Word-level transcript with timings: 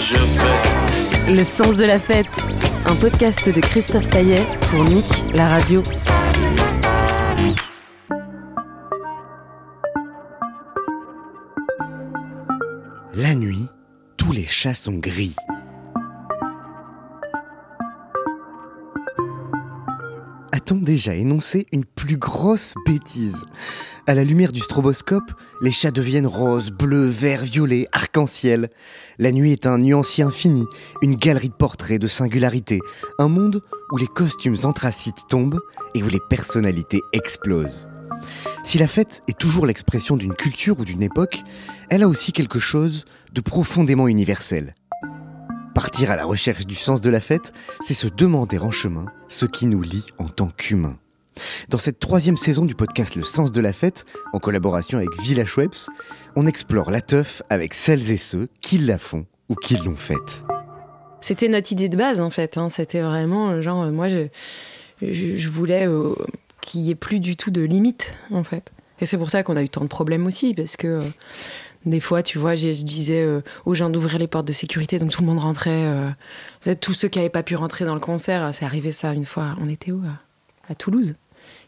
je 0.00 0.16
fais. 0.16 1.32
Le 1.32 1.44
sens 1.44 1.74
de 1.76 1.84
la 1.84 1.98
fête, 1.98 2.26
un 2.86 2.94
podcast 2.94 3.48
de 3.48 3.60
Christophe 3.60 4.08
Paillet 4.10 4.42
pour 4.70 4.84
Nick, 4.84 5.04
la 5.34 5.48
radio. 5.48 5.82
La 13.14 13.34
nuit, 13.34 13.68
tous 14.16 14.32
les 14.32 14.46
chats 14.46 14.74
sont 14.74 14.94
gris. 14.94 15.36
A-t-on 20.50 20.76
déjà 20.76 21.14
énoncé 21.14 21.66
une 21.72 21.84
plus 21.84 22.16
grosse 22.16 22.74
bêtise? 22.86 23.44
À 24.06 24.14
la 24.14 24.24
lumière 24.24 24.50
du 24.50 24.60
stroboscope, 24.60 25.30
les 25.60 25.70
chats 25.70 25.90
deviennent 25.90 26.26
roses, 26.26 26.70
bleus, 26.70 27.08
verts, 27.08 27.42
violets, 27.42 27.86
arc-en-ciel. 27.92 28.70
La 29.18 29.30
nuit 29.30 29.52
est 29.52 29.66
un 29.66 29.76
nuancier 29.76 30.24
infini, 30.24 30.64
une 31.02 31.16
galerie 31.16 31.50
de 31.50 31.54
portraits, 31.54 32.00
de 32.00 32.08
singularités, 32.08 32.80
un 33.18 33.28
monde 33.28 33.62
où 33.92 33.98
les 33.98 34.06
costumes 34.06 34.56
anthracites 34.62 35.26
tombent 35.28 35.60
et 35.94 36.02
où 36.02 36.08
les 36.08 36.20
personnalités 36.30 37.02
explosent. 37.12 37.86
Si 38.64 38.78
la 38.78 38.88
fête 38.88 39.20
est 39.28 39.38
toujours 39.38 39.66
l'expression 39.66 40.16
d'une 40.16 40.34
culture 40.34 40.80
ou 40.80 40.84
d'une 40.84 41.02
époque, 41.02 41.42
elle 41.90 42.02
a 42.02 42.08
aussi 42.08 42.32
quelque 42.32 42.58
chose 42.58 43.04
de 43.32 43.40
profondément 43.42 44.08
universel. 44.08 44.74
Partir 45.78 46.10
à 46.10 46.16
la 46.16 46.24
recherche 46.24 46.66
du 46.66 46.74
sens 46.74 47.00
de 47.02 47.08
la 47.08 47.20
fête, 47.20 47.52
c'est 47.80 47.94
se 47.94 48.08
demander 48.08 48.58
en 48.58 48.72
chemin 48.72 49.06
ce 49.28 49.46
qui 49.46 49.68
nous 49.68 49.80
lie 49.80 50.04
en 50.18 50.26
tant 50.26 50.48
qu'humains. 50.48 50.98
Dans 51.68 51.78
cette 51.78 52.00
troisième 52.00 52.36
saison 52.36 52.64
du 52.64 52.74
podcast 52.74 53.14
Le 53.14 53.22
sens 53.22 53.52
de 53.52 53.60
la 53.60 53.72
fête, 53.72 54.04
en 54.32 54.40
collaboration 54.40 54.98
avec 54.98 55.16
Village 55.22 55.56
Webs, 55.56 55.88
on 56.34 56.48
explore 56.48 56.90
la 56.90 57.00
teuf 57.00 57.44
avec 57.48 57.74
celles 57.74 58.10
et 58.10 58.16
ceux 58.16 58.48
qui 58.60 58.78
la 58.78 58.98
font 58.98 59.24
ou 59.48 59.54
qui 59.54 59.76
l'ont 59.76 59.94
faite. 59.94 60.42
C'était 61.20 61.46
notre 61.46 61.70
idée 61.70 61.88
de 61.88 61.96
base 61.96 62.20
en 62.20 62.30
fait. 62.30 62.58
hein. 62.58 62.70
C'était 62.70 63.02
vraiment 63.02 63.50
euh, 63.50 63.62
genre, 63.62 63.84
euh, 63.84 63.92
moi 63.92 64.08
je, 64.08 64.26
je, 65.00 65.48
voulais 65.48 65.86
euh, 65.86 66.12
qu'il 66.60 66.80
y 66.80 66.90
ait 66.90 66.96
plus 66.96 67.20
du 67.20 67.36
tout 67.36 67.52
de 67.52 67.62
limites 67.62 68.14
en 68.32 68.42
fait. 68.42 68.72
Et 69.00 69.06
c'est 69.06 69.16
pour 69.16 69.30
ça 69.30 69.44
qu'on 69.44 69.54
a 69.54 69.62
eu 69.62 69.68
tant 69.68 69.82
de 69.82 69.86
problèmes 69.86 70.26
aussi 70.26 70.54
parce 70.54 70.76
que 70.76 71.02
des 71.88 72.00
fois, 72.00 72.22
tu 72.22 72.38
vois, 72.38 72.54
je 72.54 72.68
disais 72.82 73.22
euh, 73.22 73.40
aux 73.66 73.74
gens 73.74 73.90
d'ouvrir 73.90 74.18
les 74.18 74.26
portes 74.26 74.46
de 74.46 74.52
sécurité, 74.52 74.98
donc 74.98 75.10
tout 75.10 75.22
le 75.22 75.26
monde 75.28 75.38
rentrait. 75.40 75.70
euh, 75.86 76.08
vous 76.62 76.70
êtes 76.70 76.80
tous 76.80 76.94
ceux 76.94 77.08
qui 77.08 77.18
n'avaient 77.18 77.28
pas 77.30 77.42
pu 77.42 77.56
rentrer 77.56 77.84
dans 77.84 77.94
le 77.94 78.00
concert, 78.00 78.50
c'est 78.52 78.64
arrivé 78.64 78.92
ça 78.92 79.12
une 79.14 79.26
fois. 79.26 79.54
On 79.60 79.68
était 79.68 79.90
où 79.92 80.00
à, 80.06 80.70
à 80.72 80.74
Toulouse? 80.74 81.14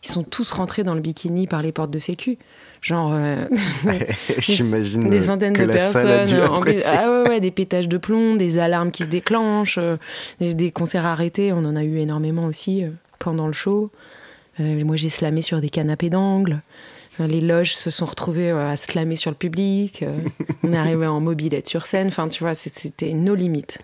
Ils 0.05 0.09
sont 0.09 0.23
tous 0.23 0.51
rentrés 0.53 0.83
dans 0.83 0.95
le 0.95 1.01
bikini 1.01 1.47
par 1.47 1.61
les 1.63 1.73
portes 1.73 1.91
de 1.91 1.99
sécu. 1.99 2.39
Genre. 2.81 3.11
euh, 3.13 3.47
J'imagine 4.39 5.09
des 5.11 5.19
euh, 5.19 5.27
centaines 5.27 5.55
que 5.55 5.63
de 5.63 5.67
la 5.69 5.75
personnes. 5.75 6.41
en- 6.43 6.55
apprécier. 6.57 6.85
ah 6.93 7.11
ouais, 7.23 7.29
ouais, 7.29 7.41
des 7.41 7.51
pétages 7.51 7.89
de 7.89 7.99
plomb, 7.99 8.37
des 8.37 8.59
alarmes 8.59 8.91
qui 8.91 9.05
se 9.05 9.09
déclenchent, 9.09 9.79
euh, 9.79 9.97
des, 10.41 10.55
des 10.55 10.71
concerts 10.71 11.05
arrêtés. 11.07 11.53
On 11.53 11.65
en 11.65 11.77
a 11.77 11.83
eu 11.85 11.99
énormément 11.99 12.47
aussi 12.47 12.85
euh, 12.85 12.91
pendant 13.19 13.47
le 13.47 13.53
show. 13.53 13.91
Euh, 14.59 14.85
moi, 14.85 14.97
j'ai 14.97 15.09
slamé 15.11 15.43
sur 15.43 15.61
des 15.61 15.69
canapés 15.71 16.11
d'angle. 16.11 16.61
Les 17.27 17.41
loges 17.41 17.75
se 17.75 17.91
sont 17.91 18.07
retrouvées 18.07 18.51
euh, 18.51 18.71
à 18.71 18.77
slammer 18.77 19.17
sur 19.17 19.31
le 19.31 19.37
public. 19.37 20.03
Euh, 20.03 20.19
on 20.63 20.73
est 20.73 20.77
arrivé 20.79 21.07
en 21.07 21.21
mobilette 21.21 21.69
sur 21.69 21.87
scène. 21.87 22.09
Enfin, 22.09 22.29
tu 22.29 22.43
vois, 22.43 22.55
c'était 22.55 23.13
nos 23.13 23.35
limites. 23.35 23.83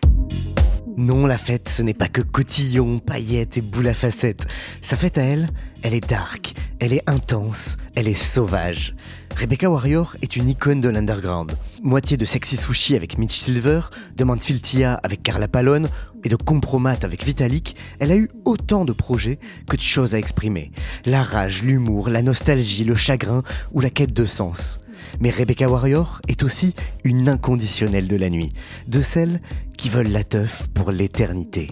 Non, 0.99 1.27
la 1.27 1.37
fête, 1.37 1.69
ce 1.69 1.83
n'est 1.83 1.93
pas 1.93 2.09
que 2.09 2.23
cotillon, 2.23 3.01
paillettes 3.01 3.59
et 3.59 3.61
boules 3.61 3.89
à 3.89 3.93
facettes. 3.93 4.47
Sa 4.81 4.97
fête 4.97 5.19
à 5.19 5.23
elle, 5.23 5.51
elle 5.83 5.93
est 5.93 6.09
dark, 6.09 6.55
elle 6.81 6.95
est 6.95 7.03
intense, 7.07 7.77
elle 7.95 8.09
est 8.09 8.15
sauvage. 8.15 8.95
Rebecca 9.37 9.69
Warrior 9.69 10.17
est 10.23 10.37
une 10.37 10.49
icône 10.49 10.81
de 10.81 10.89
l'underground. 10.89 11.53
Moitié 11.83 12.17
de 12.17 12.25
Sexy 12.25 12.57
Sushi 12.57 12.97
avec 12.97 13.19
Mitch 13.19 13.39
Silver, 13.41 13.83
de 14.17 14.25
Manfiltia 14.25 14.95
avec 14.95 15.23
Carla 15.23 15.49
Palone 15.49 15.91
et 16.25 16.31
de 16.31 16.37
Compromat 16.37 16.97
avec 17.03 17.27
Vitalik, 17.27 17.77
elle 17.99 18.11
a 18.11 18.17
eu 18.17 18.31
autant 18.47 18.87
de 18.87 18.93
projets 18.93 19.39
que 19.69 19.77
de 19.77 19.83
choses 19.83 20.15
à 20.15 20.19
exprimer. 20.19 20.73
La 21.05 21.23
rage, 21.23 21.63
l'humour, 21.63 22.09
la 22.09 22.23
nostalgie, 22.23 22.85
le 22.85 22.95
chagrin 22.95 23.43
ou 23.73 23.81
la 23.81 23.91
quête 23.91 24.15
de 24.15 24.25
sens. 24.25 24.79
Mais 25.21 25.31
Rebecca 25.31 25.69
Warrior 25.69 26.21
est 26.29 26.43
aussi 26.43 26.75
une 27.05 27.29
inconditionnelle 27.29 28.09
de 28.09 28.17
la 28.17 28.29
nuit, 28.29 28.53
de 28.89 29.01
celles 29.01 29.41
qui 29.77 29.89
veulent 29.89 30.11
la 30.11 30.25
teuf 30.25 30.69
pour 30.75 30.91
l'éternité. 30.91 31.71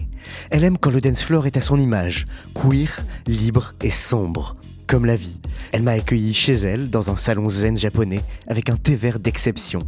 Elle 0.49 0.63
aime 0.63 0.77
quand 0.77 0.91
le 0.91 1.01
dance 1.01 1.23
floor 1.23 1.47
est 1.47 1.57
à 1.57 1.61
son 1.61 1.77
image, 1.77 2.27
queer, 2.53 3.05
libre 3.27 3.73
et 3.81 3.91
sombre, 3.91 4.55
comme 4.87 5.05
la 5.05 5.15
vie. 5.15 5.37
Elle 5.71 5.83
m'a 5.83 5.91
accueilli 5.91 6.33
chez 6.33 6.53
elle 6.53 6.89
dans 6.89 7.09
un 7.09 7.15
salon 7.15 7.49
zen 7.49 7.77
japonais 7.77 8.21
avec 8.47 8.69
un 8.69 8.77
thé 8.77 8.95
vert 8.95 9.19
d'exception. 9.19 9.79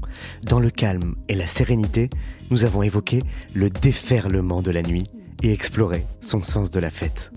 Dans 0.44 0.59
le 0.59 0.69
calme 0.69 1.16
et 1.28 1.36
la 1.36 1.48
sérénité, 1.48 2.09
nous 2.50 2.66
avons 2.66 2.84
évoqué 2.84 3.24
le 3.54 3.69
déferlement 3.69 4.62
de 4.62 4.72
la 4.72 4.81
nuit 4.81 5.06
et 5.44 5.54
exploré 5.54 6.06
son 6.22 6.42
sens 6.42 6.72
de 6.72 6.80
la 6.80 6.90
fête. 6.90 7.31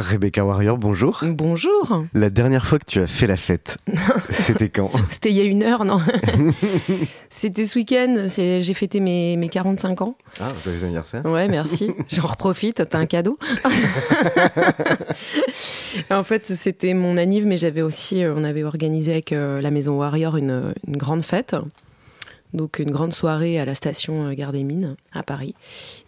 Rebecca 0.00 0.44
Warrior, 0.44 0.78
bonjour. 0.78 1.22
Bonjour 1.26 2.04
La 2.14 2.30
dernière 2.30 2.64
fois 2.66 2.78
que 2.78 2.84
tu 2.86 3.00
as 3.00 3.06
fait 3.06 3.26
la 3.26 3.36
fête, 3.36 3.78
c'était 4.30 4.68
quand? 4.68 4.90
C'était 5.10 5.30
il 5.30 5.36
y 5.36 5.40
a 5.40 5.44
une 5.44 5.62
heure, 5.62 5.84
non? 5.84 6.00
C'était 7.30 7.66
ce 7.66 7.78
week-end. 7.78 8.26
J'ai 8.26 8.74
fêté 8.74 9.00
mes, 9.00 9.36
mes 9.36 9.48
45 9.48 10.02
ans. 10.02 10.16
Ah, 10.40 10.48
joyeux 10.64 10.84
anniversaire. 10.84 11.24
Ouais, 11.26 11.48
merci. 11.48 11.92
J'en 12.08 12.26
reprofite, 12.26 12.82
t'as 12.88 12.98
un 12.98 13.06
cadeau? 13.06 13.38
en 16.10 16.24
fait, 16.24 16.46
c'était 16.46 16.94
mon 16.94 17.16
anniv, 17.16 17.46
mais 17.46 17.56
j'avais 17.56 17.82
aussi, 17.82 18.24
euh, 18.24 18.34
on 18.36 18.44
avait 18.44 18.64
organisé 18.64 19.12
avec 19.12 19.32
euh, 19.32 19.60
la 19.60 19.70
Maison 19.70 19.96
Warrior 19.98 20.36
une, 20.36 20.74
une 20.86 20.96
grande 20.96 21.22
fête. 21.22 21.54
Donc 22.54 22.78
une 22.78 22.90
grande 22.90 23.12
soirée 23.12 23.58
à 23.58 23.64
la 23.64 23.74
station 23.74 24.26
euh, 24.26 24.34
Gare 24.34 24.52
des 24.52 24.62
Mines 24.62 24.96
à 25.12 25.22
Paris. 25.22 25.54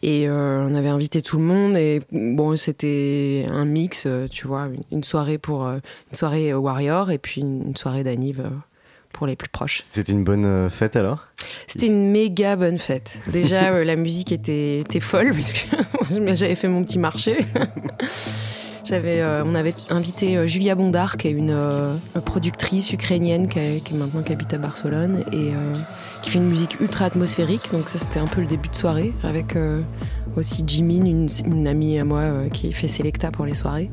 Et 0.03 0.28
euh, 0.28 0.66
on 0.69 0.75
avait 0.75 0.88
invité 0.88 1.22
tout 1.22 1.38
le 1.38 1.44
monde 1.44 1.76
et 1.76 2.00
bon, 2.10 2.56
c'était 2.56 3.47
un 3.48 3.64
mix, 3.64 4.04
euh, 4.06 4.26
tu 4.28 4.47
vois, 4.47 4.69
une, 4.91 5.04
soirée 5.04 5.38
pour 5.38 5.66
une 5.66 5.81
soirée 6.14 6.54
Warrior 6.54 7.10
et 7.10 7.19
puis 7.19 7.41
une, 7.41 7.76
soirée 7.76 8.04
d'anniv 8.04 8.42
pour 9.12 9.26
les 9.26 9.36
plus 9.36 9.48
proches. 9.48 9.82
C'était 9.86 10.12
une 10.12 10.25
bonne 10.25 10.70
fête 10.70 10.97
alors? 10.97 11.26
C'était 11.66 11.86
une 11.86 12.10
méga 12.10 12.56
bonne 12.56 12.78
fête. 12.78 13.20
Déjà, 13.32 13.64
euh, 13.72 13.84
la 13.84 13.97
musique 13.97 14.32
était, 14.32 14.81
était 14.81 15.00
folle, 15.00 15.32
puisque 15.34 15.69
j'avais 16.10 16.54
fait 16.54 16.69
mon 16.69 16.84
petit 16.84 16.98
marché. 16.98 17.38
J'avais, 18.84 19.20
euh, 19.20 19.44
on 19.47 19.54
avait 19.54 19.75
invité 19.91 20.36
euh, 20.36 20.47
Julia 20.47 20.75
Bondar, 20.75 21.16
qui 21.16 21.28
est 21.28 21.31
une 21.31 21.56
productrice 22.25 22.92
ukrainienne 22.92 23.47
qui, 23.47 23.81
qui 23.81 23.94
est 23.94 23.97
maintenant 23.97 24.22
qui 24.22 24.32
habite 24.32 24.52
à 24.54 24.58
Barcelone 24.58 25.25
et 25.31 25.52
qui 26.22 26.31
fait 26.31 26.38
une 26.38 26.49
musique 26.49 26.81
ultra 26.81 27.05
atmosphérique. 27.05 27.71
Donc 27.72 27.88
ça, 27.88 27.99
c'était 27.99 28.21
un 28.21 28.27
peu 28.27 28.41
le 28.41 28.46
début 28.46 28.69
de 28.69 28.75
soirée 28.75 29.12
avec 29.23 29.56
euh, 29.56 29.82
aussi 30.37 30.64
Jimin, 30.67 31.05
une, 31.05 31.67
amie 31.67 31.99
à 31.99 32.05
moi 32.05 32.20
euh, 32.20 32.49
qui 32.49 32.73
fait 32.73 32.88
Selecta 32.88 33.31
pour 33.31 33.44
les 33.44 33.55
soirées. 33.55 33.91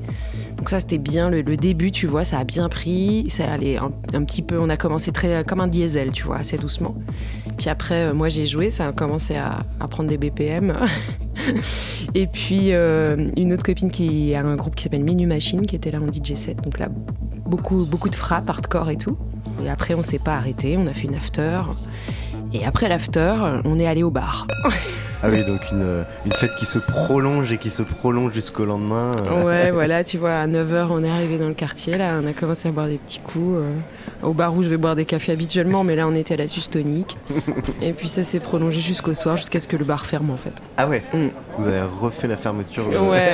Donc 0.58 0.70
ça, 0.70 0.80
c'était 0.80 0.98
bien 0.98 1.30
le, 1.30 1.44
début, 1.44 1.92
tu 1.92 2.08
vois, 2.08 2.24
ça 2.24 2.40
a 2.40 2.44
bien 2.44 2.70
pris. 2.70 3.30
Ça 3.30 3.52
allait 3.52 3.78
un, 3.78 4.24
petit 4.24 4.42
peu, 4.42 4.60
on 4.60 4.70
a 4.70 4.78
commencé 4.78 5.12
très 5.12 5.44
comme 5.44 5.62
un 5.62 5.68
diesel, 5.68 6.12
tu 6.12 6.24
vois, 6.24 6.38
assez 6.38 6.58
doucement. 6.58 6.96
Puis 7.58 7.70
après, 7.70 8.10
euh, 8.10 8.14
moi 8.14 8.30
j'ai 8.30 8.46
joué, 8.46 8.70
ça 8.70 8.88
a 8.88 8.92
commencé 8.92 9.36
à, 9.36 9.66
prendre 9.90 10.10
des 10.10 10.18
BPM. 10.18 10.78
Et 12.16 12.28
puis 12.28 12.74
euh, 12.74 13.30
une 13.38 13.54
autre 13.54 13.64
copine 13.64 13.92
qui 13.92 14.34
a 14.36 14.42
un 14.42 14.56
groupe 14.56 14.76
qui 14.76 14.84
s'appelle 14.84 15.04
Minu 15.04 15.28
Machine 15.28 15.66
qui 15.66 15.76
était 15.76 15.92
là 15.92 16.00
en 16.00 16.12
DJ 16.12 16.36
set. 16.36 16.62
Donc 16.62 16.80
là, 16.80 16.90
beaucoup, 17.46 17.86
beaucoup 17.86 18.10
de 18.10 18.16
frappe, 18.16 18.50
hardcore 18.50 18.90
et 18.90 18.98
tout. 18.98 19.18
Et 19.64 19.70
après, 19.70 19.94
on 19.94 20.04
s'est 20.04 20.20
pas 20.20 20.36
arrêté, 20.36 20.78
on 20.78 20.88
a 20.88 20.94
fait 20.94 21.08
une 21.08 21.16
after. 21.16 21.62
Et 22.54 22.66
après 22.66 22.90
l'after, 22.90 23.36
on 23.66 23.78
est 23.78 23.86
allé 23.88 24.02
au 24.04 24.10
bar. 24.10 24.48
Ah 25.22 25.28
oui, 25.30 25.44
donc 25.46 25.60
une, 25.72 25.82
euh, 25.84 26.04
une 26.26 26.32
fête 26.32 26.56
qui 26.58 26.66
se 26.66 26.80
prolonge 26.80 27.52
et 27.52 27.58
qui 27.58 27.70
se 27.70 27.84
prolonge 27.84 28.32
jusqu'au 28.34 28.64
lendemain. 28.66 29.18
euh. 29.20 29.44
Ouais, 29.44 29.70
voilà, 29.72 30.04
tu 30.04 30.18
vois, 30.18 30.32
à 30.40 30.48
9h, 30.48 30.88
on 30.90 31.04
est 31.04 31.10
arrivé 31.10 31.38
dans 31.38 31.50
le 31.50 31.54
quartier, 31.54 31.98
là, 31.98 32.20
on 32.24 32.26
a 32.26 32.32
commencé 32.34 32.70
à 32.70 32.72
boire 32.72 32.88
des 32.88 32.98
petits 32.98 33.20
coups. 33.20 33.58
euh, 33.60 33.74
au 34.24 34.34
bar 34.34 34.54
où 34.56 34.64
je 34.64 34.70
vais 34.70 34.78
boire 34.78 34.96
des 34.96 35.06
cafés 35.06 35.32
habituellement, 35.34 35.84
mais 35.84 35.96
là, 35.96 36.08
on 36.08 36.16
était 36.16 36.34
à 36.34 36.38
la 36.38 36.48
Suce 36.48 36.70
tonique. 36.70 37.18
Et 37.82 37.92
puis 37.94 38.08
ça 38.08 38.24
s'est 38.24 38.40
prolongé 38.40 38.80
jusqu'au 38.80 39.14
soir, 39.14 39.36
jusqu'à 39.38 39.60
ce 39.60 39.68
que 39.68 39.76
le 39.78 39.86
bar 39.86 40.06
ferme, 40.06 40.30
en 40.32 40.38
fait. 40.38 40.54
Ah 40.78 40.88
ouais, 40.88 41.04
Mm. 41.14 41.28
vous 41.58 41.68
avez 41.68 41.82
refait 42.02 42.28
la 42.28 42.38
fermeture. 42.38 42.86
Ouais, 43.10 43.34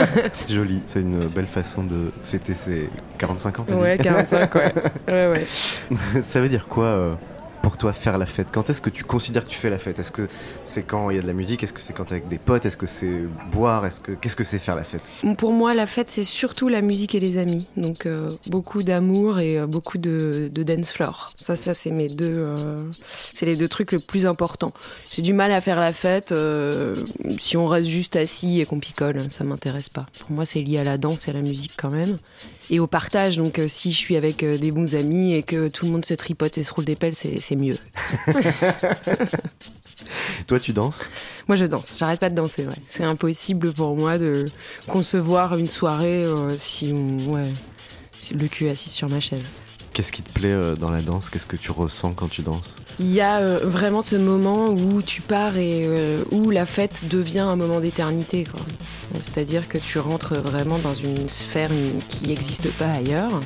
Joli, 0.48 0.82
c'est 0.86 1.00
une 1.00 1.26
belle 1.26 1.46
façon 1.48 1.82
de 1.82 2.12
fêter 2.24 2.54
ses 2.54 2.88
45 3.18 3.60
ans. 3.60 3.66
ouais, 3.80 3.98
45, 3.98 4.54
ouais. 4.54 4.72
Ouais, 5.08 5.28
ouais. 5.28 6.22
Ça 6.22 6.40
veut 6.40 6.48
dire 6.48 6.66
quoi 6.68 6.84
euh, 6.84 7.14
pour 7.66 7.78
toi 7.78 7.92
faire 7.92 8.16
la 8.16 8.26
fête 8.26 8.52
Quand 8.52 8.70
est-ce 8.70 8.80
que 8.80 8.90
tu 8.90 9.02
considères 9.02 9.44
que 9.44 9.50
tu 9.50 9.58
fais 9.58 9.70
la 9.70 9.80
fête? 9.80 9.98
Est-ce 9.98 10.12
que 10.12 10.28
c'est 10.64 10.84
quand 10.84 11.10
il 11.10 11.16
y 11.16 11.18
a 11.18 11.22
de 11.22 11.26
la 11.26 11.32
musique? 11.32 11.64
Est-ce 11.64 11.72
que 11.72 11.80
c'est 11.80 11.92
quand 11.92 12.04
t'es 12.04 12.12
avec 12.12 12.28
des 12.28 12.38
potes? 12.38 12.64
Est-ce 12.64 12.76
que 12.76 12.86
c'est 12.86 13.22
boire? 13.50 13.84
Est-ce 13.84 13.98
que 14.00 14.12
qu'est-ce 14.12 14.36
que 14.36 14.44
c'est 14.44 14.60
faire 14.60 14.76
la 14.76 14.84
fête? 14.84 15.02
Pour 15.36 15.50
moi, 15.50 15.74
la 15.74 15.86
fête, 15.86 16.08
c'est 16.08 16.22
surtout 16.22 16.68
la 16.68 16.80
musique 16.80 17.16
et 17.16 17.18
les 17.18 17.38
amis. 17.38 17.66
Donc, 17.76 18.06
euh, 18.06 18.36
beaucoup 18.46 18.84
d'amour 18.84 19.40
et 19.40 19.58
euh, 19.58 19.66
beaucoup 19.66 19.98
de, 19.98 20.48
de 20.52 20.62
dance 20.62 20.92
floor. 20.92 21.32
Ça, 21.38 21.56
ça 21.56 21.74
c'est 21.74 21.90
mes 21.90 22.08
deux, 22.08 22.36
euh, 22.36 22.84
c'est 23.34 23.46
les 23.46 23.56
deux 23.56 23.66
trucs 23.66 23.90
les 23.90 23.98
plus 23.98 24.26
importants. 24.26 24.72
J'ai 25.10 25.22
du 25.22 25.32
mal 25.32 25.50
à 25.50 25.60
faire 25.60 25.80
la 25.80 25.92
fête 25.92 26.32
si 27.38 27.56
on 27.56 27.66
reste 27.66 27.88
juste 27.88 28.14
assis 28.14 28.60
et 28.60 28.66
qu'on 28.66 28.78
picole. 28.78 29.28
Ça 29.28 29.42
m'intéresse 29.42 29.88
pas. 29.88 30.06
Pour 30.20 30.30
moi, 30.30 30.44
c'est 30.44 30.60
lié 30.60 30.78
à 30.78 30.84
la 30.84 30.98
danse 30.98 31.26
et 31.26 31.32
à 31.32 31.34
la 31.34 31.42
musique 31.42 31.72
quand 31.76 31.90
même. 31.90 32.18
Et 32.70 32.80
au 32.80 32.86
partage. 32.86 33.36
Donc, 33.36 33.58
euh, 33.58 33.68
si 33.68 33.92
je 33.92 33.96
suis 33.96 34.16
avec 34.16 34.42
euh, 34.42 34.58
des 34.58 34.72
bons 34.72 34.94
amis 34.94 35.34
et 35.34 35.42
que 35.42 35.68
tout 35.68 35.86
le 35.86 35.92
monde 35.92 36.04
se 36.04 36.14
tripote 36.14 36.58
et 36.58 36.62
se 36.62 36.72
roule 36.72 36.84
des 36.84 36.96
pelles, 36.96 37.14
c'est 37.14 37.56
mieux. 37.56 37.78
Toi, 40.46 40.60
tu 40.60 40.72
danses? 40.72 41.08
Moi, 41.48 41.56
je 41.56 41.64
danse. 41.64 41.94
J'arrête 41.98 42.20
pas 42.20 42.30
de 42.30 42.34
danser. 42.34 42.66
Ouais. 42.66 42.74
C'est 42.84 43.04
impossible 43.04 43.72
pour 43.72 43.96
moi 43.96 44.18
de 44.18 44.50
concevoir 44.86 45.56
une 45.56 45.68
soirée 45.68 46.24
euh, 46.24 46.56
si 46.58 46.92
on, 46.92 47.32
ouais, 47.32 47.52
le 48.32 48.46
cul 48.48 48.68
assis 48.68 48.90
sur 48.90 49.08
ma 49.08 49.20
chaise. 49.20 49.48
Qu'est-ce 49.96 50.12
qui 50.12 50.20
te 50.20 50.30
plaît 50.30 50.52
euh, 50.52 50.76
dans 50.76 50.90
la 50.90 51.00
danse? 51.00 51.30
Qu'est-ce 51.30 51.46
que 51.46 51.56
tu 51.56 51.70
ressens 51.70 52.12
quand 52.12 52.28
tu 52.28 52.42
danses? 52.42 52.76
Il 53.00 53.10
y 53.10 53.22
a 53.22 53.38
euh, 53.38 53.60
vraiment 53.62 54.02
ce 54.02 54.14
moment 54.14 54.68
où 54.68 55.00
tu 55.00 55.22
pars 55.22 55.56
et 55.56 55.86
euh, 55.86 56.22
où 56.30 56.50
la 56.50 56.66
fête 56.66 57.08
devient 57.08 57.38
un 57.38 57.56
moment 57.56 57.80
d'éternité. 57.80 58.46
C'est-à-dire 59.20 59.68
que 59.68 59.78
tu 59.78 59.98
rentres 59.98 60.34
vraiment 60.34 60.78
dans 60.78 60.92
une 60.92 61.30
sphère 61.30 61.70
qui 62.10 62.26
n'existe 62.26 62.70
pas 62.72 62.90
ailleurs, 62.90 63.40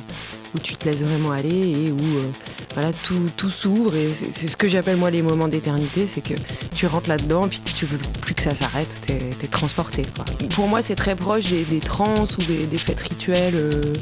où 0.55 0.59
tu 0.59 0.75
te 0.75 0.87
laisses 0.87 1.03
vraiment 1.03 1.31
aller 1.31 1.49
et 1.49 1.91
où 1.91 1.99
euh, 2.17 2.29
voilà, 2.73 2.91
tout, 3.03 3.29
tout 3.37 3.49
s'ouvre. 3.49 3.95
Et 3.95 4.13
c'est 4.13 4.47
ce 4.49 4.57
que 4.57 4.67
j'appelle 4.67 4.97
moi 4.97 5.09
les 5.11 5.21
moments 5.21 5.47
d'éternité, 5.47 6.05
c'est 6.05 6.21
que 6.21 6.33
tu 6.75 6.85
rentres 6.87 7.09
là-dedans 7.09 7.45
et 7.45 7.49
puis 7.49 7.59
si 7.63 7.73
tu 7.73 7.85
veux 7.85 7.97
plus 8.21 8.33
que 8.35 8.41
ça 8.41 8.55
s'arrête, 8.55 8.99
t'es 9.01 9.31
es 9.41 9.47
transporté. 9.47 10.05
quoi. 10.15 10.25
Pour 10.49 10.67
moi, 10.67 10.81
c'est 10.81 10.95
très 10.95 11.15
proche 11.15 11.49
des, 11.49 11.63
des 11.63 11.79
trans 11.79 12.23
ou 12.23 12.43
des, 12.43 12.65
des 12.65 12.77
fêtes 12.77 12.99
rituelles 13.01 13.55
euh, 13.55 13.93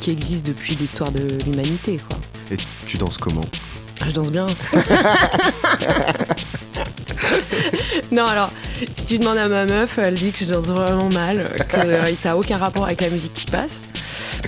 qui- 0.00 0.10
existent 0.10 0.48
depuis 0.48 0.74
l'histoire 0.76 1.10
de 1.12 1.38
l'humanité. 1.46 2.00
Et 2.50 2.56
tu 2.86 2.96
danses 2.98 3.18
comment? 3.18 3.44
Ah, 4.00 4.04
je 4.08 4.12
danse 4.12 4.30
bien. 4.30 4.46
non, 8.12 8.24
alors, 8.24 8.50
si 8.92 9.04
tu 9.04 9.18
demandes 9.18 9.38
à 9.38 9.48
ma 9.48 9.64
meuf, 9.64 9.98
elle 9.98 10.14
dit 10.14 10.32
que 10.32 10.38
je 10.38 10.50
danse 10.50 10.66
vraiment 10.66 11.08
mal, 11.08 11.50
que 11.68 11.76
euh, 11.86 12.14
ça 12.14 12.30
n'a 12.30 12.36
aucun 12.36 12.56
rapport 12.56 12.84
avec 12.84 13.00
la 13.00 13.08
musique 13.08 13.34
qui 13.34 13.46
passe. 13.46 13.80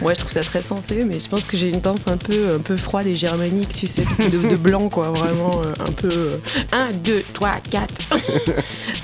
Moi, 0.00 0.14
je 0.14 0.20
trouve 0.20 0.30
ça 0.30 0.42
très 0.42 0.62
sensé, 0.62 1.04
mais 1.04 1.18
je 1.18 1.28
pense 1.28 1.44
que 1.44 1.56
j'ai 1.56 1.70
une 1.70 1.80
danse 1.80 2.06
un 2.06 2.16
peu, 2.16 2.54
un 2.54 2.58
peu 2.58 2.76
froide 2.76 3.06
et 3.06 3.16
germanique, 3.16 3.74
tu 3.74 3.86
sais, 3.86 4.04
de, 4.30 4.48
de 4.48 4.56
blanc, 4.56 4.88
quoi, 4.88 5.10
vraiment 5.10 5.62
euh, 5.64 5.72
un 5.80 5.92
peu 5.92 6.40
1, 6.72 6.92
2, 6.92 7.24
3, 7.32 7.56
4. 7.70 8.08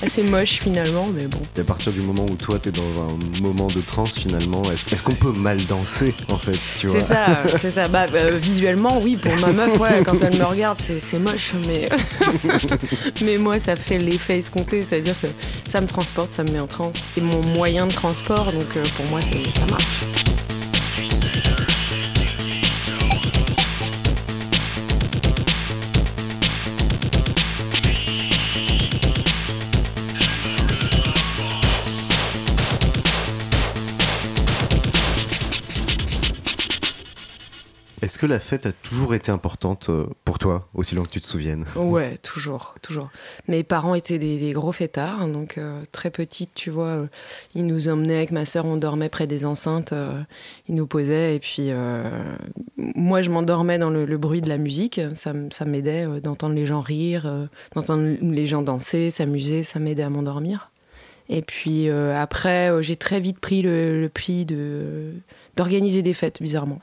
Assez 0.02 0.22
moche 0.22 0.60
finalement, 0.60 1.08
mais 1.14 1.26
bon. 1.26 1.40
Et 1.56 1.60
à 1.60 1.64
partir 1.64 1.92
du 1.92 2.00
moment 2.00 2.26
où 2.30 2.36
toi, 2.36 2.58
t'es 2.58 2.70
dans 2.70 2.82
un 2.82 3.42
moment 3.42 3.66
de 3.66 3.80
transe, 3.80 4.18
finalement, 4.18 4.62
est-ce 4.72 5.02
qu'on 5.02 5.14
peut 5.14 5.32
mal 5.32 5.64
danser, 5.66 6.14
en 6.28 6.38
fait, 6.38 6.58
tu 6.78 6.86
vois 6.86 7.00
C'est 7.00 7.06
ça, 7.06 7.42
c'est 7.58 7.70
ça. 7.70 7.88
Bah, 7.88 8.06
euh, 8.14 8.38
visuellement, 8.40 9.00
oui, 9.02 9.16
pour 9.16 9.34
ma 9.36 9.52
meuf, 9.52 9.78
ouais, 9.80 10.02
quand 10.04 10.22
elle 10.22 10.38
me 10.38 10.44
regarde, 10.44 10.78
c'est 10.82 11.00
c'est 11.00 11.18
moche, 11.18 11.54
mais... 11.66 11.88
mais 13.24 13.38
moi, 13.38 13.58
ça 13.58 13.76
fait 13.76 13.98
l'effet 13.98 14.42
c'est-à-dire 14.70 15.20
que 15.20 15.28
ça 15.66 15.80
me 15.80 15.86
transporte, 15.86 16.32
ça 16.32 16.44
me 16.44 16.50
met 16.50 16.60
en 16.60 16.66
transe. 16.66 17.02
C'est 17.08 17.20
mon 17.20 17.42
moyen 17.42 17.86
de 17.86 17.92
transport, 17.92 18.52
donc 18.52 18.76
euh, 18.76 18.82
pour 18.96 19.06
moi, 19.06 19.20
ça 19.20 19.66
marche. 19.66 20.53
Est-ce 38.14 38.20
que 38.20 38.26
la 38.26 38.38
fête 38.38 38.64
a 38.66 38.70
toujours 38.70 39.16
été 39.16 39.32
importante 39.32 39.88
euh, 39.90 40.06
pour 40.24 40.38
toi, 40.38 40.68
aussi 40.72 40.94
long 40.94 41.02
que 41.02 41.10
tu 41.10 41.20
te 41.20 41.26
souviennes? 41.26 41.64
Ouais, 41.74 42.16
toujours, 42.18 42.76
toujours. 42.80 43.10
Mes 43.48 43.64
parents 43.64 43.96
étaient 43.96 44.18
des, 44.18 44.52
gros 44.52 44.70
fêtards, 44.70 45.22
hein, 45.22 45.26
donc 45.26 45.58
euh, 45.58 45.82
très 45.90 46.10
petite, 46.10 46.50
tu 46.54 46.70
vois, 46.70 46.86
euh, 46.86 47.06
ils 47.56 47.66
nous 47.66 47.88
emmenaient 47.88 48.14
avec 48.18 48.30
ma 48.30 48.44
sœur, 48.44 48.66
on 48.66 48.76
dormait 48.76 49.08
près 49.08 49.26
des 49.26 49.44
enceintes, 49.44 49.92
ils 50.68 50.76
nous 50.76 50.86
posaient, 50.86 51.34
et 51.34 51.40
puis 51.40 51.70
moi 52.76 53.20
je 53.20 53.30
m'endormais 53.30 53.78
dans 53.78 53.90
le, 53.90 54.16
bruit 54.16 54.42
de 54.42 54.48
la 54.48 54.58
musique, 54.58 55.00
ça, 55.14 55.32
ça 55.50 55.64
m'aidait 55.64 56.06
d'entendre 56.20 56.54
les 56.54 56.66
gens 56.66 56.82
rire, 56.82 57.48
d'entendre 57.74 58.16
les 58.20 58.46
gens 58.46 58.62
danser, 58.62 59.10
s'amuser, 59.10 59.64
ça 59.64 59.80
m'aidait 59.80 60.04
à 60.04 60.10
m'endormir. 60.10 60.70
Et 61.28 61.42
puis 61.42 61.90
après, 61.90 62.80
j'ai 62.80 62.94
très 62.94 63.18
vite 63.18 63.40
pris 63.40 63.60
le, 63.60 64.00
le 64.00 64.08
pli 64.08 64.44
de 64.44 65.14
d'organiser 65.56 66.02
des 66.02 66.14
fêtes, 66.14 66.40
bizarrement. 66.40 66.80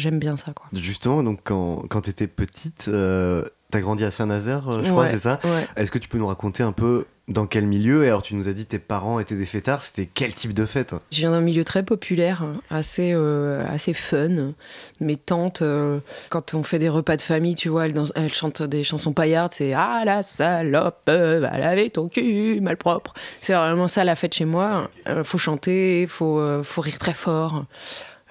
J'aime 0.00 0.18
bien 0.18 0.36
ça, 0.36 0.52
quoi. 0.54 0.66
Justement, 0.72 1.22
donc 1.22 1.40
quand, 1.44 1.84
quand 1.90 2.00
t'étais 2.00 2.26
petite, 2.26 2.86
euh, 2.88 3.44
t'as 3.70 3.80
grandi 3.80 4.02
à 4.04 4.10
Saint-Nazaire, 4.10 4.68
euh, 4.68 4.82
je 4.82 4.90
crois, 4.90 5.06
c'est 5.08 5.18
ça 5.18 5.38
ouais. 5.44 5.66
Est-ce 5.76 5.90
que 5.90 5.98
tu 5.98 6.08
peux 6.08 6.18
nous 6.18 6.26
raconter 6.26 6.62
un 6.62 6.72
peu 6.72 7.04
dans 7.28 7.46
quel 7.46 7.66
milieu 7.66 8.04
Et 8.04 8.08
alors, 8.08 8.22
tu 8.22 8.34
nous 8.34 8.48
as 8.48 8.52
dit 8.54 8.66
tes 8.66 8.80
parents 8.80 9.20
étaient 9.20 9.36
des 9.36 9.46
fêtards, 9.46 9.82
c'était 9.84 10.06
quel 10.12 10.32
type 10.34 10.52
de 10.54 10.66
fête? 10.66 10.94
Je 11.12 11.18
viens 11.18 11.30
d'un 11.30 11.40
milieu 11.42 11.62
très 11.64 11.84
populaire, 11.84 12.42
hein, 12.42 12.60
assez, 12.70 13.12
euh, 13.14 13.64
assez 13.68 13.92
fun. 13.92 14.52
Mes 15.00 15.16
tantes, 15.16 15.62
euh, 15.62 16.00
quand 16.30 16.54
on 16.54 16.62
fait 16.64 16.80
des 16.80 16.88
repas 16.88 17.16
de 17.16 17.22
famille, 17.22 17.54
tu 17.54 17.68
vois, 17.68 17.86
elles, 17.86 17.92
dansent- 17.94 18.12
elles 18.16 18.34
chantent 18.34 18.62
des 18.62 18.82
chansons 18.82 19.12
paillardes. 19.12 19.52
C'est 19.52 19.74
Ah 19.74 20.02
la 20.04 20.22
salope, 20.24 21.02
va 21.06 21.38
laver 21.58 21.90
ton 21.90 22.08
cul, 22.08 22.60
malpropre. 22.60 23.12
C'est 23.40 23.54
vraiment 23.54 23.86
ça 23.86 24.02
la 24.02 24.16
fête 24.16 24.34
chez 24.34 24.44
moi. 24.46 24.88
Euh, 25.08 25.22
faut 25.22 25.38
chanter, 25.38 26.06
faut, 26.08 26.42
faut 26.64 26.80
rire 26.80 26.98
très 26.98 27.14
fort. 27.14 27.64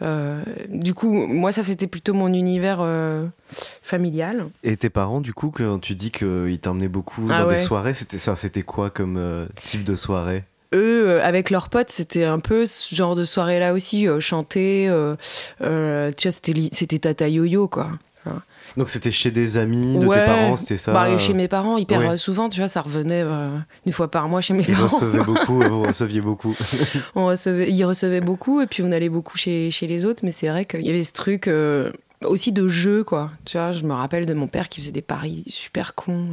Euh, 0.02 0.42
du 0.70 0.94
coup, 0.94 1.12
moi, 1.28 1.52
ça, 1.52 1.64
c'était 1.64 1.88
plutôt 1.88 2.14
mon 2.14 2.34
univers 2.34 2.80
euh, 2.82 3.26
familial. 3.82 4.46
Et 4.64 4.78
tes 4.78 4.90
parents, 4.90 5.22
du 5.22 5.34
coup, 5.34 5.52
quand 5.52 5.80
tu 5.80 5.96
dis 5.96 6.12
qu'ils 6.12 6.60
t'emmenaient 6.62 6.88
beaucoup 6.88 7.28
Ah 7.30 7.42
dans 7.44 7.48
des 7.50 7.56
ouais. 7.56 7.60
soirées, 7.60 7.94
c'était 7.94 8.18
ça, 8.18 8.36
c'était 8.36 8.64
quoi 8.64 8.90
comme 8.90 9.18
euh, 9.18 9.46
type 9.64 9.84
de 9.84 9.96
soirée? 9.96 10.44
Eux, 10.74 11.20
avec 11.24 11.50
leurs 11.50 11.70
potes, 11.70 11.90
c'était 11.90 12.26
un 12.26 12.38
peu 12.40 12.68
ce 12.68 12.94
genre 12.94 13.16
de 13.16 13.24
soirée-là 13.24 13.74
aussi, 13.74 14.08
chanter. 14.20 14.86
tu 15.60 15.66
vois, 15.66 16.12
c'était 16.32 16.70
c'était 16.72 17.00
Tata 17.00 17.28
Yo-Yo, 17.28 17.68
quoi. 17.68 17.90
Donc 18.80 18.90
c'était 18.90 19.12
chez 19.12 19.30
des 19.30 19.58
amis 19.58 19.98
de 20.00 20.06
Ouais, 20.08 20.20
tes 20.20 20.26
parents, 20.26 20.58
c'était 20.58 20.78
ça 20.78 20.94
bah, 20.94 21.18
chez 21.18 21.34
mes 21.34 21.48
parents, 21.48 21.78
hyper 21.78 22.00
ouais. 22.00 22.10
euh, 22.12 22.16
souvent, 22.16 22.50
tu 22.50 22.60
vois, 22.60 22.68
ça 22.70 22.82
revenait 22.82 23.22
euh, 23.24 23.50
une 23.86 23.92
fois 23.92 24.10
par 24.10 24.28
mois 24.30 24.42
chez 24.42 24.54
mes 24.54 24.64
Ils 24.68 24.74
parents. 24.74 24.88
recevaient 24.88 25.24
beaucoup, 25.24 25.62
vous 25.62 25.84
receviez 25.84 26.22
beaucoup. 26.22 26.56
On 27.16 27.26
recevait, 27.28 27.70
ils 27.72 27.84
recevaient 27.84 28.22
beaucoup 28.22 28.62
et 28.62 28.66
puis 28.68 28.82
on 28.82 28.92
allait 28.92 29.10
beaucoup 29.10 29.38
chez, 29.38 29.70
chez 29.70 29.86
les 29.86 30.06
autres, 30.06 30.22
mais 30.24 30.32
c'est 30.32 30.48
vrai 30.48 30.66
qu'il 30.66 30.82
y 30.82 30.90
avait 30.90 31.04
ce 31.04 31.14
truc 31.14 31.48
euh, 31.48 31.92
aussi 32.26 32.52
de 32.54 32.68
jeu, 32.68 33.04
quoi. 33.04 33.32
Tu 33.46 33.58
vois, 33.58 33.72
je 33.74 33.84
me 33.86 33.94
rappelle 33.94 34.26
de 34.26 34.34
mon 34.34 34.48
père 34.48 34.70
qui 34.70 34.80
faisait 34.82 34.92
des 34.94 35.02
paris 35.02 35.44
super 35.48 35.94
cons. 35.94 36.28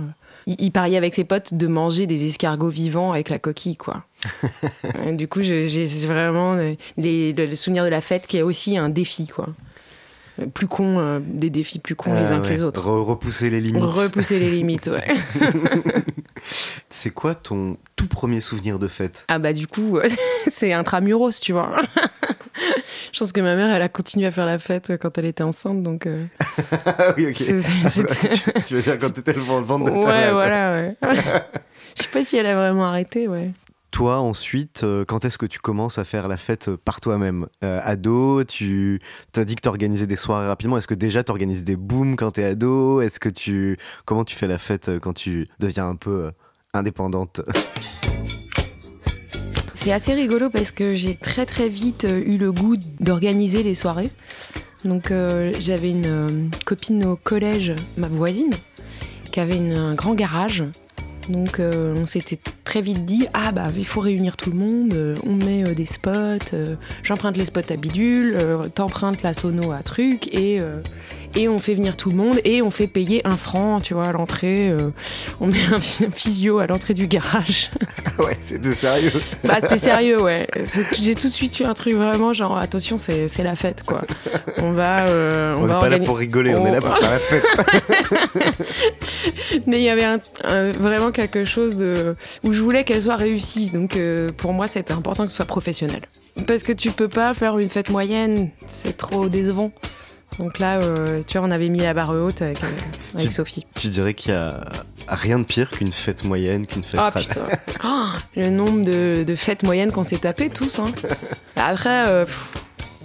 Il, 0.46 0.54
il 0.60 0.70
pariait 0.70 0.96
avec 0.96 1.14
ses 1.14 1.24
potes 1.24 1.52
de 1.54 1.66
manger 1.66 2.06
des 2.06 2.26
escargots 2.26 2.68
vivants 2.68 3.10
avec 3.12 3.28
la 3.28 3.38
coquille, 3.40 3.76
quoi. 3.76 4.04
Du 5.14 5.26
coup, 5.28 5.42
j'ai 5.42 5.64
vraiment 6.06 6.54
les, 6.54 6.78
les- 6.96 7.32
le 7.46 7.54
souvenir 7.56 7.84
de 7.84 7.88
la 7.88 8.00
fête 8.00 8.26
qui 8.28 8.36
est 8.36 8.42
aussi 8.42 8.76
un 8.78 8.88
défi, 8.88 9.26
quoi. 9.26 9.48
Euh, 10.38 10.46
Plus 10.46 10.66
con, 10.66 10.98
euh, 10.98 11.18
des 11.22 11.48
défis 11.50 11.78
plus 11.78 11.94
cons 11.94 12.12
les 12.14 12.30
Euh, 12.30 12.34
uns 12.36 12.40
que 12.40 12.44
ouais. 12.44 12.50
les 12.56 12.62
autres. 12.62 12.86
Re- 12.86 13.02
repousser 13.04 13.48
les 13.50 13.60
limites. 13.60 13.82
Repousser 13.82 14.38
les 14.38 14.50
limites, 14.56 14.88
ouais. 14.88 15.06
C'est 16.90 17.10
quoi 17.10 17.34
ton 17.34 17.76
tout 17.96 18.06
premier 18.06 18.40
souvenir 18.40 18.78
de 18.78 18.88
fête? 18.88 19.24
Ah 19.28 19.38
bah 19.38 19.52
du 19.52 19.66
coup, 19.66 19.98
c'est 20.52 20.72
intramuros, 20.72 21.40
tu 21.40 21.52
vois. 21.52 21.76
Je 23.12 23.18
pense 23.18 23.32
que 23.32 23.40
ma 23.40 23.54
mère, 23.56 23.74
elle 23.74 23.82
a 23.82 23.88
continué 23.88 24.26
à 24.26 24.30
faire 24.30 24.46
la 24.46 24.58
fête 24.58 24.92
quand 25.00 25.16
elle 25.18 25.26
était 25.26 25.42
enceinte, 25.42 25.82
donc... 25.82 26.06
euh, 26.06 26.24
Ah 26.86 27.14
oui, 27.16 27.26
ok. 27.28 27.34
tu, 27.34 27.44
tu 28.66 28.74
veux 28.74 28.82
dire 28.82 28.98
quand 28.98 29.10
t'étais 29.12 29.32
le 29.32 29.40
ventre 29.40 29.84
de 29.86 29.90
ta 29.90 29.96
ouais, 29.96 30.04
mère, 30.06 30.22
quoi. 30.24 30.32
voilà, 30.32 30.72
ouais. 30.72 30.96
Je 31.96 32.02
sais 32.02 32.08
pas 32.12 32.24
si 32.24 32.36
elle 32.36 32.46
a 32.46 32.54
vraiment 32.54 32.86
arrêté, 32.86 33.28
ouais. 33.28 33.50
Toi, 33.96 34.18
ensuite, 34.18 34.82
euh, 34.84 35.06
quand 35.06 35.24
est-ce 35.24 35.38
que 35.38 35.46
tu 35.46 35.58
commences 35.58 35.96
à 35.96 36.04
faire 36.04 36.28
la 36.28 36.36
fête 36.36 36.68
euh, 36.68 36.76
par 36.76 37.00
toi-même? 37.00 37.46
Euh, 37.64 37.80
Ado, 37.82 38.44
tu 38.44 39.00
as 39.34 39.44
dit 39.46 39.56
que 39.56 40.04
des 40.04 40.16
soirées 40.16 40.48
rapidement. 40.48 40.76
Est-ce 40.76 40.86
que 40.86 40.92
déjà 40.92 41.24
tu 41.24 41.30
organises 41.30 41.64
des 41.64 41.76
booms 41.76 42.14
quand 42.14 42.32
t'es 42.32 42.44
ado? 42.44 43.00
Est-ce 43.00 43.18
que 43.18 43.30
tu 43.30 43.78
comment 44.04 44.26
tu 44.26 44.36
fais 44.36 44.48
la 44.48 44.58
fête 44.58 44.90
quand 45.00 45.14
tu 45.14 45.48
deviens 45.60 45.88
un 45.88 45.96
peu 45.96 46.30
indépendante? 46.74 47.40
C'est 49.74 49.92
assez 49.92 50.12
rigolo 50.12 50.50
parce 50.50 50.72
que 50.72 50.92
j'ai 50.92 51.14
très 51.14 51.46
très 51.46 51.70
vite 51.70 52.06
eu 52.06 52.36
le 52.36 52.52
goût 52.52 52.76
d'organiser 53.00 53.62
les 53.62 53.74
soirées. 53.74 54.10
Donc 54.84 55.10
j'avais 55.58 55.90
une 55.90 56.50
copine 56.66 57.02
au 57.06 57.16
collège, 57.16 57.72
ma 57.96 58.08
voisine, 58.08 58.52
qui 59.32 59.40
avait 59.40 59.56
un 59.58 59.94
grand 59.94 60.14
garage. 60.14 60.64
Donc 61.28 61.58
euh, 61.58 61.94
on 61.96 62.06
s'était 62.06 62.38
très 62.64 62.80
vite 62.80 63.04
dit 63.04 63.26
ah 63.34 63.52
bah 63.52 63.68
il 63.76 63.86
faut 63.86 64.00
réunir 64.00 64.36
tout 64.36 64.50
le 64.50 64.56
monde, 64.56 64.94
euh, 64.94 65.16
on 65.24 65.34
met 65.34 65.64
euh, 65.64 65.74
des 65.74 65.86
spots, 65.86 66.54
j'emprunte 67.02 67.36
les 67.36 67.44
spots 67.44 67.60
à 67.70 67.76
bidule, 67.76 68.38
t'empruntes 68.74 69.22
la 69.22 69.34
sono 69.34 69.72
à 69.72 69.82
truc 69.82 70.32
et 70.32 70.60
et 71.36 71.48
on 71.48 71.58
fait 71.58 71.74
venir 71.74 71.96
tout 71.96 72.10
le 72.10 72.16
monde 72.16 72.40
et 72.44 72.62
on 72.62 72.70
fait 72.70 72.86
payer 72.88 73.20
un 73.26 73.36
franc, 73.36 73.80
tu 73.80 73.94
vois, 73.94 74.06
à 74.06 74.12
l'entrée. 74.12 74.70
euh, 74.70 74.90
on 75.40 75.46
met 75.46 75.64
un 75.72 75.80
physio 76.10 76.58
à 76.58 76.66
l'entrée 76.66 76.94
du 76.94 77.06
garage. 77.06 77.70
ouais, 78.18 78.36
c'était 78.42 78.72
sérieux. 78.72 79.12
Bah, 79.44 79.58
c'était 79.60 79.78
sérieux, 79.78 80.20
ouais. 80.20 80.46
J'ai 80.98 81.14
tout 81.14 81.28
de 81.28 81.32
suite 81.32 81.60
eu 81.60 81.64
un 81.64 81.74
truc 81.74 81.94
vraiment 81.94 82.32
genre, 82.32 82.56
attention, 82.58 82.96
c'est 82.98 83.28
la 83.44 83.54
fête, 83.54 83.82
quoi. 83.84 84.02
On 84.58 84.72
va. 84.72 85.06
euh, 85.06 85.54
On 85.58 85.66
n'est 85.66 85.72
pas 85.74 85.88
là 85.88 85.98
pour 86.00 86.16
rigoler, 86.18 86.54
on, 86.54 86.62
on- 86.62 86.66
est 86.66 86.72
là 86.72 86.80
pour 86.80 86.96
faire 86.96 87.10
la 87.10 87.18
fête. 87.18 87.44
Mais 89.66 89.78
il 89.80 89.84
y 89.84 89.88
avait 89.90 90.04
un- 90.04 90.20
un- 90.44 90.72
vraiment 90.72 91.10
quelque 91.10 91.44
chose 91.44 91.76
de 91.76 92.16
où 92.44 92.52
je 92.52 92.60
voulais 92.60 92.84
qu'elle 92.84 93.02
soit 93.02 93.16
réussie. 93.16 93.70
Donc 93.70 93.96
euh, 93.96 94.30
pour 94.36 94.52
moi, 94.52 94.66
c'était 94.66 94.92
important 94.92 95.24
que 95.24 95.30
ce 95.30 95.36
soit 95.36 95.44
professionnel. 95.44 96.00
Parce 96.46 96.62
que 96.62 96.72
tu 96.72 96.90
peux 96.90 97.08
pas 97.08 97.32
faire 97.34 97.58
une 97.58 97.68
fête 97.68 97.90
moyenne, 97.90 98.50
c'est 98.66 98.96
trop 98.96 99.28
décevant. 99.28 99.70
Donc 100.38 100.58
là, 100.58 100.78
euh, 100.82 101.22
tu 101.26 101.38
vois, 101.38 101.46
on 101.46 101.50
avait 101.50 101.68
mis 101.70 101.78
la 101.80 101.94
barre 101.94 102.10
haute 102.10 102.42
avec, 102.42 102.62
euh, 102.62 102.66
avec 103.14 103.28
Tu- 103.28 103.34
Sophie. 103.34 103.66
tu 103.74 103.88
dirais 103.88 104.12
qu'il 104.12 104.32
y 104.32 104.36
a 104.36 104.64
rien 105.08 105.38
de 105.38 105.44
pire 105.44 105.70
qu'une 105.70 105.92
fête 105.92 106.24
moyenne, 106.24 106.66
qu'une 106.66 106.84
fête 106.84 107.00
Ah 107.02 107.10
putain. 107.10 107.44
Oh, 107.84 108.06
le 108.36 108.48
nombre 108.48 108.84
de, 108.84 109.24
de 109.24 109.34
fêtes 109.36 109.62
moyennes 109.62 109.92
qu'on 109.92 110.04
s'est 110.04 110.18
tapé 110.18 110.50
tous. 110.50 110.78
Hein. 110.78 110.86
Après, 111.56 112.10
euh, 112.10 112.26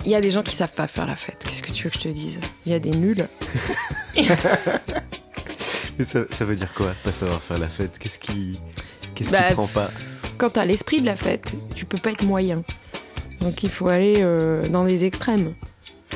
il 0.05 0.11
y 0.11 0.15
a 0.15 0.19
des 0.21 0.29
gens 0.31 0.43
qui 0.43 0.53
savent 0.53 0.73
pas 0.73 0.87
faire 0.87 1.05
la 1.05 1.15
fête. 1.15 1.45
Qu'est-ce 1.47 1.63
que 1.63 1.71
tu 1.71 1.85
veux 1.85 1.89
que 1.89 1.95
je 1.97 2.01
te 2.01 2.09
dise? 2.09 2.39
Il 2.65 2.71
y 2.73 2.75
a 2.75 2.79
des 2.79 2.91
nuls. 2.91 3.25
Mais 5.97 6.05
ça, 6.05 6.21
ça 6.29 6.45
veut 6.45 6.55
dire 6.55 6.73
quoi, 6.73 6.93
pas 7.03 7.11
savoir 7.11 7.41
faire 7.41 7.59
la 7.59 7.67
fête? 7.67 7.97
Qu'est-ce 7.99 8.19
qui, 8.19 8.59
qu'est-ce 9.15 9.31
Bah, 9.31 9.43
qui 9.49 9.53
prend 9.53 9.67
pas? 9.67 9.89
Quand 10.37 10.49
t'as 10.51 10.65
l'esprit 10.65 11.01
de 11.01 11.05
la 11.05 11.15
fête, 11.15 11.53
tu 11.75 11.85
peux 11.85 11.97
pas 11.97 12.11
être 12.11 12.23
moyen. 12.25 12.63
Donc 13.41 13.63
il 13.63 13.69
faut 13.69 13.87
aller 13.89 14.23
dans 14.69 14.83
les 14.83 15.05
extrêmes. 15.05 15.53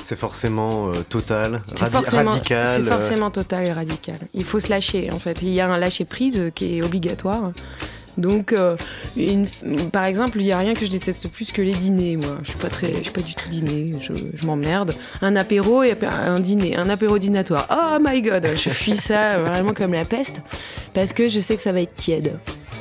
C'est 0.04 0.18
forcément 0.18 0.90
euh, 0.90 1.02
total, 1.10 1.62
radi- 1.76 1.90
forcément, 1.92 2.32
radical. 2.32 2.68
c'est 2.68 2.82
euh, 2.82 2.86
forcément 2.86 3.32
total 3.32 3.66
et 3.68 3.72
radical. 3.74 4.18
Il 4.34 4.44
faut 4.46 4.60
se 4.60 4.70
lâcher 4.70 5.10
en 5.12 5.20
fait. 5.20 5.42
Il 5.42 5.50
y 5.50 5.62
a 5.62 5.68
un 5.70 5.78
lâcher 5.78 6.06
prise 6.06 6.40
euh, 6.40 6.50
qui 6.50 6.78
est 6.78 6.82
obligatoire. 6.82 7.52
Donc, 8.18 8.54
euh, 8.54 8.78
une- 9.18 9.46
par 9.92 10.06
exemple, 10.06 10.38
il 10.40 10.46
y 10.46 10.54
a 10.54 10.58
rien 10.58 10.74
que 10.74 10.86
je 10.86 10.90
déteste 10.92 11.28
plus 11.28 11.52
que 11.52 11.62
les 11.62 11.74
dîners. 11.74 12.16
Moi, 12.16 12.38
je 12.44 12.52
suis 12.52 12.58
pas 12.60 12.70
très, 12.70 12.96
je 12.96 13.02
suis 13.04 13.12
pas 13.12 13.20
du 13.22 13.36
tout 13.36 13.50
dîner. 13.50 13.92
Je, 14.00 14.14
je 14.36 14.46
m'emmerde. 14.46 14.94
Un 15.22 15.36
apéro 15.36 15.84
et 15.84 15.96
un 16.06 16.40
dîner, 16.40 16.78
un 16.78 16.90
apéro 16.90 17.18
dînatoire. 17.18 17.68
Oh 17.72 17.98
my 18.00 18.22
god, 18.22 18.48
je 18.56 18.70
fuis 18.70 18.96
ça 18.96 19.38
vraiment 19.44 19.74
comme 19.74 19.92
la 19.92 20.06
peste 20.06 20.40
parce 20.94 21.12
que 21.12 21.28
je 21.28 21.42
sais 21.42 21.58
que 21.58 21.62
ça 21.62 21.74
va 21.74 21.82
être 21.82 21.96
tiède. 21.96 22.38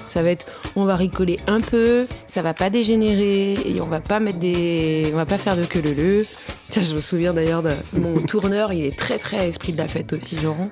Ça 0.06 0.22
va 0.22 0.30
être, 0.30 0.46
on 0.76 0.84
va 0.84 0.96
rigoler 0.96 1.38
un 1.46 1.60
peu, 1.60 2.06
ça 2.26 2.42
va 2.42 2.54
pas 2.54 2.70
dégénérer 2.70 3.54
et 3.54 3.80
on 3.80 3.86
va 3.86 4.00
pas 4.00 4.20
mettre 4.20 4.38
des, 4.38 5.10
on 5.12 5.16
va 5.16 5.26
pas 5.26 5.38
faire 5.38 5.56
de 5.56 5.64
queue 5.64 5.80
le 5.80 5.92
le. 5.92 6.26
Tiens, 6.70 6.82
je 6.82 6.94
me 6.94 7.00
souviens 7.00 7.32
d'ailleurs 7.32 7.62
de 7.62 7.72
mon 7.98 8.14
tourneur, 8.26 8.72
il 8.72 8.84
est 8.84 8.96
très 8.96 9.18
très 9.18 9.48
esprit 9.48 9.72
de 9.72 9.78
la 9.78 9.88
fête 9.88 10.12
aussi, 10.12 10.36
Laurent. 10.36 10.70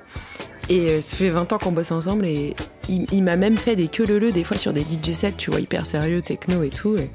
Et 0.69 0.89
euh, 0.89 1.01
ça 1.01 1.17
fait 1.17 1.29
20 1.29 1.51
ans 1.51 1.57
qu'on 1.57 1.73
bosse 1.73 1.91
ensemble 1.91 2.25
et 2.25 2.55
il, 2.87 3.05
il 3.11 3.21
m'a 3.21 3.35
même 3.35 3.57
fait 3.57 3.75
des 3.75 3.89
queues 3.89 4.05
le 4.05 4.17
le 4.17 4.31
des 4.31 4.45
fois 4.45 4.55
sur 4.57 4.71
des 4.71 4.81
DJ 4.81 5.11
sets, 5.11 5.33
tu 5.33 5.51
vois, 5.51 5.59
hyper 5.59 5.85
sérieux, 5.85 6.21
techno 6.21 6.63
et 6.63 6.69
tout. 6.69 6.95
Et, 6.95 7.09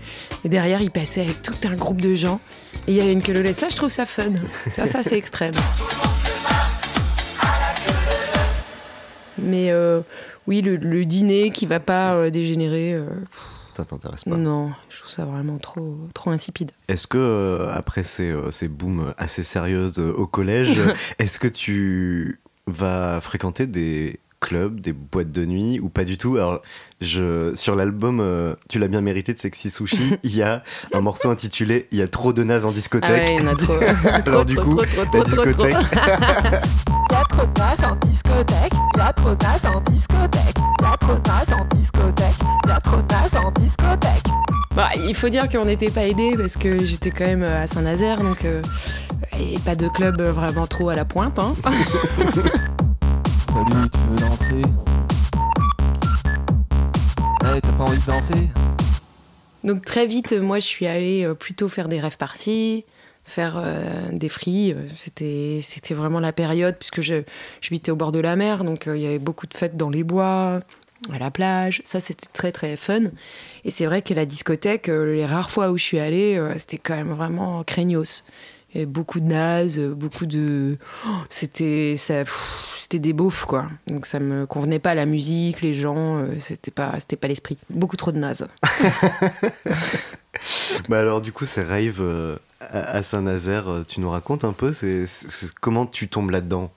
et 0.45 0.51
derrière, 0.51 0.83
il 0.83 0.91
passait 0.91 1.23
avec 1.23 1.41
tout 1.41 1.55
un 1.65 1.75
groupe 1.75 2.01
de 2.01 2.15
gens 2.15 2.41
et 2.87 2.93
il 2.93 2.97
y 2.97 3.01
avait 3.01 3.13
une 3.13 3.23
queue 3.23 3.33
le 3.33 3.43
le. 3.43 3.55
Ça, 3.55 3.69
je 3.71 3.77
trouve 3.77 3.89
ça 3.89 4.05
fun. 4.05 4.33
Ça, 4.75 4.87
ça 4.87 5.03
c'est 5.03 5.17
extrême. 5.17 5.55
Mais 9.39 9.71
euh, 9.71 10.01
oui, 10.49 10.63
le, 10.63 10.77
le 10.77 11.05
dîner 11.05 11.51
qui 11.51 11.67
va 11.67 11.79
pas 11.79 12.15
euh, 12.15 12.31
dégénérer, 12.31 12.95
euh, 12.95 13.07
Ça 13.77 13.85
t'intéresse 13.85 14.25
pas 14.25 14.35
non, 14.35 14.73
je 14.89 14.99
trouve 15.01 15.11
ça 15.11 15.27
vraiment 15.27 15.59
trop, 15.59 15.99
trop 16.15 16.31
insipide. 16.31 16.73
Est-ce 16.89 17.07
que, 17.07 17.19
euh, 17.19 17.71
après 17.73 18.03
ces, 18.03 18.35
ces 18.51 18.67
booms 18.67 19.13
assez 19.19 19.45
sérieuses 19.45 19.99
au 20.01 20.27
collège, 20.27 20.81
est-ce 21.19 21.39
que 21.39 21.49
tu 21.49 22.41
vas 22.67 23.21
fréquenter 23.21 23.67
des 23.67 24.21
clubs, 24.41 24.81
des 24.81 24.93
boîtes 24.93 25.33
de 25.33 25.45
nuit 25.45 25.81
ou 25.81 25.89
pas 25.89 26.05
du 26.05 26.19
tout 26.19 26.37
Alors, 26.37 26.63
je, 27.01 27.55
sur 27.55 27.75
l'album 27.77 28.21
euh, 28.21 28.55
Tu 28.69 28.79
l'as 28.79 28.89
bien 28.89 29.01
mérité 29.01 29.33
de 29.35 29.39
Sexy 29.39 29.71
Sushi, 29.71 30.17
il 30.23 30.37
y 30.37 30.43
a 30.43 30.63
un 30.93 31.01
morceau 31.01 31.31
intitulé 31.31 31.89
Il 31.93 31.99
y 31.99 32.03
a 32.03 32.09
trop 32.09 32.33
de 32.33 32.43
nazes 32.45 32.65
en 32.65 32.71
Ah 32.71 32.73
discothèque. 32.73 33.29
ouais, 33.29 33.37
il 33.39 33.45
y 33.45 33.49
en 33.49 33.53
a 33.53 33.57
trop. 33.57 33.75
Alors, 34.27 34.45
du 34.45 34.57
coup, 34.57 34.77
trop, 34.77 34.85
trop, 34.85 35.03
la 35.03 35.07
trop, 35.07 35.23
de 37.47 37.59
nazes 37.59 37.85
en 37.85 37.97
discothèque, 38.07 38.73
y'a 38.99 39.13
trop 39.13 39.35
de 39.35 39.45
nazes 39.45 39.67
en 39.67 39.81
discothèque, 39.91 40.59
y'a 40.83 40.97
trop 40.99 41.15
de 41.15 41.29
nazes 41.29 41.53
en 41.53 41.75
discothèque, 41.77 42.37
y'a 42.69 42.81
trop 42.81 42.97
de 42.97 43.13
nazes 43.13 43.45
en 43.45 43.51
discothèque. 43.53 44.27
Bah, 44.77 44.91
il 45.09 45.15
faut 45.15 45.29
dire 45.29 45.49
qu'on 45.49 45.65
n'était 45.65 45.91
pas 45.91 46.07
aidés 46.07 46.35
parce 46.37 46.57
que 46.57 46.85
j'étais 46.85 47.11
quand 47.11 47.27
même 47.27 47.43
à 47.43 47.67
Saint-Nazaire, 47.67 48.21
donc 48.21 48.45
euh, 48.45 48.63
et 49.37 49.59
pas 49.59 49.75
de 49.75 49.89
club 49.89 50.21
vraiment 50.23 50.67
trop 50.67 50.91
à 50.91 50.95
la 50.95 51.05
pointe. 51.05 51.39
Hein. 51.39 51.55
Salut, 53.59 53.91
tu 53.91 53.99
veux 53.99 54.17
danser 54.17 54.63
Eh, 57.43 57.61
t'as 57.61 57.73
pas 57.73 57.85
envie 57.85 57.99
de 57.99 58.07
danser 58.07 58.49
Donc 59.65 59.85
très 59.85 60.07
vite, 60.07 60.33
moi, 60.33 60.61
je 60.61 60.67
suis 60.67 60.87
allée 60.87 61.25
euh, 61.25 61.35
plutôt 61.35 61.69
faire 61.69 61.89
des 61.89 61.99
rêves 61.99 62.19
parties, 62.19 62.85
faire 63.25 63.57
euh, 63.57 64.11
des 64.13 64.29
fris. 64.29 64.75
euh, 64.75 65.61
C'était 65.61 65.95
vraiment 65.95 66.21
la 66.21 66.31
période 66.33 66.77
puisque 66.79 67.01
je 67.01 67.23
j'habitais 67.61 67.91
au 67.91 67.97
bord 67.97 68.13
de 68.13 68.21
la 68.21 68.37
mer, 68.37 68.63
donc 68.63 68.85
il 68.87 69.01
y 69.01 69.07
avait 69.07 69.19
beaucoup 69.19 69.49
de 69.49 69.55
fêtes 69.55 69.77
dans 69.77 69.91
les 69.91 70.05
bois, 70.05 70.61
à 71.13 71.19
la 71.19 71.33
plage. 71.33 71.83
Ça, 71.85 71.99
c'était 71.99 72.29
très 72.33 72.53
très 72.53 72.77
fun. 72.77 73.07
Et 73.65 73.73
c'est 73.73 73.87
vrai 73.87 74.03
que 74.03 74.15
la 74.15 74.25
discothèque, 74.25 74.87
les 74.87 75.27
rares 75.27 75.51
fois 75.51 75.73
où 75.73 75.79
je 75.79 75.83
suis 75.83 75.99
allée, 75.99 76.41
c'était 76.59 76.79
quand 76.79 76.95
même 76.95 77.13
vraiment 77.13 77.65
craignos. 77.65 78.23
Beaucoup 78.87 79.19
de 79.21 79.25
nazes, 79.27 79.81
beaucoup 79.81 80.27
de. 80.27 80.77
Oh, 81.07 81.11
c'était 81.29 81.95
ça. 81.97 82.19
pff, 82.25 82.75
C'était 82.79 82.99
des 82.99 83.13
beaufs, 83.13 83.45
quoi. 83.45 83.67
Donc 83.87 84.07
ça 84.07 84.21
me 84.21 84.47
convenait 84.47 84.79
pas 84.79 84.95
la 84.95 85.05
musique, 85.07 85.63
les 85.63 85.75
gens, 85.75 86.19
euh, 86.19 86.27
c'était 86.39 86.71
pas, 86.71 86.93
c'était 87.01 87.17
pas 87.17 87.29
l'esprit. 87.29 87.57
Beaucoup 87.71 87.97
trop 87.97 88.13
de 88.13 88.19
nazes. 88.19 88.47
Bah 90.89 91.01
alors 91.01 91.21
du 91.21 91.33
coup, 91.33 91.47
ces 91.47 91.63
raves 91.63 92.01
euh, 92.01 92.37
à 92.61 93.03
Saint-Nazaire, 93.03 93.69
euh, 93.69 93.85
tu 93.87 94.01
nous 94.01 94.11
racontes 94.11 94.45
un 94.45 94.53
peu 94.53 94.73
c'est, 94.73 95.05
comment 95.61 95.85
tu 95.87 96.07
tombes 96.09 96.31
là-dedans? 96.31 96.71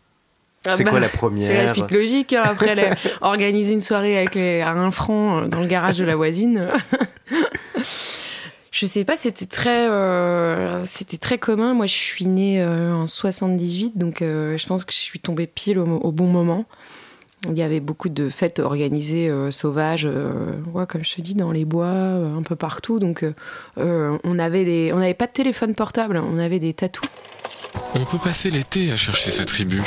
Ah 0.65 0.75
C'est 0.75 0.83
bah, 0.83 0.89
quoi 0.91 0.99
la 0.99 1.09
première? 1.09 1.45
C'est 1.45 1.53
la 1.55 1.71
suite 1.73 1.91
logique. 1.91 2.33
hein. 2.33 2.43
Après, 2.45 2.73
les- 2.75 2.89
organiser 3.21 3.73
une 3.73 3.79
soirée 3.81 4.17
avec 4.17 4.35
les, 4.35 4.61
à 4.61 4.71
un 4.71 4.89
franc 4.91 5.47
dans 5.47 5.59
le 5.61 5.67
garage 5.67 5.97
de 5.97 6.03
la 6.05 6.15
voisine. 6.15 6.69
je 8.71 8.85
sais 8.85 9.03
pas, 9.03 9.17
c'était 9.17 9.45
très, 9.45 9.89
euh, 9.89 10.85
c'était 10.85 11.17
très 11.17 11.37
commun. 11.37 11.73
Moi, 11.73 11.87
je 11.87 11.93
suis 11.93 12.25
née 12.25 12.61
euh, 12.61 12.93
en 12.93 13.05
78, 13.05 13.97
donc 13.97 14.21
euh, 14.21 14.57
je 14.57 14.65
pense 14.65 14.85
que 14.85 14.93
je 14.93 14.97
suis 14.97 15.19
tombée 15.19 15.45
pile 15.45 15.77
au, 15.77 16.11
bon 16.11 16.27
moment. 16.27 16.65
Il 17.49 17.57
y 17.57 17.63
avait 17.63 17.81
beaucoup 17.81 18.07
de 18.07 18.29
fêtes 18.29 18.59
organisées 18.59 19.31
sauvages, 19.49 20.07
comme 20.87 21.03
je 21.03 21.15
te 21.15 21.21
dis, 21.21 21.33
dans 21.33 21.51
les 21.51 21.65
bois, 21.65 21.87
un 21.87 22.43
peu 22.43 22.55
partout. 22.55 22.99
Donc, 22.99 23.25
on 23.77 24.39
avait 24.39 24.63
des, 24.63 24.91
on 24.93 24.99
n'avait 24.99 25.15
pas 25.15 25.25
de 25.25 25.31
téléphone 25.31 25.73
portable, 25.73 26.21
on 26.23 26.37
avait 26.37 26.59
des 26.59 26.73
tatous. 26.73 27.09
On 27.95 28.05
peut 28.05 28.19
passer 28.19 28.51
l'été 28.51 28.91
à 28.91 28.95
chercher 28.95 29.31
sa 29.31 29.43
tribu. 29.43 29.81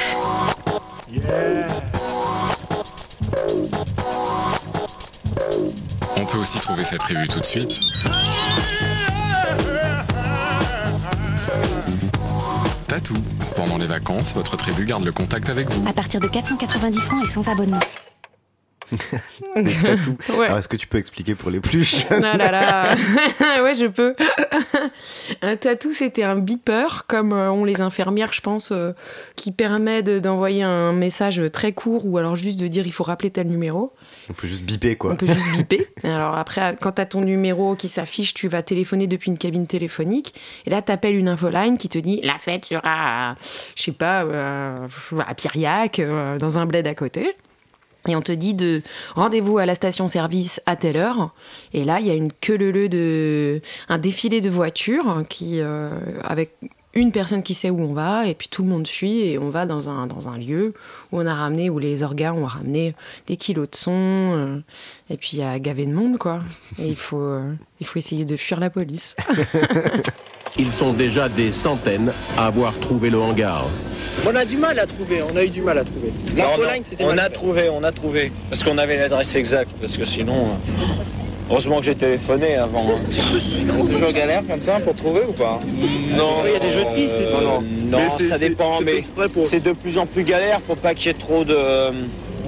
On 6.17 6.27
peut 6.27 6.39
aussi 6.39 6.59
trouver 6.59 6.83
sa 6.83 6.99
tribu 6.99 7.29
tout 7.29 7.39
de 7.39 7.47
suite. 7.47 7.79
Pendant 13.57 13.77
les 13.77 13.87
vacances, 13.87 14.35
votre 14.35 14.57
tribu 14.57 14.85
garde 14.85 15.05
le 15.05 15.11
contact 15.11 15.49
avec 15.49 15.69
vous. 15.69 15.89
À 15.89 15.93
partir 15.93 16.21
de 16.21 16.29
490 16.29 17.01
francs 17.01 17.25
et 17.25 17.29
sans 17.29 17.49
abonnement. 17.49 17.81
Des 19.57 19.75
tatous. 19.83 20.15
Ouais. 20.39 20.47
Alors 20.47 20.59
est-ce 20.59 20.69
que 20.69 20.77
tu 20.77 20.87
peux 20.87 20.99
expliquer 20.99 21.35
pour 21.35 21.51
les 21.51 21.61
plus 21.61 21.85
jeunes 22.11 22.25
Ah 22.25 22.37
là 22.37 22.51
là. 22.51 23.63
ouais, 23.63 23.75
je 23.75 23.87
peux. 23.87 24.15
un 25.43 25.57
tatou, 25.57 25.93
c'était 25.93 26.23
un 26.23 26.37
beeper, 26.37 27.07
comme 27.07 27.33
euh, 27.33 27.51
ont 27.51 27.65
les 27.65 27.81
infirmières, 27.81 28.33
je 28.33 28.41
pense, 28.41 28.71
euh, 28.73 28.93
qui 29.37 29.53
permet 29.53 30.03
de- 30.03 30.19
d'envoyer 30.19 30.63
un 30.63 30.93
message 30.93 31.43
très 31.53 31.73
court 31.73 32.07
ou 32.07 32.19
alors 32.19 32.37
juste 32.37 32.59
de 32.61 32.67
dire 32.67 32.87
il 32.87 32.93
faut 32.93 33.05
rappeler 33.05 33.31
tel 33.31 33.47
numéro. 33.49 33.93
On 34.31 34.33
peut 34.33 34.49
juste 34.49 34.65
biper 34.65 34.97
quoi. 34.97 35.13
On 35.13 35.17
peut 35.17 35.27
juste 35.27 35.55
biper. 35.57 35.87
Alors 36.03 36.37
après, 36.37 36.77
quand 36.81 36.93
tu 36.93 37.01
as 37.03 37.07
ton 37.07 37.21
numéro 37.21 37.77
qui 37.77 37.89
s'affiche, 37.89 38.33
tu 38.35 38.49
vas 38.49 38.63
téléphoner 38.63 39.07
depuis 39.07 39.31
une 39.31 39.39
cabine 39.39 39.67
téléphonique. 39.67 40.35
Et 40.67 40.71
là, 40.71 40.81
tu 40.83 40.91
appelles 40.93 41.17
une 41.17 41.29
infoline 41.29 41.77
qui 41.79 41.89
te 41.89 41.99
dit 41.99 42.21
la 42.23 42.39
fête 42.39 42.65
sera, 42.65 43.35
je 43.77 43.83
sais 43.83 43.93
pas, 43.93 44.25
euh, 44.25 44.87
à 45.27 45.35
Piriac, 45.35 45.99
euh, 45.99 46.39
dans 46.39 46.59
un 46.59 46.67
bled 46.67 46.87
à 46.87 46.95
côté. 46.95 47.35
Et 48.09 48.17
on 48.17 48.23
te 48.23 48.33
dit 48.33 48.55
de 48.55 48.83
rendez-vous 49.15 49.59
à 49.59 49.67
la 49.67 49.75
station-service 49.75 50.61
à 50.67 50.77
telle 50.77 50.97
heure. 50.97 51.35
Et 51.73 51.85
là, 51.85 52.01
il 52.01 52.07
y 52.07 52.11
a 52.11 52.15
une 52.15 52.33
queue 52.33 52.59
de 52.59 53.61
un 53.89 53.99
défilé 53.99 54.41
de 54.41 54.51
voitures 54.51 55.23
qui 55.29 55.61
euh, 55.61 55.91
avec 56.23 56.57
une 56.95 57.13
personne 57.13 57.43
qui 57.43 57.55
sait 57.55 57.71
où 57.71 57.81
on 57.81 57.93
va 57.93 58.27
et 58.27 58.35
puis 58.35 58.49
tout 58.49 58.63
le 58.63 58.69
monde 58.69 58.87
suit 58.87 59.21
et 59.21 59.39
on 59.39 59.51
va 59.51 59.67
dans 59.67 59.91
un 59.91 60.07
dans 60.07 60.29
un 60.29 60.39
lieu 60.39 60.75
où 61.11 61.21
on 61.21 61.27
a 61.27 61.35
ramené 61.35 61.69
où 61.69 61.79
les 61.79 62.03
organes 62.03 62.39
ont 62.39 62.47
ramené 62.47 62.95
des 63.27 63.37
kilos 63.37 63.69
de 63.71 63.77
son 63.77 63.93
euh, 63.93 64.61
et 65.11 65.17
puis 65.17 65.31
il 65.35 65.39
y 65.41 65.43
a 65.43 65.59
gavé 65.59 65.87
de 65.87 65.93
monde 65.93 66.19
quoi. 66.19 66.41
Et 66.79 66.89
il 66.89 66.97
faut 66.97 67.19
euh, 67.19 67.53
il 67.81 67.87
faut 67.87 67.99
essayer 67.99 68.25
de 68.25 68.37
fuir 68.37 68.61
la 68.61 68.71
police. 68.71 69.17
Ils 70.57 70.73
sont 70.73 70.93
déjà 70.93 71.29
des 71.29 71.51
centaines 71.51 72.13
à 72.39 72.47
avoir 72.47 72.73
trouvé 72.79 73.11
le 73.11 73.19
hangar. 73.19 73.67
On 74.25 74.35
a 74.37 74.45
du 74.45 74.57
mal 74.57 74.79
à 74.79 74.87
trouver, 74.87 75.21
on 75.29 75.37
a 75.37 75.43
eu 75.45 75.49
du 75.49 75.63
mal 75.63 75.79
à 75.79 75.85
trouver. 75.85 76.13
Non, 76.37 76.45
non, 76.59 76.71
Line, 76.73 76.85
c'était 76.89 77.03
on 77.05 77.19
a 77.19 77.25
fait. 77.25 77.31
trouvé, 77.31 77.69
on 77.71 77.83
a 77.83 77.91
trouvé. 77.91 78.31
Parce 78.51 78.63
qu'on 78.63 78.79
avait 78.79 78.97
l'adresse 78.99 79.35
exacte, 79.35 79.71
parce 79.81 79.97
que 79.97 80.05
sinon. 80.05 80.35
euh, 80.45 80.83
Heureusement 81.51 81.79
que 81.81 81.85
j'ai 81.87 81.95
téléphoné 81.97 82.55
avant. 82.55 82.87
hein. 82.89 83.01
C'est 83.11 83.93
toujours 83.93 84.13
galère 84.13 84.43
comme 84.49 84.63
ça 84.63 84.79
pour 84.81 84.95
trouver 84.95 85.23
ou 85.29 85.33
pas? 85.33 85.59
Non, 86.17 86.43
Il 86.47 86.53
y 86.53 86.57
a 86.57 86.59
des 86.61 86.71
jeux 86.73 86.85
de 86.85 86.95
pistes 86.95 87.17
et 87.21 87.33
tout. 87.35 87.43
non, 87.45 87.61
non, 87.91 87.99
non, 88.05 88.09
ça 88.09 88.39
dépend, 88.39 88.79
c'est 88.79 88.85
mais 88.85 89.01
c'est 89.43 89.63
de 89.63 89.73
plus 89.73 89.99
en 89.99 90.07
plus 90.07 90.23
galère 90.23 90.61
pour 90.61 90.77
pas 90.77 90.95
qu'il 90.95 91.09
y 91.09 91.11
ait 91.11 91.19
trop 91.19 91.45
de. 91.45 91.55
euh, 91.55 91.91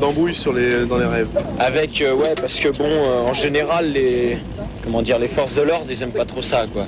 D'embrouilles 0.01 0.35
sur 0.35 0.53
les, 0.53 0.85
dans 0.87 0.99
les 0.99 1.07
rêves. 1.07 1.29
Avec, 1.59 2.01
euh, 2.03 2.15
ouais, 2.15 2.35
parce 2.41 2.59
que 2.61 2.69
bon, 2.69 2.85
euh, 2.87 3.29
en 3.29 3.33
général, 3.33 3.91
les. 3.93 4.39
Comment 4.85 5.03
dire, 5.03 5.19
les 5.19 5.29
forces 5.29 5.55
de 5.55 5.63
l'ordre, 5.63 5.87
ils 5.91 6.03
aiment 6.03 6.13
pas 6.13 6.25
trop 6.25 6.41
ça, 6.43 6.67
quoi. 6.73 6.87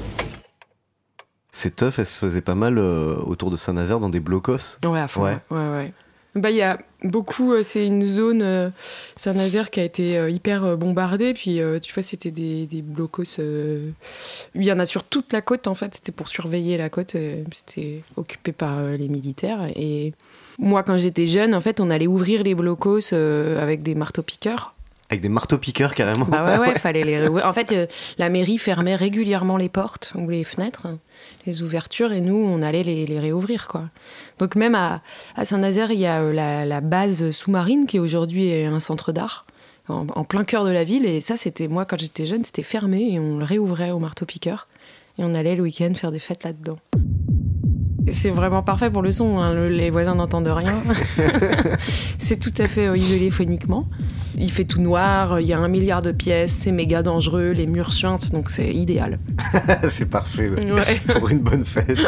Ces 1.58 1.72
teufs, 1.72 1.98
elles 1.98 2.06
se 2.06 2.20
faisaient 2.20 2.40
pas 2.40 2.54
mal 2.54 2.78
euh, 2.78 3.16
autour 3.26 3.50
de 3.50 3.56
Saint-Nazaire 3.56 3.98
dans 3.98 4.08
des 4.08 4.20
blocos. 4.20 4.78
Ouais, 4.84 5.00
à 5.00 5.08
fond. 5.08 5.24
Ouais. 5.24 5.38
Ouais, 5.50 5.58
ouais. 5.58 5.92
Bah, 6.36 6.50
il 6.50 6.56
y 6.56 6.62
a 6.62 6.78
beaucoup. 7.02 7.52
euh, 7.52 7.62
c'est 7.64 7.84
une 7.84 8.06
zone, 8.06 8.42
euh, 8.42 8.70
Saint-Nazaire, 9.16 9.70
qui 9.70 9.80
a 9.80 9.82
été 9.82 10.24
hyper 10.30 10.76
bombardée. 10.76 11.34
Puis, 11.34 11.60
tu 11.82 11.92
vois, 11.92 12.02
c'était 12.04 12.30
des, 12.30 12.66
des 12.66 12.80
blocos. 12.80 13.40
Il 13.40 13.92
y 14.54 14.70
en 14.70 14.78
a 14.78 14.86
sur 14.86 15.02
toute 15.02 15.32
la 15.32 15.40
côte, 15.40 15.66
en 15.66 15.74
fait. 15.74 15.96
C'était 15.96 16.12
pour 16.12 16.28
surveiller 16.28 16.76
la 16.76 16.90
côte. 16.90 17.16
C'était 17.52 18.02
occupé 18.14 18.52
par 18.52 18.80
les 18.80 19.08
militaires. 19.08 19.66
Et 19.74 20.12
moi, 20.60 20.84
quand 20.84 20.96
j'étais 20.96 21.26
jeune, 21.26 21.56
en 21.56 21.60
fait, 21.60 21.80
on 21.80 21.90
allait 21.90 22.06
ouvrir 22.06 22.44
les 22.44 22.54
blocos 22.54 23.12
avec 23.12 23.82
des 23.82 23.96
marteaux-piqueurs. 23.96 24.74
Avec 25.10 25.22
des 25.22 25.30
marteaux-piqueurs 25.30 25.94
carrément. 25.94 26.26
Bah 26.26 26.44
ouais, 26.44 26.68
ouais, 26.68 26.78
fallait 26.78 27.02
les. 27.02 27.28
En 27.28 27.52
fait, 27.54 27.72
euh, 27.72 27.86
la 28.18 28.28
mairie 28.28 28.58
fermait 28.58 28.94
régulièrement 28.94 29.56
les 29.56 29.70
portes 29.70 30.12
ou 30.14 30.28
les 30.28 30.44
fenêtres, 30.44 30.86
les 31.48 31.62
ouvertures, 31.62 32.12
et 32.12 32.20
nous, 32.20 32.36
on 32.36 32.62
allait 32.62 32.82
les, 32.84 33.06
les 33.06 33.18
réouvrir, 33.18 33.66
quoi. 33.68 33.88
Donc 34.38 34.54
même 34.54 34.74
à, 34.74 35.00
à 35.36 35.44
Saint-Nazaire, 35.44 35.90
il 35.90 35.98
y 35.98 36.06
a 36.06 36.20
euh, 36.20 36.32
la, 36.32 36.64
la 36.64 36.80
base 36.80 37.30
sous-marine 37.30 37.86
qui 37.86 37.98
aujourd'hui 37.98 38.48
est 38.48 38.66
un 38.66 38.80
centre 38.80 39.12
d'art. 39.12 39.44
En, 39.88 40.06
en 40.14 40.24
plein 40.24 40.44
cœur 40.44 40.64
de 40.66 40.70
la 40.70 40.84
ville, 40.84 41.06
et 41.06 41.20
ça, 41.22 41.36
c'était 41.38 41.66
moi 41.66 41.86
quand 41.86 41.98
j'étais 41.98 42.26
jeune, 42.26 42.44
c'était 42.44 42.62
fermé 42.62 43.12
et 43.14 43.18
on 43.18 43.38
le 43.38 43.44
réouvrait 43.44 43.90
au 43.90 43.98
marteau-piqueur. 43.98 44.68
Et 45.18 45.24
on 45.24 45.34
allait 45.34 45.56
le 45.56 45.62
week-end 45.62 45.92
faire 45.96 46.12
des 46.12 46.18
fêtes 46.20 46.44
là-dedans. 46.44 46.76
C'est 48.10 48.30
vraiment 48.30 48.62
parfait 48.62 48.90
pour 48.90 49.02
le 49.02 49.10
son, 49.10 49.38
hein, 49.38 49.52
le- 49.54 49.68
les 49.68 49.90
voisins 49.90 50.14
n'entendent 50.14 50.46
rien. 50.48 50.74
c'est 52.18 52.38
tout 52.38 52.54
à 52.62 52.68
fait 52.68 52.86
euh, 52.86 52.96
isolé 52.96 53.30
phoniquement. 53.30 53.86
Il 54.40 54.52
fait 54.52 54.64
tout 54.64 54.80
noir, 54.80 55.40
il 55.40 55.46
y 55.48 55.52
a 55.52 55.58
un 55.58 55.66
milliard 55.68 56.00
de 56.00 56.12
pièces, 56.12 56.52
c'est 56.52 56.70
méga 56.72 57.02
dangereux, 57.02 57.50
les 57.50 57.66
murs 57.66 57.92
suintent, 57.92 58.30
donc 58.30 58.50
c'est 58.50 58.72
idéal. 58.72 59.18
c'est 59.88 60.08
parfait. 60.08 60.48
ouais. 60.48 60.70
Ouais. 60.70 61.00
Pour 61.18 61.28
une 61.28 61.40
bonne 61.40 61.64
fête. 61.64 61.98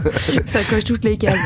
Ça 0.46 0.60
coche 0.62 0.84
toutes 0.84 1.04
les 1.04 1.16
cases. 1.16 1.38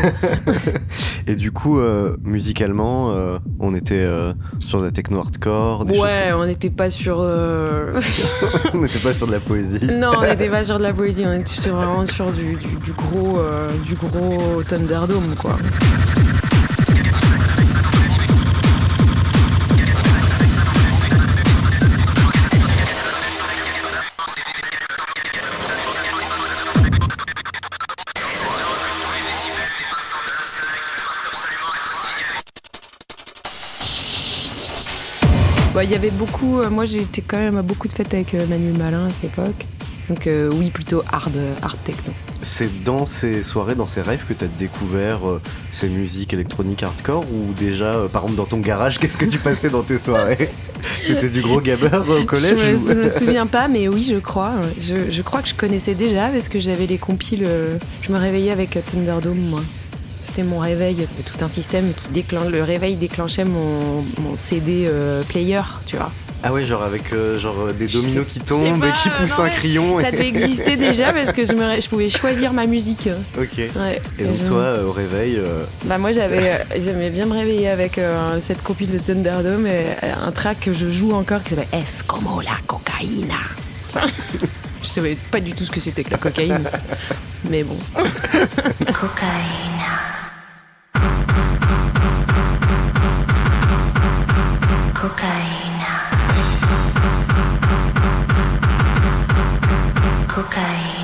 Et 1.27 1.35
du 1.37 1.51
coup, 1.51 1.79
euh, 1.79 2.17
musicalement, 2.23 3.13
euh, 3.15 3.39
on 3.59 3.75
était 3.75 3.95
euh, 4.03 4.35
sur 4.59 4.81
de 4.81 4.85
la 4.85 4.91
techno 4.91 5.19
hardcore, 5.21 5.87
des 5.87 5.95
choses 5.95 6.03
Ouais, 6.05 6.33
on 6.35 6.45
n'était 6.45 6.71
pas 6.71 6.91
sur. 6.91 7.19
on 7.21 8.79
n'était 8.79 8.99
pas 8.99 9.15
sur 9.15 9.27
de 9.27 9.33
la 9.33 9.41
poésie. 9.41 9.87
non, 9.87 10.11
on 10.19 10.23
n'était 10.27 10.51
pas 10.51 10.63
sur 10.63 10.79
de 10.79 10.83
la 10.83 10.93
poésie, 10.93 11.25
on 11.27 11.33
était 11.33 11.51
sur- 11.51 11.75
vraiment 11.75 12.05
sur 12.07 12.31
du, 12.33 12.57
du- 12.57 12.77
du 12.85 12.93
gros, 12.93 13.39
du 13.87 13.95
gros 13.95 14.63
Thunderdome, 14.63 15.35
quoi. 15.41 15.55
Bah, 35.75 35.83
Il 35.85 35.91
y 35.91 35.95
avait 35.95 36.11
beaucoup. 36.11 36.61
euh, 36.61 36.71
moi, 36.71 36.85
j'étais 36.85 37.23
quand 37.23 37.39
même 37.39 37.57
à 37.59 37.63
beaucoup 37.63 37.89
de 37.89 37.93
fêtes 37.93 38.15
avec 38.15 38.35
euh, 38.35 38.47
Manuel 38.47 38.79
Malin 38.79 39.07
à 39.07 39.11
cette 39.11 39.25
époque. 39.25 39.67
Donc, 40.09 40.27
euh, 40.27 40.51
oui, 40.55 40.71
plutôt 40.71 41.03
hard, 41.11 41.33
hard 41.63 41.79
techno. 41.83 42.13
C'est 42.43 42.85
dans 42.85 43.07
ces 43.07 43.43
soirées, 43.43 43.75
dans 43.75 43.87
ces 43.87 44.03
rêves 44.03 44.23
que 44.29 44.35
tu 44.35 44.45
as 44.45 44.49
découvert 44.49 45.27
euh, 45.27 45.41
ces 45.73 45.89
musiques 45.89 46.35
électroniques 46.35 46.83
hardcore 46.83 47.25
ou 47.33 47.55
déjà, 47.59 47.95
euh, 47.95 48.09
par 48.09 48.23
exemple, 48.23 48.37
dans 48.37 48.45
ton 48.45 48.59
garage, 48.59 48.99
qu'est-ce 49.01 49.17
que 49.17 49.25
tu 49.25 49.39
passais 49.39 49.71
dans 49.71 49.83
tes 49.83 49.99
soirées? 49.99 50.51
C'était 51.03 51.31
du 51.31 51.41
gros 51.41 51.61
gabber 51.61 51.87
au 51.97 52.25
collège 52.25 52.59
Je 52.59 52.93
me, 52.93 53.01
ou- 53.01 53.05
me 53.07 53.09
souviens 53.11 53.47
pas, 53.47 53.67
mais 53.69 53.89
oui, 53.89 54.03
je 54.09 54.17
crois. 54.19 54.53
Je, 54.79 55.11
je 55.11 55.23
crois 55.23 55.41
que 55.43 55.49
je 55.49 55.55
connaissais 55.55 55.95
déjà 55.95 56.29
parce 56.29 56.51
que 56.51 56.61
j'avais 56.61 56.87
les 56.87 56.99
compiles. 56.99 57.49
Je 58.03 58.13
me 58.13 58.19
réveillais 58.19 58.53
avec 58.53 58.79
Thunderdome, 58.93 59.39
moi. 59.41 59.63
C'était 60.27 60.43
mon 60.43 60.59
réveil. 60.59 60.95
Il 60.95 61.01
y 61.01 61.05
avait 61.05 61.23
tout 61.23 61.45
un 61.45 61.49
système 61.49 61.93
qui 61.95 62.09
déclenche. 62.09 62.49
Le 62.51 62.63
réveil 62.63 62.97
déclenchait 62.97 63.45
mon, 63.45 64.03
mon 64.21 64.35
CD 64.37 64.87
euh, 64.89 65.23
player, 65.23 65.61
tu 65.87 65.97
vois. 65.97 66.11
Ah 66.47 66.53
ouais, 66.53 66.67
genre 66.67 66.83
avec 66.83 67.13
euh, 67.15 67.39
genre 67.39 67.57
euh, 67.69 67.73
des 67.73 67.89
sais- 67.89 67.95
dominos 67.95 68.27
qui 68.29 68.39
tombent 68.41 68.79
pas, 68.81 68.89
et 68.89 68.93
qui 69.03 69.09
poussent 69.19 69.39
non, 69.39 69.45
un 69.45 69.49
crayon. 69.49 69.99
Ça 69.99 70.11
et- 70.11 70.13
devait 70.13 70.29
exister 70.29 70.77
déjà 70.77 71.11
parce 71.15 71.33
que 71.33 71.47
je, 71.47 71.55
me 71.55 71.81
je 71.81 71.89
pouvais 71.89 72.11
choisir 72.11 72.53
ma 72.53 72.67
musique. 72.67 73.09
Ok. 73.39 73.57
Ouais. 73.57 74.03
Et 74.19 74.25
donc 74.25 74.37
je- 74.39 74.45
toi, 74.45 74.59
euh, 74.61 74.87
au 74.87 74.93
réveil, 74.93 75.37
euh, 75.39 75.65
Bah 75.87 75.97
moi 75.97 76.13
j'avais 76.13 76.67
j'aimais 76.79 77.09
bien 77.09 77.25
me 77.25 77.33
réveiller 77.33 77.69
avec 77.71 77.97
euh, 77.97 78.39
cette 78.41 78.63
compile 78.63 78.91
de 78.93 78.99
Thunderdome 78.99 79.67
et 79.67 79.87
un 80.23 80.31
track 80.33 80.61
que 80.61 80.75
je 80.75 80.91
joue 80.91 81.13
encore 81.13 81.43
qui 81.43 81.51
s'appelle 81.55 81.69
Es 81.73 82.03
como 82.07 82.43
la 82.43 82.59
cocaïna? 82.67 83.41
Je 84.83 84.87
savais 84.87 85.17
pas 85.31 85.41
du 85.41 85.53
tout 85.53 85.65
ce 85.65 85.71
que 85.71 85.81
c'était 85.81 86.05
que 86.05 86.11
la 86.11 86.19
cocaïne. 86.19 86.69
Mais 87.49 87.63
bon. 87.63 87.77
Cocaïna. 88.93 90.14
Cocaïna. 95.15 95.93
Cocaïna. 100.27 101.04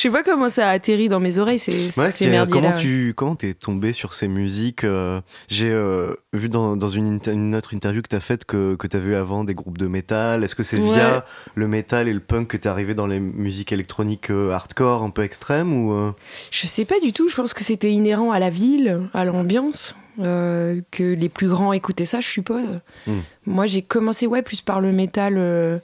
Je 0.00 0.04
sais 0.08 0.10
pas 0.10 0.22
comment 0.22 0.48
ça 0.48 0.66
a 0.66 0.72
atterri 0.72 1.08
dans 1.08 1.20
mes 1.20 1.36
oreilles, 1.36 1.58
c'est 1.58 1.72
Ouais, 1.98 2.10
merdier 2.30 2.50
comment 2.54 2.70
là. 2.70 2.72
tu 2.78 3.12
comment 3.14 3.34
t'es 3.34 3.52
tombé 3.52 3.92
sur 3.92 4.14
ces 4.14 4.28
musiques 4.28 4.82
euh, 4.84 5.20
J'ai 5.48 5.68
euh, 5.70 6.14
vu 6.32 6.48
dans, 6.48 6.74
dans 6.74 6.88
une, 6.88 7.16
inter- 7.16 7.32
une 7.32 7.54
autre 7.54 7.74
interview 7.74 8.00
que 8.00 8.08
t'as 8.08 8.18
faite 8.20 8.46
que, 8.46 8.76
que 8.76 8.86
t'as 8.86 8.98
vu 8.98 9.14
avant 9.14 9.44
des 9.44 9.52
groupes 9.52 9.76
de 9.76 9.88
métal. 9.88 10.42
Est-ce 10.42 10.54
que 10.54 10.62
c'est 10.62 10.80
Ouais. 10.80 10.86
via 10.94 11.26
le 11.54 11.68
métal 11.68 12.08
et 12.08 12.14
le 12.14 12.20
punk 12.20 12.48
que 12.48 12.56
t'es 12.56 12.70
arrivé 12.70 12.94
dans 12.94 13.06
les 13.06 13.20
musiques 13.20 13.72
électroniques 13.72 14.30
euh, 14.30 14.52
hardcore 14.52 15.02
un 15.02 15.10
peu 15.10 15.22
extrêmes 15.22 15.70
ou 15.84 15.92
euh? 15.92 16.12
Je 16.50 16.66
sais 16.66 16.86
pas 16.86 16.98
du 17.00 17.12
tout, 17.12 17.28
je 17.28 17.36
pense 17.36 17.52
que 17.52 17.62
c'était 17.62 17.92
inhérent 17.92 18.30
à 18.32 18.38
la 18.38 18.48
ville, 18.48 19.02
à 19.12 19.26
l'ambiance, 19.26 19.96
euh, 20.18 20.80
que 20.90 21.02
les 21.04 21.28
plus 21.28 21.48
grands 21.48 21.74
écoutaient 21.74 22.06
ça, 22.06 22.20
je 22.20 22.28
suppose. 22.28 22.80
Hmm. 23.06 23.18
Moi 23.44 23.66
j'ai 23.66 23.82
commencé 23.82 24.26
ouais, 24.26 24.40
plus 24.40 24.62
par 24.62 24.80
le 24.80 24.92
métal. 24.92 25.34
euh, 25.36 25.78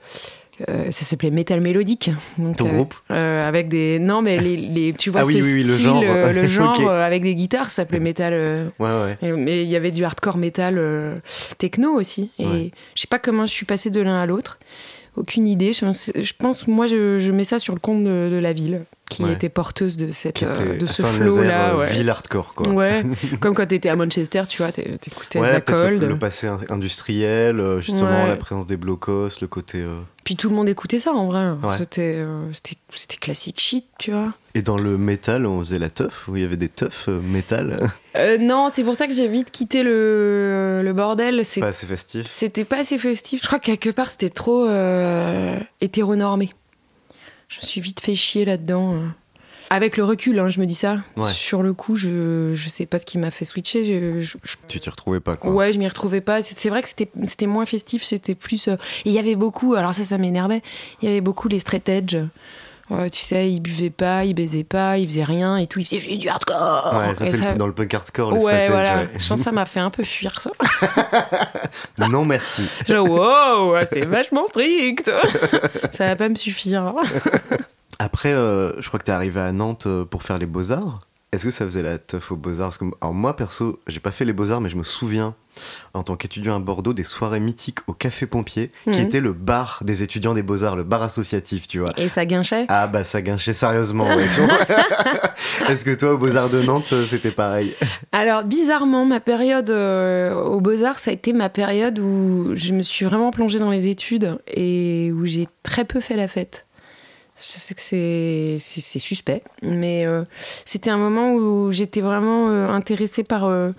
euh, 0.68 0.90
ça 0.90 1.04
s'appelait 1.04 1.30
métal 1.30 1.60
mélodique. 1.60 2.10
Donc, 2.38 2.56
Ton 2.56 2.66
euh, 2.68 2.72
groupe 2.72 2.94
euh, 3.10 3.46
Avec 3.48 3.68
des. 3.68 3.98
Non, 3.98 4.22
mais 4.22 4.38
les, 4.38 4.56
les- 4.56 4.92
tu 4.92 5.10
vois 5.10 5.20
Ah 5.20 5.24
ce 5.24 5.28
oui, 5.28 5.40
oui, 5.42 5.52
oui, 5.54 5.62
le 5.64 5.68
style, 5.72 5.84
genre. 5.84 6.02
le 6.02 6.48
genre 6.48 6.78
Ok. 6.80 6.86
avec 6.88 7.22
des 7.22 7.34
guitares, 7.34 7.66
ça 7.66 7.82
s'appelait 7.82 8.00
métal. 8.00 8.32
euh, 8.34 8.68
Ouais, 8.78 9.16
ouais. 9.22 9.32
Mais 9.36 9.62
il 9.62 9.68
y 9.68 9.76
avait 9.76 9.90
du 9.90 10.04
hardcore 10.04 10.36
métal 10.38 10.76
euh, 10.78 11.16
techno 11.58 11.90
aussi. 11.92 12.30
Et 12.38 12.46
Ouais. 12.46 12.70
je 12.94 13.00
sais 13.02 13.06
pas 13.08 13.18
comment 13.18 13.44
je 13.46 13.52
suis 13.52 13.66
passée 13.66 13.90
de 13.90 14.00
l'un 14.00 14.20
à 14.20 14.26
l'autre. 14.26 14.58
Aucune 15.16 15.46
idée. 15.48 15.72
Je 15.72 16.32
pense, 16.38 16.66
moi, 16.68 16.86
je, 16.86 17.18
je 17.18 17.32
mets 17.32 17.44
ça 17.44 17.58
sur 17.58 17.74
le 17.74 17.80
compte 17.80 18.04
de, 18.04 18.28
de 18.30 18.38
la 18.38 18.52
ville. 18.52 18.82
qui 19.08 19.22
Ouais. 19.24 19.32
était 19.32 19.48
porteuse 19.48 19.96
de, 19.96 20.10
cette, 20.10 20.42
euh, 20.42 20.76
de 20.78 20.86
ce 20.86 21.02
Saint-Nazaire, 21.02 21.32
flow-là. 21.32 21.74
euh, 21.74 21.78
ouais. 21.78 21.90
ville 21.92 22.10
hardcore, 22.10 22.54
quoi. 22.54 22.72
Ouais, 22.72 23.04
comme 23.40 23.54
quand 23.54 23.64
t'étais 23.66 23.88
à 23.88 23.94
Manchester, 23.94 24.42
tu 24.48 24.58
vois, 24.62 24.72
t'é- 24.72 24.98
t'écoutais 24.98 25.38
Ouais, 25.38 25.52
la 25.52 25.60
peut-être 25.60 25.78
le, 25.78 25.98
cold. 26.00 26.02
le 26.02 26.18
passé 26.18 26.48
in- 26.48 26.58
industriel, 26.70 27.60
euh, 27.60 27.80
justement 27.80 28.26
la 28.26 28.34
présence 28.36 28.66
des 28.66 28.76
blocos, 28.76 29.28
le 29.40 29.46
côté. 29.46 29.78
euh, 29.78 30.00
Puis 30.24 30.34
tout 30.34 30.48
le 30.48 30.56
monde 30.56 30.68
écoutait 30.68 30.98
ça 30.98 31.12
en 31.12 31.26
vrai. 31.28 31.52
C'était- 31.78 32.24
c'était 32.94 33.16
classique 33.18 33.60
shit, 33.60 33.84
tu 33.98 34.10
vois. 34.10 34.32
Et 34.56 34.62
dans 34.62 34.78
le 34.78 34.96
métal, 34.96 35.44
on 35.44 35.58
faisait 35.60 35.78
la 35.78 35.90
teuf, 35.90 36.28
où 36.28 36.36
il 36.36 36.40
y 36.42 36.44
avait 36.46 36.56
des 36.56 36.70
teufs 36.70 37.08
euh, 37.08 37.20
métal. 37.20 37.90
Euh, 38.16 38.38
non, 38.38 38.70
c'est 38.72 38.82
pour 38.82 38.96
ça 38.96 39.06
que 39.06 39.12
j'ai 39.12 39.28
vite 39.28 39.50
quitté 39.50 39.82
le, 39.82 40.80
le 40.82 40.92
bordel. 40.94 41.44
C'est- 41.44 41.60
Pas 41.60 41.66
assez 41.66 41.86
festif. 41.86 42.26
C'était 42.26 42.64
pas 42.64 42.78
assez 42.78 42.96
festif. 42.96 43.42
Je 43.42 43.46
crois 43.46 43.58
que 43.58 43.66
quelque 43.66 43.90
part 43.90 44.08
c'était 44.10 44.30
trop 44.30 44.64
euh, 44.66 45.58
hétéronormé. 45.82 46.48
Je 47.48 47.60
me 47.60 47.66
suis 47.66 47.82
vite 47.82 48.00
fait 48.00 48.14
chier 48.14 48.46
là-dedans. 48.46 48.94
euh. 48.94 49.06
Avec 49.68 49.98
le 49.98 50.04
recul, 50.04 50.38
hein, 50.38 50.48
je 50.48 50.60
me 50.60 50.64
dis 50.64 50.74
ça. 50.74 50.98
Ouais. 51.18 51.30
Sur 51.30 51.62
le 51.62 51.74
coup, 51.74 51.96
je, 51.96 52.52
je 52.54 52.68
sais 52.70 52.86
pas 52.86 52.98
ce 52.98 53.04
qui 53.04 53.18
m'a 53.18 53.30
fait 53.30 53.44
switcher. 53.44 53.84
Je, 53.84 54.20
je- 54.20 54.38
je- 54.42 54.56
Tu 54.66 54.80
t'y 54.80 54.88
retrouvais 54.88 55.20
pas, 55.20 55.34
quoi. 55.34 55.50
Ouais, 55.50 55.72
je 55.74 55.78
m'y 55.78 55.86
retrouvais 55.86 56.22
pas. 56.22 56.40
C'est 56.40 56.70
vrai 56.70 56.82
que 56.82 56.88
c'était 56.88 57.46
moins 57.46 57.66
festif, 57.66 58.02
c'était 58.02 58.34
plus. 58.34 58.68
euh, 58.68 58.76
il 59.04 59.12
y 59.12 59.18
avait 59.18 59.34
beaucoup, 59.36 59.74
alors 59.74 59.94
ça, 59.94 60.04
ça 60.04 60.16
m'énervait. 60.16 60.62
Il 61.02 61.08
y 61.08 61.12
avait 61.12 61.20
beaucoup 61.20 61.48
les 61.48 61.58
straight 61.58 61.86
edge. 61.90 62.16
Ouais, 62.88 63.10
tu 63.10 63.20
sais, 63.20 63.50
ils 63.50 63.58
buvaient 63.60 63.90
pas, 63.90 64.24
ils 64.24 64.34
baisaient 64.34 64.62
pas, 64.62 64.96
ils 64.98 65.08
faisaient 65.08 65.24
rien 65.24 65.56
et 65.56 65.66
tout. 65.66 65.80
Ils 65.80 65.84
faisaient 65.84 65.98
juste 65.98 66.20
du 66.20 66.28
hardcore. 66.28 66.94
Ouais, 66.96 67.14
ça 67.16 67.36
c'est 67.36 67.56
dans 67.56 67.66
le 67.66 67.72
punk 67.72 67.92
hardcore, 67.92 68.32
les 68.32 68.38
Ouais, 68.38 68.68
voilà. 68.70 68.96
ouais. 68.98 69.10
Je 69.18 69.28
pense 69.28 69.38
que 69.38 69.44
ça 69.44 69.52
m'a 69.52 69.66
fait 69.66 69.80
un 69.80 69.90
peu 69.90 70.04
fuir 70.04 70.40
ça. 70.40 70.50
Non, 72.08 72.24
merci. 72.24 72.66
Genre, 72.88 73.08
wow, 73.08 73.76
c'est 73.90 74.04
vachement 74.04 74.46
strict. 74.46 75.10
ça 75.90 76.06
va 76.06 76.16
pas 76.16 76.28
me 76.28 76.34
suffire. 76.36 76.92
Après, 77.98 78.32
euh, 78.32 78.80
je 78.80 78.86
crois 78.88 79.00
que 79.00 79.04
t'es 79.04 79.12
arrivé 79.12 79.40
à 79.40 79.52
Nantes 79.52 79.86
euh, 79.86 80.04
pour 80.04 80.22
faire 80.22 80.38
les 80.38 80.46
beaux-arts. 80.46 81.00
Est-ce 81.36 81.44
que 81.44 81.50
ça 81.50 81.64
faisait 81.66 81.82
la 81.82 81.98
teuf 81.98 82.32
aux 82.32 82.36
beaux-arts? 82.36 82.68
Parce 82.70 82.78
que, 82.78 82.84
alors 83.00 83.14
moi, 83.14 83.36
perso, 83.36 83.78
j'ai 83.86 84.00
pas 84.00 84.10
fait 84.10 84.24
les 84.24 84.32
beaux-arts, 84.32 84.60
mais 84.60 84.68
je 84.70 84.76
me 84.76 84.84
souviens, 84.84 85.34
en 85.94 86.02
tant 86.02 86.16
qu'étudiant 86.16 86.56
à 86.56 86.58
Bordeaux, 86.58 86.92
des 86.94 87.04
soirées 87.04 87.40
mythiques 87.40 87.78
au 87.86 87.92
Café 87.92 88.26
Pompier, 88.26 88.70
qui 88.84 89.00
Mhm. 89.00 89.06
était 89.06 89.20
le 89.20 89.32
bar 89.32 89.80
des 89.84 90.02
étudiants 90.02 90.34
des 90.34 90.42
beaux-arts, 90.42 90.76
le 90.76 90.82
bar 90.84 91.02
associatif, 91.02 91.68
tu 91.68 91.78
vois. 91.78 91.92
Et 91.98 92.08
ça 92.08 92.24
guinchait? 92.26 92.64
Ah 92.68 92.86
bah 92.86 93.04
ça 93.04 93.20
guinchait 93.22 93.52
sérieusement. 93.52 94.04
ouais. 94.06 94.24
Est-ce 95.68 95.84
que 95.84 95.94
toi, 95.94 96.14
au 96.14 96.18
Beaux-Arts 96.18 96.50
de 96.50 96.62
Nantes, 96.62 96.92
euh, 96.92 97.04
c'était 97.04 97.30
pareil? 97.30 97.74
Alors, 98.12 98.44
bizarrement, 98.44 99.04
ma 99.04 99.20
période 99.20 99.70
euh, 99.70 100.34
aux 100.34 100.60
Beaux-Arts, 100.60 100.98
ça 100.98 101.10
a 101.10 101.14
été 101.14 101.32
ma 101.32 101.48
période 101.48 101.98
où 101.98 102.52
je 102.54 102.72
me 102.72 102.82
suis 102.82 103.04
vraiment 103.04 103.30
plongée 103.30 103.58
dans 103.58 103.70
les 103.70 103.88
études 103.88 104.38
et 104.48 105.12
où 105.12 105.24
j'ai 105.26 105.46
très 105.62 105.84
peu 105.84 106.00
fait 106.00 106.16
la 106.16 106.28
fête. 106.28 106.65
Je 107.38 107.42
sais 107.42 107.74
que 107.74 107.82
c'est, 107.82 108.98
suspect, 108.98 109.42
mais 109.60 110.06
euh, 110.06 110.24
c'était 110.64 110.88
un 110.88 110.96
moment 110.96 111.34
où 111.34 111.70
j'étais 111.70 112.00
vraiment 112.00 112.48
euh, 112.48 112.68
intéressée 112.68 113.24
par 113.24 113.44
euh, 113.44 113.72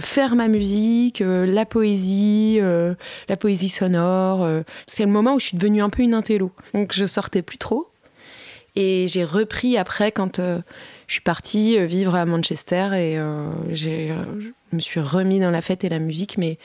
faire 0.00 0.34
ma 0.34 0.48
musique, 0.48 1.22
la 1.24 1.64
poésie, 1.64 2.58
la 2.60 3.36
poésie 3.36 3.68
sonore. 3.68 4.46
C'est 4.88 5.04
le 5.04 5.12
moment 5.12 5.34
où 5.34 5.38
je 5.38 5.46
suis 5.46 5.56
devenue 5.56 5.80
un 5.80 5.90
peu 5.90 6.02
une 6.02 6.12
intello. 6.12 6.50
Donc 6.74 6.92
je 6.92 7.06
sortais 7.06 7.42
plus 7.42 7.58
trop. 7.58 7.88
Et 8.74 9.06
j'ai 9.08 9.24
repris 9.24 9.78
après 9.78 10.12
quand 10.12 10.40
je 11.08 11.14
suis 11.14 11.20
partie 11.22 11.76
euh, 11.78 11.84
vivre 11.86 12.14
à 12.14 12.24
Manchester 12.24 12.90
et 12.92 13.18
euh, 13.18 13.48
j'ai, 13.70 14.10
euh, 14.12 14.16
je 14.70 14.76
me 14.76 14.80
suis 14.80 15.00
remis 15.00 15.40
dans 15.40 15.50
la 15.50 15.62
fête 15.62 15.82
et 15.82 15.88
la 15.88 15.98
musique. 15.98 16.36
Mais 16.38 16.58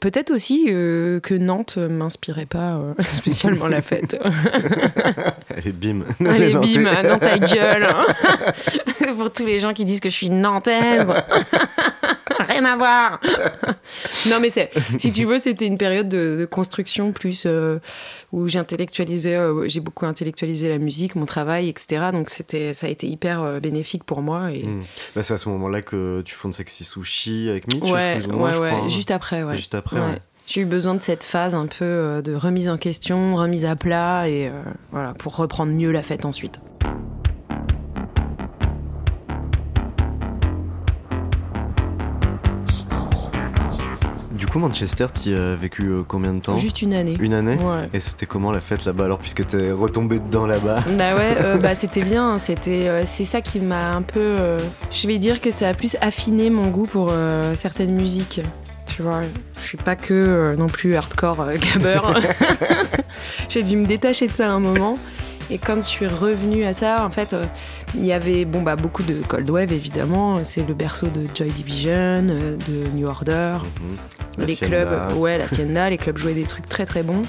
peut-être 0.00 0.30
aussi 0.32 0.64
euh, 0.68 1.20
que 1.20 1.34
Nantes 1.34 1.76
m'inspirait 1.76 2.46
pas 2.46 2.76
euh, 2.76 2.94
spécialement 3.06 3.68
la 3.68 3.82
fête. 3.82 4.16
Allez, 5.54 5.72
bim. 5.72 6.00
Allez, 6.26 6.54
bim, 6.54 6.84
dans 7.08 7.18
ta 7.18 7.38
gueule. 7.38 7.84
hein. 7.84 8.06
Pour 9.18 9.30
tous 9.32 9.44
les 9.44 9.58
gens 9.58 9.72
qui 9.74 9.84
disent 9.84 10.00
que 10.00 10.08
je 10.10 10.14
suis 10.14 10.30
nantaise. 10.30 11.06
Rien 12.60 12.72
à 12.72 12.76
voir. 12.76 13.20
non, 14.28 14.38
mais 14.40 14.50
c'est, 14.50 14.70
si 14.98 15.12
tu 15.12 15.24
veux, 15.24 15.38
c'était 15.38 15.66
une 15.66 15.78
période 15.78 16.08
de, 16.08 16.36
de 16.40 16.44
construction 16.44 17.12
plus 17.12 17.44
euh, 17.46 17.78
où 18.32 18.48
j'intellectualisais, 18.48 19.36
euh, 19.36 19.66
j'ai 19.68 19.80
beaucoup 19.80 20.06
intellectualisé 20.06 20.68
la 20.68 20.78
musique, 20.78 21.16
mon 21.16 21.26
travail, 21.26 21.68
etc. 21.68 22.10
Donc 22.12 22.30
c'était, 22.30 22.72
ça 22.74 22.86
a 22.86 22.90
été 22.90 23.06
hyper 23.06 23.42
euh, 23.42 23.60
bénéfique 23.60 24.04
pour 24.04 24.20
moi. 24.22 24.52
Et... 24.52 24.64
Hmm. 24.64 24.82
Bah, 25.16 25.22
c'est 25.22 25.34
à 25.34 25.38
ce 25.38 25.48
moment-là 25.48 25.82
que 25.82 26.20
tu 26.22 26.34
fondes 26.34 26.54
Sexy 26.54 26.84
Sushi 26.84 27.48
avec 27.48 27.72
Mitch, 27.72 27.90
ouais, 27.90 28.18
plus 28.20 28.26
ou 28.26 28.32
moins, 28.32 28.48
ouais, 28.48 28.54
je 28.54 28.60
ouais, 28.60 28.70
crois. 28.70 28.84
hein. 28.84 28.88
juste 28.88 29.10
après, 29.10 29.42
ouais. 29.42 29.56
Juste 29.56 29.74
après, 29.74 29.96
Ouais. 29.96 30.18
J'ai 30.46 30.62
eu 30.62 30.66
besoin 30.66 30.94
de 30.96 31.02
cette 31.02 31.22
phase 31.22 31.54
un 31.54 31.66
peu 31.66 31.84
euh, 31.84 32.22
de 32.22 32.34
remise 32.34 32.68
en 32.68 32.76
question, 32.76 33.36
remise 33.36 33.64
à 33.64 33.76
plat, 33.76 34.28
et 34.28 34.50
voilà, 34.90 35.14
pour 35.14 35.36
reprendre 35.36 35.72
mieux 35.72 35.92
la 35.92 36.02
fête 36.02 36.24
ensuite. 36.24 36.60
Coup, 44.50 44.58
Manchester, 44.58 45.06
tu 45.22 45.32
as 45.34 45.54
vécu 45.54 45.84
euh, 45.84 46.02
combien 46.06 46.34
de 46.34 46.40
temps 46.40 46.56
Juste 46.56 46.82
une 46.82 46.92
année. 46.92 47.16
Une 47.20 47.34
année 47.34 47.54
Ouais. 47.56 47.88
Et 47.94 48.00
c'était 48.00 48.26
comment 48.26 48.50
la 48.50 48.60
fête 48.60 48.84
là-bas 48.84 49.04
alors, 49.04 49.18
puisque 49.18 49.46
t'es 49.46 49.70
retombé 49.70 50.18
dedans 50.18 50.46
là-bas 50.46 50.82
Bah 50.98 51.14
ouais, 51.14 51.36
euh, 51.40 51.56
bah 51.62 51.76
c'était 51.76 52.02
bien. 52.02 52.38
C'était, 52.40 52.88
euh, 52.88 53.04
c'est 53.06 53.24
ça 53.24 53.40
qui 53.42 53.60
m'a 53.60 53.92
un 53.92 54.02
peu. 54.02 54.58
je 54.90 55.06
vais 55.06 55.18
dire 55.18 55.40
que 55.40 55.52
ça 55.52 55.68
a 55.68 55.74
plus 55.74 55.96
affiné 56.00 56.50
mon 56.50 56.66
goût 56.66 56.86
pour 56.86 57.12
certaines 57.54 57.94
musiques. 57.94 58.40
Tu 58.86 59.02
vois, 59.02 59.20
je 59.56 59.62
suis 59.62 59.78
pas 59.78 59.94
que 59.94 60.56
non 60.58 60.66
plus 60.66 60.96
hardcore 60.96 61.46
gabber. 61.60 62.00
J'ai 63.48 63.62
dû 63.62 63.76
me 63.76 63.86
détacher 63.86 64.26
de 64.26 64.32
ça 64.32 64.48
à 64.48 64.52
un 64.52 64.60
moment. 64.60 64.98
Et 65.50 65.58
quand 65.58 65.76
je 65.76 65.80
suis 65.88 66.06
revenue 66.06 66.64
à 66.64 66.72
ça, 66.72 67.04
en 67.04 67.10
fait, 67.10 67.32
euh, 67.32 67.44
il 67.96 68.06
y 68.06 68.12
avait 68.12 68.44
bon, 68.44 68.62
bah, 68.62 68.76
beaucoup 68.76 69.02
de 69.02 69.14
Cold 69.14 69.50
Wave, 69.50 69.72
évidemment. 69.72 70.44
C'est 70.44 70.62
le 70.62 70.74
berceau 70.74 71.08
de 71.08 71.26
Joy 71.34 71.50
Division, 71.50 71.92
euh, 72.28 72.56
de 72.56 72.96
New 72.96 73.08
Order. 73.08 73.58
La 74.38 74.46
les 74.46 74.56
clubs, 74.56 74.88
ouais, 75.16 75.38
la 75.38 75.44
Hacienda, 75.44 75.90
les 75.90 75.98
clubs 75.98 76.16
jouaient 76.16 76.34
des 76.34 76.44
trucs 76.44 76.66
très 76.68 76.86
très 76.86 77.02
bons. 77.02 77.22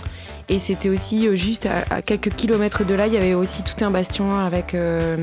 Et 0.50 0.60
c'était 0.60 0.90
aussi 0.90 1.28
euh, 1.28 1.36
juste 1.36 1.66
à, 1.66 1.96
à 1.96 2.02
quelques 2.02 2.30
kilomètres 2.36 2.84
de 2.86 2.94
là, 2.94 3.08
il 3.08 3.14
y 3.14 3.18
avait 3.18 3.34
aussi 3.34 3.64
tout 3.64 3.84
un 3.86 3.92
bastion 3.92 4.38
avec 4.38 4.74
euh, 4.76 5.18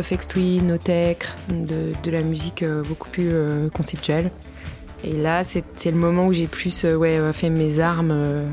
FX 0.00 0.26
Twin, 0.28 0.66
Notech, 0.66 1.26
de, 1.48 1.92
de 2.02 2.10
la 2.10 2.22
musique 2.22 2.62
euh, 2.62 2.82
beaucoup 2.82 3.08
plus 3.08 3.30
euh, 3.32 3.68
conceptuelle. 3.70 4.30
Et 5.04 5.12
là, 5.12 5.42
c'est 5.44 5.62
le 5.90 5.96
moment 5.96 6.26
où 6.26 6.32
j'ai 6.32 6.46
plus 6.46 6.84
euh, 6.84 6.94
ouais, 6.96 7.20
fait 7.32 7.50
mes 7.50 7.78
armes 7.78 8.10
euh, 8.12 8.46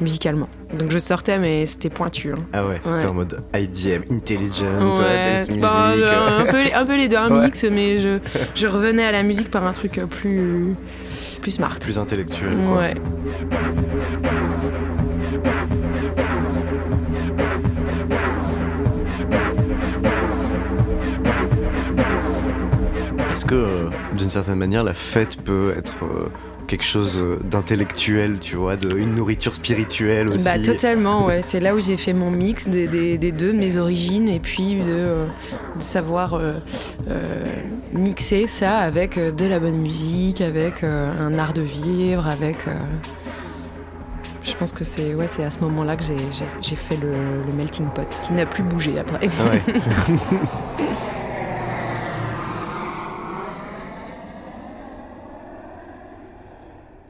musicalement. 0.00 0.48
Donc 0.78 0.90
je 0.90 0.98
sortais, 0.98 1.38
mais 1.38 1.64
c'était 1.66 1.90
pointu. 1.90 2.32
hein. 2.32 2.42
Ah 2.52 2.66
ouais, 2.66 2.80
c'était 2.84 3.06
en 3.06 3.14
mode 3.14 3.40
IDM, 3.54 4.02
Intelligent, 4.12 4.94
Ouais, 4.94 5.36
Dance 5.36 5.48
Music. 5.48 5.60
bah, 5.62 5.92
un, 6.40 6.44
peu, 6.44 6.62
les- 6.64 6.72
un 6.72 6.84
peu 6.84 6.96
les 6.96 7.08
deux, 7.08 7.16
un 7.16 7.30
Ouais. 7.34 7.44
mix, 7.46 7.64
mais 7.64 7.98
je, 7.98 8.18
je 8.54 8.66
revenais 8.66 9.04
à 9.04 9.12
la 9.12 9.22
musique 9.22 9.50
par 9.50 9.64
un 9.66 9.72
truc 9.72 10.00
plus, 10.10 10.74
plus 11.46 11.52
smart. 11.52 11.78
Plus 11.78 11.96
intellectuel. 11.96 12.56
Quoi. 12.66 12.78
Ouais. 12.78 12.94
Est-ce 23.32 23.44
que, 23.44 23.54
euh, 23.54 23.90
d'une 24.14 24.28
certaine 24.28 24.56
manière, 24.56 24.82
la 24.82 24.92
fête 24.92 25.40
peut 25.40 25.72
être 25.76 26.04
euh, 26.04 26.28
quelque 26.66 26.84
chose 26.84 27.18
euh, 27.18 27.38
d'intellectuel, 27.44 28.38
tu 28.40 28.56
vois, 28.56 28.76
de, 28.76 28.96
une 28.96 29.14
nourriture 29.14 29.54
spirituelle 29.54 30.28
aussi 30.28 30.44
Bah 30.44 30.58
totalement, 30.58 31.26
ouais. 31.26 31.40
C'est 31.46 31.60
là 31.60 31.74
où 31.74 31.80
j'ai 31.80 31.96
fait 31.96 32.12
mon 32.12 32.30
mix 32.30 32.68
des, 32.68 32.86
des- 32.88 33.18
des 33.18 33.32
deux, 33.32 33.52
de 33.52 33.58
mes 33.58 33.76
origines, 33.76 34.28
et 34.28 34.40
puis 34.40 34.74
de, 34.74 34.82
euh, 34.88 35.26
de 35.76 35.82
savoir 35.82 36.34
euh, 36.34 36.54
euh, 37.10 37.44
mixer 37.92 38.46
ça 38.48 38.78
avec 38.78 39.18
de 39.18 39.44
la 39.46 39.58
bonne 39.60 39.78
musique, 39.80 40.40
avec 40.40 40.82
un 40.84 41.38
art 41.38 41.52
de 41.52 41.62
vivre, 41.62 42.26
avec... 42.26 42.58
je 44.44 44.54
pense 44.54 44.72
que 44.72 44.84
c'est 44.84 45.14
ouais, 45.14 45.26
à 45.44 45.50
ce 45.50 45.60
moment-là 45.60 45.96
que 45.96 46.02
j'ai- 46.04 46.76
fait 46.76 46.96
le, 46.96 47.12
le 47.46 47.52
melting 47.56 47.86
pot, 47.94 48.08
qui 48.24 48.32
n'a 48.32 48.46
plus 48.46 48.62
bougé 48.62 48.98
après. 48.98 49.28
Ah 49.40 49.50
ouais. 49.50 49.62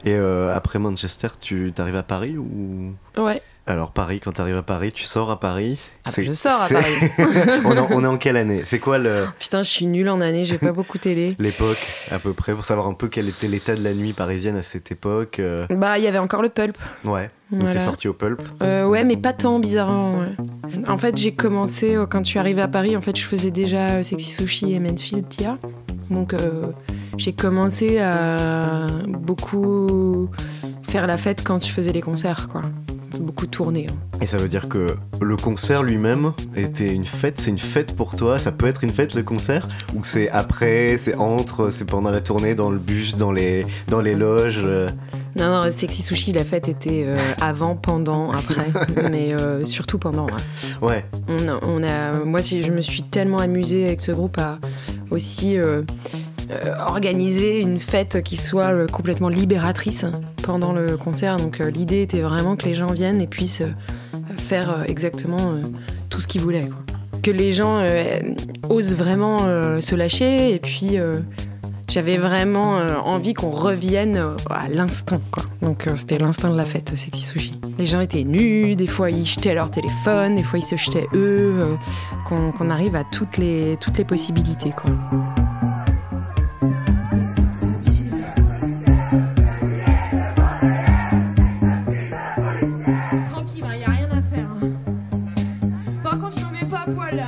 Et 0.07 0.15
euh, 0.15 0.55
après 0.55 0.79
Manchester, 0.79 1.27
tu 1.37 1.73
t'arrives 1.75 1.97
à 1.97 2.03
Paris 2.03 2.37
ou? 2.37 2.93
Ouais. 3.17 3.41
Alors 3.69 3.91
Paris, 3.91 4.21
quand 4.23 4.31
t'arrives 4.31 4.55
à 4.55 4.63
Paris, 4.63 4.93
tu 4.93 5.03
sors 5.03 5.29
à 5.29 5.37
Paris? 5.41 5.77
Ah 6.05 6.11
bah, 6.15 6.23
je 6.23 6.31
sors 6.31 6.61
à 6.61 6.69
Paris. 6.69 6.93
on, 7.65 7.73
est 7.75 7.79
en, 7.79 7.87
on 7.91 8.03
est 8.05 8.07
en 8.07 8.17
quelle 8.17 8.37
année? 8.37 8.61
C'est 8.65 8.79
quoi 8.79 8.97
le 8.99 9.25
Putain, 9.37 9.63
je 9.63 9.69
suis 9.69 9.85
nulle 9.85 10.07
en 10.07 10.21
année, 10.21 10.45
j'ai 10.45 10.57
pas 10.57 10.71
beaucoup 10.71 10.97
télé. 10.97 11.35
l'époque 11.39 11.85
à 12.09 12.19
peu 12.19 12.31
près 12.31 12.53
pour 12.53 12.63
savoir 12.63 12.87
un 12.87 12.93
peu 12.93 13.09
quel 13.09 13.27
était 13.27 13.49
l'état 13.49 13.75
de 13.75 13.83
la 13.83 13.93
nuit 13.93 14.13
parisienne 14.13 14.55
à 14.55 14.63
cette 14.63 14.89
époque 14.93 15.39
euh, 15.39 15.67
Bah, 15.69 15.97
il 15.97 16.05
y 16.05 16.07
avait 16.07 16.19
encore 16.19 16.41
le 16.41 16.47
pulp. 16.47 16.77
Ouais. 17.03 17.29
Donc 17.51 17.59
Voilà. 17.63 17.71
t'es 17.75 17.79
sorti 17.79 18.07
au 18.07 18.13
pulp. 18.13 18.41
Euh, 18.63 18.85
ouais, 18.85 19.03
mais 19.03 19.17
pas 19.17 19.33
tant 19.33 19.59
bizarrement. 19.59 20.19
ouais. 20.19 20.87
En 20.87 20.97
fait, 20.97 21.17
j'ai 21.17 21.33
commencé 21.33 21.97
quand 22.09 22.23
je 22.23 22.29
suis 22.29 22.39
arrivée 22.39 22.61
à 22.61 22.69
Paris. 22.69 22.95
En 22.95 23.01
fait, 23.01 23.17
je 23.17 23.25
faisais 23.25 23.51
déjà 23.51 24.01
Sexy 24.03 24.31
Sushi 24.31 24.71
et 24.73 24.79
Mansfield 24.79 25.27
Tia. 25.27 25.57
Donc, 26.09 26.33
euh, 26.33 26.67
j'ai 27.17 27.33
commencé 27.33 27.99
à 27.99 28.87
beaucoup 29.07 30.29
faire 30.87 31.07
la 31.07 31.17
fête 31.17 31.43
quand 31.43 31.63
je 31.65 31.71
faisais 31.71 31.91
les 31.91 32.01
concerts, 32.01 32.47
quoi. 32.49 32.61
Beaucoup 33.19 33.47
tourné. 33.47 33.87
hein. 33.89 33.93
Et 34.21 34.27
ça 34.27 34.37
veut 34.37 34.47
dire 34.47 34.69
que 34.69 34.95
le 35.21 35.35
concert 35.37 35.81
lui-même 35.81 36.33
était 36.55 36.93
une 36.93 37.05
fête, 37.05 37.39
c'est 37.39 37.49
une 37.49 37.57
fête 37.57 37.95
pour 37.95 38.15
toi, 38.15 38.37
ça 38.37 38.51
peut 38.51 38.67
être 38.67 38.83
une 38.83 38.89
fête 38.91 39.15
le 39.15 39.23
concert 39.23 39.67
Ou 39.95 40.03
c'est 40.03 40.29
après, 40.29 40.97
c'est 40.99 41.15
entre, 41.15 41.71
c'est 41.71 41.85
pendant 41.85 42.11
la 42.11 42.21
tournée, 42.21 42.53
dans 42.53 42.69
le 42.69 42.77
bus, 42.77 43.17
dans 43.17 43.31
les, 43.31 43.65
dans 43.87 44.01
les 44.01 44.13
loges 44.13 44.61
euh, 44.63 44.87
Non, 45.35 45.63
non, 45.63 45.71
Sexy 45.71 46.03
Sushi, 46.03 46.31
la 46.31 46.43
fête 46.43 46.67
était 46.69 47.05
euh, 47.07 47.15
avant, 47.41 47.75
pendant, 47.75 48.31
après, 48.31 48.65
mais 49.11 49.33
euh, 49.33 49.63
surtout 49.63 49.97
pendant. 49.97 50.27
ouais. 50.27 50.33
Ouais, 50.83 51.05
On 51.27 51.47
a, 51.47 51.59
on 51.63 51.83
a- 51.83 52.23
moi, 52.23 52.39
je 52.41 52.71
me 52.71 52.81
suis 52.81 53.01
tellement 53.03 53.39
amusée 53.39 53.85
avec 53.85 54.01
ce 54.01 54.11
groupe 54.11 54.37
à 54.37 54.59
aussi 55.09 55.57
euh, 55.57 55.81
organiser 56.87 57.59
une 57.59 57.79
fête 57.79 58.21
qui 58.23 58.37
soit 58.37 58.73
euh, 58.73 58.87
complètement 58.87 59.29
libératrice 59.29 60.05
pendant 60.43 60.73
le 60.73 60.97
concert. 60.97 61.37
Donc, 61.37 61.59
euh, 61.59 61.69
l'idée 61.69 62.01
était 62.01 62.21
vraiment 62.21 62.55
que 62.55 62.65
les 62.65 62.73
gens 62.73 62.91
viennent 62.91 63.21
et 63.21 63.27
puissent 63.27 63.61
euh, 63.61 63.73
faire 64.37 64.71
euh, 64.71 64.83
exactement 64.85 65.51
euh, 65.51 65.61
tout 66.09 66.21
ce 66.21 66.27
qu'ils 66.27 66.41
voulaient. 66.41 66.69
Que 67.23 67.31
les 67.31 67.51
gens 67.51 67.77
euh, 67.79 68.03
osent 68.69 68.95
vraiment 68.95 69.45
euh, 69.45 69.81
se 69.81 69.95
lâcher 69.95 70.53
et 70.53 70.59
puis. 70.59 70.97
euh, 70.97 71.13
j'avais 71.89 72.17
vraiment 72.17 72.79
euh, 72.79 72.97
envie 72.97 73.33
qu'on 73.33 73.49
revienne 73.49 74.17
euh, 74.17 74.35
à 74.49 74.67
l'instinct, 74.67 75.21
quoi. 75.31 75.43
Donc 75.61 75.87
euh, 75.87 75.95
c'était 75.95 76.17
l'instinct 76.17 76.49
de 76.49 76.57
la 76.57 76.65
fête, 76.65 76.91
euh, 76.91 76.97
Sexy 76.97 77.23
Sushi. 77.23 77.61
Les 77.79 77.85
gens 77.85 78.01
étaient 78.01 78.25
nus, 78.25 78.75
des 78.75 78.87
fois 78.87 79.09
ils 79.09 79.25
jetaient 79.25 79.53
leur 79.53 79.71
téléphone, 79.71 80.35
des 80.35 80.43
fois 80.43 80.59
ils 80.59 80.65
se 80.65 80.75
jetaient 80.75 81.07
eux, 81.13 81.77
euh, 82.29 82.51
qu'on 82.51 82.69
arrive 82.69 82.95
à 82.97 83.05
toutes 83.05 83.37
les, 83.37 83.77
toutes 83.79 83.97
les 83.97 84.05
possibilités. 84.05 84.73
Hein. 94.35 94.69
Par 96.03 96.19
contre, 96.19 96.39
je 96.39 96.45
ne 96.45 96.51
mets 96.51 96.69
pas 96.69 96.79
à 96.79 96.91
poil 96.91 97.15
là, 97.15 97.27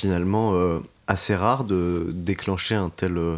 finalement 0.00 0.52
euh, 0.54 0.78
assez 1.06 1.34
rare 1.34 1.64
de 1.64 2.06
déclencher 2.12 2.76
un 2.76 2.88
tel 2.88 3.18
euh, 3.18 3.36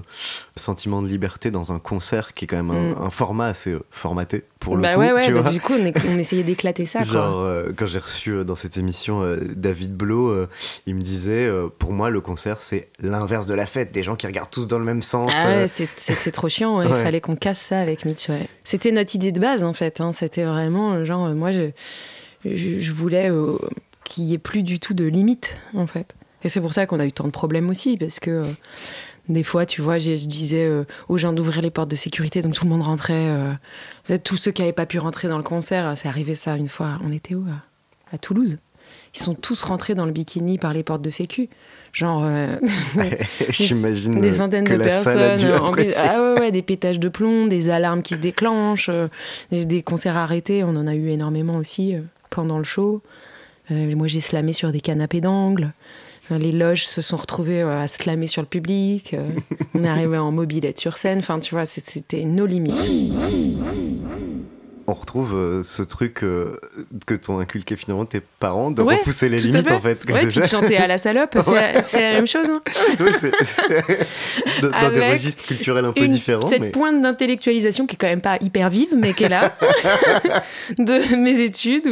sentiment 0.57 1.01
de 1.01 1.09
liberté 1.09 1.51
dans 1.51 1.72
un 1.72 1.79
concert 1.79 2.35
qui 2.35 2.44
est 2.44 2.48
quand 2.48 2.62
même 2.62 2.70
un, 2.70 2.90
Mm. 3.01 3.03
un 3.07 3.11
format 3.11 3.46
assez 3.46 3.70
euh, 3.72 3.81
formaté 3.90 4.44
pour 4.61 4.77
le 4.77 4.83
bah 4.83 4.94
coup. 4.94 5.01
ouais, 5.01 5.12
ouais, 5.12 5.25
tu 5.27 5.33
bah 5.33 5.40
vois. 5.40 5.51
du 5.51 5.61
coup 5.61 5.72
on, 5.72 5.85
est- 5.87 5.96
on 6.09 6.18
essayait 6.18 6.42
d'éclater 6.42 6.85
ça, 6.85 7.03
Genre, 7.03 7.33
quoi. 7.33 7.40
euh, 7.46 7.72
quand 7.75 7.87
j'ai 7.87 7.98
reçu 7.98 8.31
euh, 8.31 8.44
dans 8.44 8.55
cette 8.57 8.77
émission 8.77 9.22
euh, 9.22 9.38
David 9.57 9.96
Blo, 9.96 10.46
il 10.87 10.94
me 10.94 11.01
disait 11.01 11.51
Pour 11.79 11.92
moi, 11.92 12.11
le 12.11 12.20
concert, 12.20 12.59
c'est 12.61 12.88
l'inverse 13.01 13.46
de 13.46 13.55
la 13.55 13.64
fête. 13.66 13.90
Des 13.92 14.03
gens 14.03 14.16
qui 14.16 14.27
regardent 14.27 14.51
tous 14.51 14.66
dans 14.66 14.79
le 14.79 14.85
même 14.85 15.03
sens. 15.03 15.33
Ah 15.35 15.48
ouais, 15.48 15.66
c'était 15.66 16.31
trop 16.31 16.48
chiant, 16.51 16.81
il 16.83 16.88
Ouais. 16.92 17.03
fallait 17.03 17.20
qu'on 17.22 17.37
casse 17.37 17.61
ça 17.61 17.81
avec 17.81 18.05
Mitch. 18.05 18.29
C'était 18.64 18.92
notre 18.92 19.14
idée 19.14 19.33
de 19.33 19.40
base 19.40 19.64
en 19.64 19.72
fait, 19.72 20.01
hein. 20.01 20.12
c'était 20.12 20.44
vraiment 20.44 21.05
genre, 21.07 21.29
moi 21.31 21.51
je, 21.53 21.70
je, 22.44 22.79
je 22.81 22.92
voulais 22.92 23.31
qu'il 24.05 24.25
y 24.25 24.35
ait 24.35 24.38
plus 24.38 24.62
du 24.62 24.79
tout 24.79 24.92
de 24.94 25.05
limites 25.05 25.57
en 25.75 25.87
fait. 25.87 26.14
Et 26.44 26.48
c'est 26.48 26.61
pour 26.61 26.72
ça 26.74 26.87
qu'on 26.87 27.00
a 27.00 27.07
eu 27.07 27.12
tant 27.12 27.24
de 27.24 27.31
problèmes 27.31 27.68
aussi, 27.70 27.96
parce 27.96 28.18
que 28.20 28.31
euh, 28.31 28.44
des 29.28 29.42
fois, 29.44 29.64
tu 29.66 29.81
vois, 29.83 29.98
je 29.98 30.12
disais 30.26 30.64
euh, 30.64 30.85
aux 31.09 31.16
gens 31.18 31.33
d'ouvrir 31.33 31.62
les 31.62 31.70
portes 31.70 31.90
de 31.90 31.96
sécurité, 31.96 32.40
donc 32.42 32.55
tout 32.55 32.64
le 32.64 32.70
monde 32.70 32.83
rentrait. 32.83 33.28
euh, 33.28 34.16
tous 34.24 34.37
ceux 34.37 34.50
qui 34.50 34.62
n'avaient 34.62 34.72
pas 34.72 34.87
pu 34.87 34.98
rentrer 34.98 35.28
dans 35.28 35.37
le 35.38 35.44
concert, 35.44 35.92
c'est 35.96 36.09
arrivé 36.09 36.35
ça 36.35 36.57
une 36.57 36.68
fois. 36.68 36.98
On 37.05 37.12
était 37.12 37.35
où 37.35 37.44
à, 37.48 38.14
à 38.14 38.18
Toulouse? 38.18 38.59
Ils 39.14 39.20
sont 39.22 39.35
tous 39.35 39.62
rentrés 39.62 39.94
dans 39.94 40.07
le 40.07 40.12
bikini 40.12 40.59
par 40.59 40.72
les 40.72 40.83
portes 40.83 41.02
de 41.02 41.11
sécu. 41.11 41.48
Genre. 41.92 42.22
euh, 42.24 42.57
J'imagine 43.50 44.20
des 44.20 44.33
centaines 44.33 44.64
de 44.64 44.70
personnes. 44.85 45.38
en- 45.55 45.72
ah 45.98 46.20
ouais, 46.35 46.40
ouais, 46.40 46.50
des 46.50 46.62
pétages 46.62 46.98
de 46.98 47.09
plomb, 47.09 47.46
des 47.46 47.68
alarmes 47.70 48.02
qui 48.02 48.14
se 48.14 48.20
déclenchent, 48.20 48.88
euh, 48.88 49.09
des, 49.50 49.64
des 49.66 49.83
concerts 49.83 50.16
arrêtés. 50.16 50.64
On 50.64 50.70
en 50.76 50.87
a 50.87 50.94
eu 50.94 51.09
énormément 51.11 51.57
aussi 51.57 51.94
euh, 51.94 52.00
pendant 52.31 52.59
le 52.59 52.64
show. 52.64 53.02
Moi, 53.70 54.07
j'ai 54.07 54.20
slamé 54.20 54.52
sur 54.52 54.70
des 54.72 54.81
canapés 54.83 55.20
d'angle. 55.22 55.72
Les 56.31 56.53
loges 56.53 56.87
se 56.87 57.03
sont 57.03 57.17
retrouvées 57.17 57.63
euh, 57.63 57.81
à 57.81 57.89
slammer 57.89 58.27
sur 58.27 58.43
le 58.43 58.49
public. 58.49 59.15
Euh, 59.15 59.29
on 59.75 59.85
est 59.85 59.89
arrivé 59.89 60.19
en 60.19 60.33
mobilette 60.33 60.79
sur 60.79 60.97
scène. 60.97 61.19
Enfin, 61.19 61.41
tu 61.41 61.55
vois, 61.55 61.67
c'était 61.67 62.25
nos 62.25 62.47
limites. 62.47 63.13
On 64.92 64.94
retrouve 64.94 65.35
euh, 65.35 65.62
ce 65.62 65.83
truc 65.83 66.22
euh, 66.22 66.61
que 67.07 67.14
t'ont 67.14 67.38
inculqué 67.38 67.76
finalement 67.76 68.05
tes 68.05 68.20
parents, 68.20 68.70
de 68.70 68.83
Ouais, 68.83 68.96
repousser 68.96 69.31
les 69.31 69.38
limites 69.38 69.66
fait. 69.66 69.72
en 69.74 69.81
fait. 69.81 70.05
Ouais, 70.07 70.20
c'est 70.20 70.26
puis 70.26 70.40
de 70.40 70.44
chanter 70.44 70.76
à 70.76 70.87
la 70.87 70.98
salope, 70.98 71.31
c'est 71.40 71.50
Ouais. 71.50 71.72
la- 71.72 71.83
c'est 71.83 72.02
la 72.02 72.12
même 72.12 72.26
chose. 72.26 72.50
hein. 72.50 72.61
Oui, 73.00 73.11
c'est- 73.18 73.31
dans, 74.61 74.68
dans 74.68 74.90
des 74.90 74.96
Avec 75.00 75.12
registres 75.14 75.44
culturels 75.46 75.87
un 75.87 75.92
peu 75.92 76.05
une- 76.05 76.12
différents. 76.12 76.46
Cette 76.46 76.61
mais... 76.61 76.68
pointe 76.72 77.00
d'intellectualisation 77.00 77.87
qui 77.87 77.94
est 77.94 77.98
quand 77.98 78.07
même 78.07 78.20
pas 78.20 78.37
hyper 78.42 78.68
vive, 78.68 78.94
mais 78.94 79.14
qui 79.14 79.24
est 79.24 79.31
là, 79.31 79.50
de 80.78 81.16
mes 81.16 81.40
études, 81.40 81.88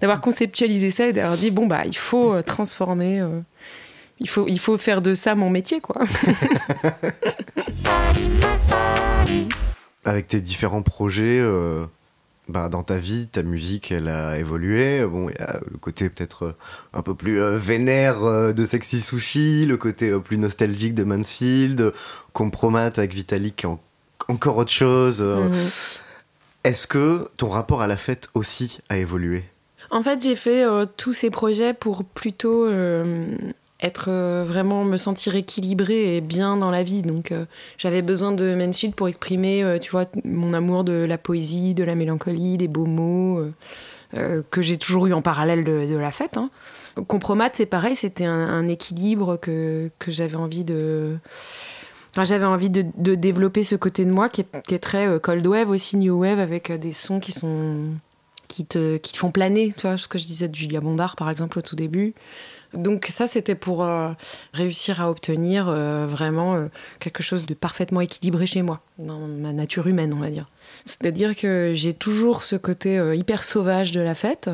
d'avoir 0.00 0.20
conceptualisé 0.20 0.90
ça 0.90 1.06
et 1.06 1.12
d'avoir 1.12 1.36
dit 1.36 1.52
bon 1.52 1.68
bah 1.68 1.82
il 1.86 1.96
faut 1.96 2.34
euh, 2.34 2.42
transformer, 2.42 3.20
euh, 3.20 3.28
il 4.18 4.28
faut 4.28 4.46
il 4.48 4.58
faut 4.58 4.76
faire 4.78 5.00
de 5.00 5.14
ça 5.14 5.36
mon 5.36 5.48
métier 5.48 5.80
quoi. 5.80 6.02
Avec 10.04 10.26
tes 10.28 10.40
différents 10.40 10.82
projets 10.82 11.38
euh, 11.40 11.84
bah, 12.50 12.68
dans 12.68 12.82
ta 12.82 12.98
vie, 12.98 13.26
ta 13.28 13.42
musique, 13.42 13.92
elle 13.92 14.08
a 14.08 14.38
évolué. 14.38 15.04
Bon, 15.06 15.28
il 15.30 15.36
y 15.38 15.42
a 15.42 15.60
le 15.70 15.78
côté 15.78 16.08
peut-être 16.10 16.44
euh, 16.46 16.52
un 16.92 17.02
peu 17.02 17.14
plus 17.14 17.40
euh, 17.40 17.56
vénère 17.58 18.24
euh, 18.24 18.52
de 18.52 18.64
Sexy 18.64 19.00
Sushi, 19.00 19.66
le 19.66 19.76
côté 19.76 20.12
plus 20.18 20.36
nostalgique 20.38 20.94
de 20.94 21.04
Mansfield, 21.04 21.92
Compromat 22.32 22.86
avec 22.96 23.12
Vitalik, 23.14 23.64
en- 23.64 23.80
encore 24.28 24.56
autre 24.58 24.70
chose. 24.72 25.22
Mhm. 25.22 25.52
Est-ce 26.64 26.86
que 26.86 27.28
ton 27.36 27.48
rapport 27.48 27.80
à 27.80 27.86
la 27.86 27.96
fête 27.96 28.28
aussi 28.34 28.80
a 28.90 28.98
évolué? 28.98 29.44
En 29.90 30.02
fait, 30.02 30.22
j'ai 30.22 30.36
fait 30.36 30.64
euh, 30.64 30.84
tous 30.96 31.12
ces 31.14 31.30
projets 31.30 31.74
pour 31.74 32.04
plutôt 32.04 32.66
euh, 32.66 33.34
être 33.82 34.06
euh, 34.08 34.44
vraiment 34.46 34.84
me 34.84 34.96
sentir 34.96 35.34
équilibrée 35.34 36.16
et 36.16 36.20
bien 36.20 36.56
dans 36.56 36.70
la 36.70 36.82
vie. 36.82 37.02
Donc, 37.02 37.32
euh, 37.32 37.46
j'avais 37.78 38.02
besoin 38.02 38.32
de 38.32 38.54
Mansfield 38.54 38.94
pour 38.94 39.08
exprimer, 39.08 39.62
euh, 39.62 39.78
tu 39.78 39.90
vois, 39.90 40.04
mon 40.24 40.52
amour 40.52 40.84
de 40.84 40.92
la 40.92 41.18
poésie, 41.18 41.74
de 41.74 41.84
la 41.84 41.94
mélancolie, 41.94 42.56
des 42.56 42.68
beaux 42.68 42.86
mots 42.86 43.44
que 44.50 44.60
j'ai 44.60 44.76
toujours 44.76 45.06
eu 45.06 45.12
en 45.12 45.22
parallèle 45.22 45.62
de, 45.62 45.96
la 45.96 46.10
fête. 46.10 46.36
Hein. 46.36 46.50
Compromat, 47.06 47.50
c'est 47.52 47.64
pareil, 47.64 47.94
c'était 47.94 48.24
un, 48.24 48.66
équilibre 48.66 49.36
que, 49.36 49.88
que 50.00 50.10
j'avais 50.10 50.34
envie 50.34 50.64
de. 50.64 51.16
Enfin, 52.10 52.24
j'avais 52.24 52.44
envie 52.44 52.70
de, 52.70 52.84
de 52.96 53.14
développer 53.14 53.62
ce 53.62 53.76
côté 53.76 54.04
de 54.04 54.10
moi 54.10 54.28
qui 54.28 54.40
est, 54.40 54.62
qui 54.66 54.74
est 54.74 54.80
très 54.80 55.20
cold 55.20 55.46
wave 55.46 55.70
aussi, 55.70 55.96
new 55.96 56.22
wave, 56.22 56.40
avec 56.40 56.72
des 56.72 56.90
sons 56.90 57.20
qui 57.20 57.30
sont 57.30 57.94
qui 58.48 58.66
te, 58.66 58.96
qui 58.96 59.12
te 59.12 59.16
font 59.18 59.30
planer, 59.30 59.72
tu 59.72 59.82
vois, 59.82 59.96
ce 59.96 60.08
que 60.08 60.18
je 60.18 60.26
disais 60.26 60.48
de 60.48 60.54
Julia 60.56 60.80
Bondard 60.80 61.14
par 61.14 61.30
exemple 61.30 61.60
au 61.60 61.62
tout 61.62 61.76
début. 61.76 62.14
Donc 62.74 63.06
ça 63.08 63.26
c'était 63.26 63.54
pour 63.54 63.82
euh, 63.82 64.12
réussir 64.52 65.00
à 65.00 65.10
obtenir 65.10 65.68
euh, 65.68 66.06
vraiment 66.06 66.54
euh, 66.54 66.68
quelque 67.00 67.22
chose 67.22 67.44
de 67.44 67.54
parfaitement 67.54 68.00
équilibré 68.00 68.46
chez 68.46 68.62
moi, 68.62 68.80
dans 68.98 69.18
ma 69.18 69.52
nature 69.52 69.86
humaine 69.86 70.12
on 70.12 70.20
va 70.20 70.30
dire. 70.30 70.48
C'est-à-dire 70.84 71.36
que 71.36 71.72
j'ai 71.74 71.92
toujours 71.92 72.44
ce 72.44 72.56
côté 72.56 73.00
hyper 73.14 73.44
sauvage 73.44 73.92
de 73.92 74.00
la 74.00 74.14
fête, 74.14 74.50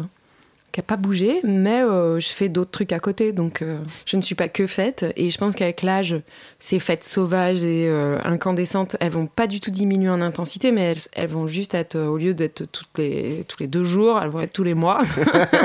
qui 0.77 0.81
n'a 0.81 0.85
pas 0.85 0.99
bougé, 0.99 1.41
mais 1.43 1.81
euh, 1.83 2.21
je 2.21 2.29
fais 2.29 2.51
d'autres 2.51 2.71
trucs 2.71 2.93
à 2.93 3.01
côté, 3.01 3.33
donc 3.33 3.63
euh, 3.63 3.79
je 4.05 4.19
ne 4.19 4.21
suis 4.21 4.35
pas 4.35 4.49
que 4.49 4.67
fête. 4.67 5.07
Et 5.17 5.31
je 5.31 5.39
pense 5.39 5.55
qu'avec 5.55 5.81
l'âge, 5.81 6.17
ces 6.59 6.79
fêtes 6.81 7.03
sauvages 7.03 7.65
et 7.65 7.89
euh, 7.89 8.19
incandescentes, 8.25 8.95
elles 9.01 9.11
vont 9.11 9.25
pas 9.27 9.47
du 9.47 9.59
tout 9.59 9.71
diminuer 9.71 10.11
en 10.11 10.21
intensité, 10.21 10.73
mais 10.73 10.83
elles, 10.93 10.99
elles 11.15 11.29
vont 11.31 11.47
juste 11.49 11.73
être, 11.73 11.99
au 11.99 12.19
lieu 12.19 12.35
d'être 12.35 12.71
toutes 12.71 12.99
les, 12.99 13.47
tous 13.49 13.57
les 13.59 13.69
deux 13.69 13.85
jours, 13.85 14.21
elles 14.23 14.29
vont 14.29 14.41
être 14.41 14.53
tous 14.53 14.65
les 14.65 14.75
mois, 14.75 15.03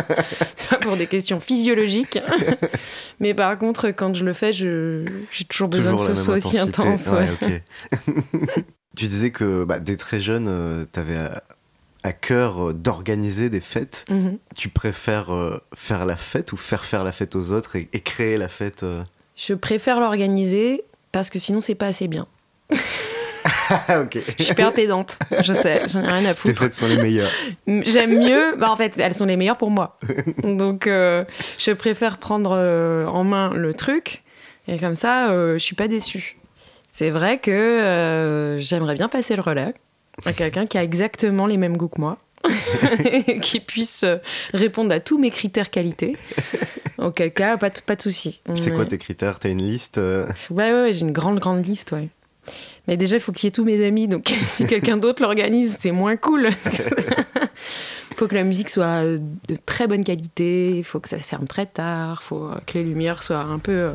pour 0.79 0.95
des 0.95 1.07
questions 1.07 1.41
physiologiques. 1.41 2.17
mais 3.19 3.33
par 3.33 3.57
contre, 3.57 3.87
quand 3.89 4.13
je 4.13 4.23
le 4.23 4.31
fais, 4.31 4.53
je- 4.53 5.05
j'ai 5.29 5.43
toujours 5.43 5.67
besoin 5.67 5.97
que 5.97 6.03
ce 6.03 6.13
soit 6.13 6.35
aussi 6.35 6.57
intense. 6.57 7.09
Ouais, 7.11 7.29
ouais. 7.41 7.63
ok. 7.91 8.05
tu 8.95 9.05
disais 9.07 9.31
que 9.31 9.65
bah, 9.65 9.81
dès 9.81 9.97
très 9.97 10.21
jeune, 10.21 10.87
tu 10.93 10.99
avais 11.01 11.17
à, 12.03 12.13
cœur 12.13 12.69
euh, 12.69 12.73
d'organiser 12.73 13.49
des 13.49 13.61
fêtes. 13.61 14.05
Mhm. 14.09 14.37
Tu 14.55 14.69
préfères 14.69 15.33
euh, 15.33 15.61
faire 15.75 16.05
la 16.05 16.15
fête 16.17 16.51
ou 16.53 16.57
faire 16.57 16.85
faire 16.85 17.03
la 17.03 17.11
fête 17.11 17.35
aux 17.35 17.51
autres 17.51 17.75
et, 17.75 17.89
et 17.93 17.99
créer 17.99 18.37
la 18.37 18.49
fête 18.49 18.83
euh? 18.83 19.03
Je 19.35 19.53
préfère 19.53 19.99
l'organiser 19.99 20.83
parce 21.11 21.29
que 21.29 21.39
sinon, 21.39 21.61
c'est 21.61 21.75
pas 21.75 21.87
assez 21.87 22.07
bien. 22.07 22.27
ok. 22.71 24.17
Je 24.37 24.43
suis 24.43 24.51
hyper 24.53 24.71
pédante, 24.73 25.17
je 25.43 25.53
sais, 25.53 25.83
j'en 25.87 26.01
ai 26.03 26.07
rien 26.07 26.25
à 26.25 26.33
Tes 26.33 26.39
foutre. 26.39 26.59
fêtes 26.59 26.73
sont 26.73 26.87
les 26.87 26.97
meilleures. 26.97 27.29
J'aime 27.67 28.19
mieux, 28.19 28.55
bah 28.57 28.71
en 28.71 28.75
fait, 28.75 28.97
elles 28.99 29.13
sont 29.13 29.25
les 29.25 29.37
meilleures 29.37 29.57
pour 29.57 29.71
moi. 29.71 29.97
Donc, 30.43 30.87
euh, 30.87 31.25
je 31.57 31.71
préfère 31.71 32.17
prendre 32.17 32.51
euh, 32.55 33.05
en 33.07 33.23
main 33.23 33.51
le 33.53 33.73
truc 33.73 34.23
et 34.67 34.77
comme 34.77 34.95
ça, 34.95 35.31
euh, 35.31 35.53
je 35.53 35.59
suis 35.59 35.75
pas 35.75 35.87
déçue. 35.87 36.37
C'est 36.91 37.09
vrai 37.09 37.39
que 37.39 38.57
j'aimerais 38.59 38.95
bien 38.95 39.07
passer 39.07 39.35
le 39.35 39.41
relais 39.41 39.73
à 40.25 40.33
quelqu'un 40.33 40.65
qui 40.65 40.77
a 40.77 40.83
exactement 40.83 41.47
les 41.47 41.57
mêmes 41.57 41.77
goûts 41.77 41.87
que 41.87 42.01
moi, 42.01 42.17
qui 43.41 43.59
puisse 43.59 44.03
euh, 44.03 44.17
répondre 44.53 44.93
à 44.93 44.99
tous 44.99 45.17
mes 45.17 45.29
critères 45.29 45.69
qualité. 45.69 46.15
Auquel 46.97 47.33
cas, 47.33 47.57
pas 47.57 47.69
de, 47.71 47.79
pas 47.79 47.95
de 47.95 48.01
souci. 48.01 48.41
C'est 48.55 48.71
quoi 48.71 48.85
tes 48.85 48.99
critères? 48.99 49.39
T'as 49.39 49.49
une 49.49 49.63
liste 49.63 49.97
euh, 49.97 50.27
Ouais, 50.51 50.71
ouais, 50.71 50.81
ouais, 50.83 50.93
j'ai 50.93 51.01
une 51.01 51.13
grande, 51.13 51.39
grande 51.39 51.65
liste, 51.65 51.93
ouais. 51.93 52.09
Mais 52.87 52.97
déjà, 52.97 53.15
il 53.15 53.21
faut 53.21 53.31
qu'il 53.31 53.47
y 53.47 53.49
ait 53.49 53.51
tous 53.51 53.63
mes 53.63 53.83
amis, 53.85 54.07
donc 54.07 54.27
si 54.43 54.67
quelqu'un 54.67 54.97
d'autre 54.97 55.21
l'organise, 55.21 55.77
c'est 55.79 55.91
moins 55.91 56.15
cool. 56.15 56.49
Faut 58.21 58.27
que 58.27 58.35
la 58.35 58.43
musique 58.43 58.69
soit 58.69 59.01
de 59.03 59.55
très 59.65 59.87
bonne 59.87 60.03
qualité, 60.03 60.77
il 60.77 60.83
faut 60.83 60.99
que 60.99 61.09
ça 61.09 61.17
ferme 61.17 61.47
très 61.47 61.65
tard, 61.65 62.21
il 62.23 62.27
faut 62.27 62.49
que 62.67 62.73
les 62.77 62.83
lumières 62.83 63.23
soient 63.23 63.39
un 63.39 63.57
peu... 63.57 63.71
euh, 63.71 63.91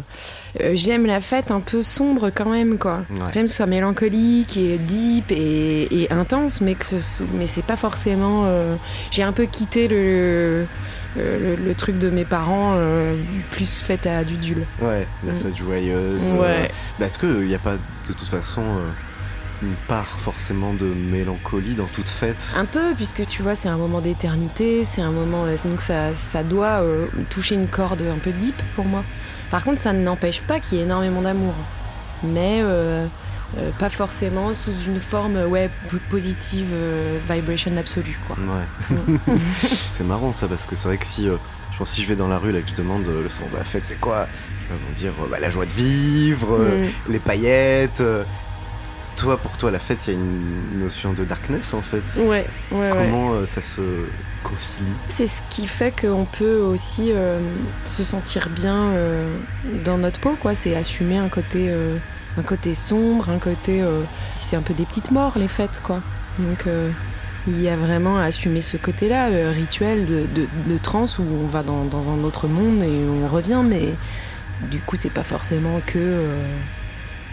euh, 0.62 0.72
J'aime 0.74 1.06
la 1.06 1.20
fête 1.20 1.52
un 1.52 1.60
peu 1.60 1.84
sombre 1.84 2.30
quand 2.34 2.50
même, 2.50 2.76
quoi. 2.76 3.04
Ouais. 3.08 3.18
J'aime 3.32 3.44
que 3.44 3.50
ce 3.50 3.56
soit 3.58 3.66
mélancolique 3.66 4.56
et 4.56 4.78
deep 4.78 5.30
et, 5.30 6.02
et 6.02 6.10
intense, 6.12 6.60
mais 6.60 6.74
que 6.74 6.84
ce, 6.86 7.22
mais 7.38 7.46
c'est 7.46 7.62
pas 7.64 7.76
forcément... 7.76 8.46
euh, 8.46 8.74
J'ai 9.12 9.22
un 9.22 9.30
peu 9.30 9.44
quitté 9.46 9.86
le, 9.86 10.66
le, 11.14 11.54
le 11.54 11.74
truc 11.76 11.96
de 11.96 12.10
mes 12.10 12.24
parents, 12.24 12.72
euh, 12.74 13.14
plus 13.52 13.78
fête 13.80 14.06
à 14.08 14.24
Dudule. 14.24 14.66
Ouais, 14.82 15.06
la 15.24 15.34
Mm. 15.34 15.36
fête 15.36 15.56
joyeuse. 15.56 16.20
Ouais. 16.32 16.46
euh, 16.48 16.66
bah, 16.98 17.06
Est-ce 17.06 17.20
qu'il 17.20 17.46
n'y 17.46 17.54
a 17.54 17.60
pas 17.60 17.74
de 17.74 18.12
toute 18.12 18.26
façon 18.26 18.62
euh, 18.62 18.90
une 19.62 19.74
part 19.88 20.06
forcément 20.20 20.74
de 20.74 20.84
mélancolie 20.86 21.74
dans 21.74 21.86
toute 21.86 22.08
fête 22.08 22.52
Un 22.56 22.64
peu, 22.66 22.92
puisque 22.94 23.24
tu 23.26 23.42
vois, 23.42 23.54
c'est 23.54 23.68
un 23.68 23.76
moment 23.78 24.00
d'éternité, 24.00 24.84
c'est 24.84 25.00
un 25.02 25.10
moment. 25.10 25.44
euh, 25.46 25.56
donc 25.64 25.80
ça, 25.80 26.14
ça 26.14 26.42
doit 26.42 26.82
euh, 26.82 27.06
toucher 27.30 27.54
une 27.54 27.66
corde 27.68 28.02
un 28.02 28.18
peu 28.18 28.32
deep 28.32 28.60
pour 28.74 28.84
moi. 28.84 29.02
Par 29.50 29.64
contre, 29.64 29.80
ça 29.80 29.92
n'empêche 29.92 30.40
pas 30.42 30.60
qu'il 30.60 30.78
y 30.78 30.80
ait 30.80 30.84
énormément 30.84 31.22
d'amour. 31.22 31.54
Mais 32.22 32.60
euh, 32.62 33.06
euh, 33.58 33.70
pas 33.78 33.88
forcément 33.88 34.52
sous 34.54 34.72
une 34.86 35.00
forme 35.00 35.36
ouais, 35.48 35.70
positive, 36.10 36.66
vibration 37.30 37.76
absolue, 37.78 38.18
quoi. 38.26 38.36
Ouais. 38.36 39.18
c'est 39.92 40.04
marrant 40.04 40.32
ça 40.32 40.48
parce 40.48 40.66
que 40.66 40.76
c'est 40.76 40.88
vrai 40.88 40.98
que 40.98 41.06
si 41.06 41.26
je 41.26 41.78
pense 41.78 41.90
si 41.90 42.02
je 42.02 42.08
vais 42.08 42.16
dans 42.16 42.28
la 42.28 42.38
rue 42.38 42.52
là 42.52 42.58
et 42.58 42.62
que 42.62 42.70
je 42.70 42.74
demande 42.74 43.04
le 43.06 43.28
sens 43.28 43.50
de 43.52 43.56
la 43.56 43.64
fête 43.64 43.84
c'est 43.84 44.00
quoi? 44.00 44.26
Ils 44.70 44.72
vont 44.74 44.92
dire 44.94 45.12
bah, 45.30 45.38
la 45.38 45.48
joie 45.50 45.66
de 45.66 45.72
vivre, 45.72 46.58
Mm. 46.58 47.12
les 47.12 47.18
paillettes. 47.20 48.02
Toi 49.16 49.38
pour 49.38 49.56
toi 49.56 49.70
la 49.70 49.78
fête 49.78 50.06
il 50.06 50.12
y 50.12 50.16
a 50.16 50.18
une 50.18 50.80
notion 50.80 51.12
de 51.12 51.24
darkness 51.24 51.72
en 51.74 51.82
fait. 51.82 52.02
Ouais, 52.20 52.46
ouais. 52.70 52.90
Comment 52.92 53.32
euh, 53.32 53.46
ça 53.46 53.62
se 53.62 53.80
concilie 54.46 54.86
C'est 55.08 55.26
ce 55.26 55.42
qui 55.50 55.66
fait 55.66 55.92
qu'on 55.92 56.24
peut 56.24 56.58
aussi 56.58 57.10
euh, 57.12 57.40
se 57.84 58.04
sentir 58.04 58.48
bien 58.48 58.90
euh, 58.90 59.28
dans 59.84 59.98
notre 59.98 60.20
peau, 60.20 60.36
quoi. 60.40 60.54
C'est 60.54 60.76
assumer 60.76 61.18
un 61.18 61.28
côté, 61.28 61.68
euh, 61.68 61.96
un 62.38 62.42
côté 62.42 62.74
sombre, 62.74 63.30
un 63.30 63.38
côté. 63.38 63.82
c'est 64.36 64.56
un 64.56 64.62
peu 64.62 64.74
des 64.74 64.84
petites 64.84 65.10
morts, 65.10 65.32
les 65.36 65.48
fêtes, 65.48 65.80
quoi. 65.82 66.00
Donc 66.38 66.66
il 67.48 67.62
y 67.62 67.68
a 67.68 67.76
vraiment 67.76 68.18
à 68.18 68.24
assumer 68.24 68.60
ce 68.60 68.76
côté-là, 68.76 69.28
rituel 69.50 70.06
de, 70.06 70.26
de, 70.34 70.46
de 70.66 70.78
transe 70.78 71.18
où 71.18 71.22
on 71.22 71.46
va 71.46 71.62
dans, 71.62 71.84
dans 71.84 72.10
un 72.10 72.22
autre 72.24 72.48
monde 72.48 72.82
et 72.82 73.04
on 73.08 73.26
revient, 73.28 73.62
mais 73.64 73.94
du 74.70 74.80
coup, 74.80 74.96
c'est 74.96 75.10
pas 75.10 75.22
forcément 75.24 75.80
que. 75.86 76.24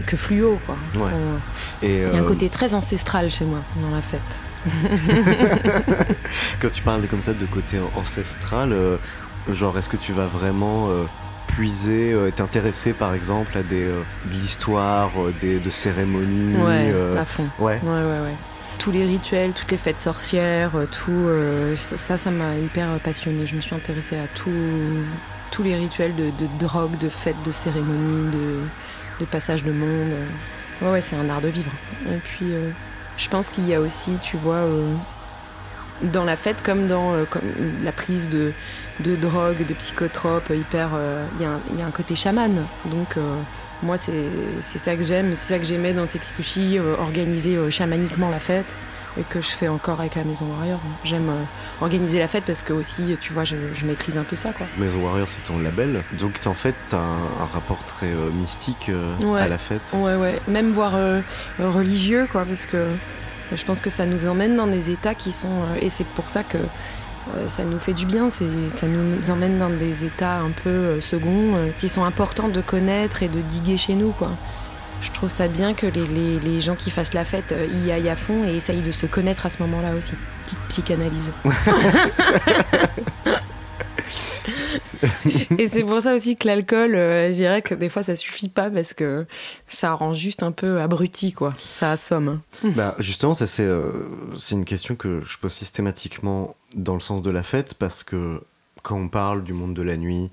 Euh, 0.02 0.06
que 0.06 0.16
fluo, 0.18 0.60
quoi. 0.66 0.76
Ouais. 0.96 1.12
On- 1.14 1.86
Et 1.86 1.98
Il 1.98 2.02
y 2.02 2.06
a 2.06 2.20
un 2.20 2.24
euh, 2.24 2.28
côté 2.28 2.50
très 2.50 2.74
ancestral 2.74 3.30
chez 3.32 3.46
moi 3.46 3.60
dans 3.78 3.90
la 3.96 4.02
fête. 4.02 4.22
quand 6.62 6.70
tu 6.72 6.82
parles 6.82 7.06
comme 7.08 7.22
ça 7.22 7.34
de 7.34 7.46
côté 7.46 7.78
ancestral, 7.96 8.72
euh, 8.72 8.98
genre 9.52 9.78
est-ce 9.78 9.90
que 9.90 9.98
tu 9.98 10.14
vas 10.14 10.26
vraiment 10.28 10.88
euh, 10.90 11.04
puiser, 11.48 12.14
euh, 12.14 12.32
t'intéresser 12.32 12.94
par 12.94 13.14
exemple 13.14 13.58
à 13.58 13.64
des, 13.64 13.84
euh, 13.84 14.02
de 14.28 14.32
l'histoire, 14.34 15.12
euh, 15.18 15.34
des, 15.42 15.60
de 15.60 15.70
cérémonies 15.70 16.56
Ouais, 16.58 16.92
euh, 16.94 17.20
à 17.20 17.26
fond. 17.26 17.46
Ouais. 17.60 17.80
Ouais, 17.84 17.90
ouais, 17.90 18.20
ouais. 18.22 18.36
Tous 18.80 18.92
les 18.92 19.06
rituels, 19.06 19.52
toutes 19.54 19.72
les 19.72 19.78
fêtes 19.78 20.00
sorcières, 20.00 20.72
euh, 20.76 20.86
tout. 20.86 21.12
euh, 21.12 21.76
ça, 21.76 22.18
ça 22.18 22.32
m'a 22.32 22.56
hyper 22.58 22.88
passionnée. 23.04 23.46
Je 23.46 23.56
me 23.56 23.62
suis 23.62 23.76
intéressée 23.76 24.18
à 24.18 24.28
tout, 24.34 24.50
tous 25.52 25.62
les 25.64 25.76
rituels 25.76 26.16
de, 26.16 26.26
de 26.26 26.48
drogue, 26.60 26.98
de 26.98 27.10
fêtes, 27.10 27.36
de 27.46 27.52
cérémonies, 27.52 28.32
de, 28.32 28.60
de 29.20 29.26
passage 29.26 29.64
de 29.64 29.72
monde. 29.72 30.12
Ouais, 30.82 31.02
c'est 31.02 31.16
un 31.16 31.30
art 31.30 31.42
de 31.42 31.48
vivre. 31.48 31.72
Et 32.12 32.18
puis, 32.18 32.54
euh, 32.54 32.70
je 33.18 33.30
pense 33.30 33.50
qu'il 33.50 33.68
y 33.68 33.74
a 33.74 33.80
aussi, 33.80 34.18
tu 34.22 34.38
vois, 34.38 34.56
euh, 34.56 34.94
dans 36.02 36.24
la 36.26 36.36
fête 36.36 36.62
comme 36.64 36.88
dans 36.88 37.14
euh, 37.14 37.26
la 37.84 37.92
prise 37.92 38.30
de, 38.30 38.52
drogue, 39.00 39.66
de 39.66 39.74
psychotropes, 39.74 40.50
hyper. 40.50 40.90
Il 41.40 41.44
y, 41.44 41.82
a 41.82 41.86
un- 41.86 41.92
côté 41.92 42.16
chaman. 42.16 42.66
Donc. 42.86 43.16
moi, 43.84 43.98
c'est 43.98 44.78
ça 44.78 44.96
que 44.96 45.04
j'aime, 45.04 45.36
c'est 45.36 45.54
ça 45.54 45.60
que 45.60 45.66
j'aimais 45.66 45.92
dans 45.94 46.06
Sexy 46.08 46.34
Sushi, 46.34 46.80
organiser 46.80 47.58
chamaniquement 47.70 48.30
la 48.30 48.40
fête, 48.40 48.74
et 49.20 49.24
que 49.24 49.42
je 49.42 49.50
fais 49.50 49.68
encore 49.68 50.00
avec 50.00 50.16
la 50.16 50.24
Maison 50.24 50.46
Warrior. 50.58 50.80
J'aime 51.04 51.30
euh, 51.30 51.44
organiser 51.82 52.20
la 52.20 52.28
fête 52.28 52.46
parce 52.46 52.64
que 52.64 52.74
aussi, 52.74 53.16
tu 53.20 53.32
vois, 53.34 53.44
je, 53.44 53.56
je 53.76 53.86
maîtrise 53.86 54.18
un 54.18 54.24
peu 54.24 54.36
ça, 54.36 54.52
quoi. 54.54 54.66
Maison 54.78 54.98
Warrior, 55.04 55.30
c'est 55.30 55.44
ton 55.44 55.60
label. 55.60 56.04
Donc, 56.20 56.40
en 56.46 56.54
fait, 56.54 56.76
t'as 56.90 56.98
un, 56.98 57.42
un 57.44 57.46
rapport 57.54 57.84
très 57.86 58.08
euh, 58.08 58.30
mystique 58.34 58.90
euh, 58.90 59.16
Ouais. 59.24 59.42
à 59.42 59.48
la 59.48 59.58
fête. 59.58 59.94
Ouais, 59.94 60.16
ouais, 60.16 60.42
même 60.48 60.72
voire 60.72 60.94
euh, 60.96 61.22
religieux, 61.60 62.28
quoi, 62.32 62.44
parce 62.46 62.66
que 62.66 62.86
je 63.54 63.64
pense 63.66 63.80
que 63.82 63.90
ça 63.90 64.06
nous 64.06 64.28
emmène 64.28 64.56
dans 64.56 64.68
des 64.68 64.90
états 64.90 65.14
qui 65.14 65.32
sont. 65.32 65.62
et 65.82 65.90
c'est 65.90 66.06
pour 66.08 66.28
ça 66.30 66.44
que 66.44 66.58
ça 67.48 67.64
nous 67.64 67.80
fait 67.80 67.94
du 67.94 68.06
bien, 68.06 68.30
ça 68.32 68.44
nous 68.88 69.30
emmène 69.30 69.58
dans 69.60 69.70
des 69.70 70.04
états 70.04 70.40
un 70.40 70.50
peu 70.64 71.00
seconds 71.00 71.54
qui 71.80 71.88
sont 71.88 72.04
importants 72.04 72.50
de 72.50 72.60
connaître 72.62 73.24
et 73.24 73.30
de 73.30 73.40
diguer 73.40 73.78
chez 73.78 73.94
nous, 73.94 74.10
quoi. 74.12 74.30
Je 75.04 75.12
trouve 75.12 75.30
ça 75.30 75.48
bien 75.48 75.74
que 75.76 75.86
les, 75.86 76.06
les- 76.08 76.40
les 76.40 76.62
gens 76.62 76.76
qui 76.76 76.90
fassent 76.90 77.14
la 77.14 77.26
fête 77.26 77.52
euh, 77.52 77.68
y 77.86 77.92
aillent 77.92 78.10
à 78.10 78.16
fond 78.16 78.44
et 78.48 78.56
essayent 78.56 78.82
de 78.82 78.92
se 78.92 79.06
connaître 79.06 79.46
à 79.46 79.50
ce 79.50 79.62
moment-là 79.62 79.94
aussi. 79.96 80.14
Petite 80.46 80.60
psychanalyse. 80.70 81.32
Et 85.58 85.68
c'est 85.68 85.84
pour 85.84 86.02
ça 86.02 86.16
aussi 86.16 86.36
que 86.36 86.48
l'alcool, 86.48 86.96
euh, 86.96 87.28
je 87.30 87.34
dirais 87.36 87.62
que 87.62 87.74
des 87.76 87.90
fois 87.90 88.04
ça 88.04 88.16
suffit 88.16 88.50
pas 88.50 88.70
parce 88.70 88.94
que 88.94 89.26
ça 89.68 89.94
rend 89.94 90.14
juste 90.14 90.44
un 90.44 90.52
peu 90.52 90.80
abruti, 90.82 91.34
quoi. 91.34 91.54
Ça 91.58 91.92
assomme. 91.92 92.40
Bah, 92.76 92.96
justement, 93.00 93.34
ça 93.34 93.46
c'est 93.48 93.66
euh, 93.66 94.08
c'est 94.38 94.56
une 94.56 94.66
question 94.66 94.96
que 94.96 95.22
je 95.26 95.38
pose 95.38 95.54
systématiquement 95.54 96.56
dans 96.76 96.94
le 96.94 97.00
sens 97.00 97.22
de 97.22 97.30
la 97.32 97.44
fête 97.44 97.74
parce 97.76 98.04
que 98.04 98.42
quand 98.82 98.96
on 98.98 99.08
parle 99.10 99.44
du 99.44 99.54
monde 99.54 99.74
de 99.74 99.82
la 99.82 99.98
nuit, 99.98 100.30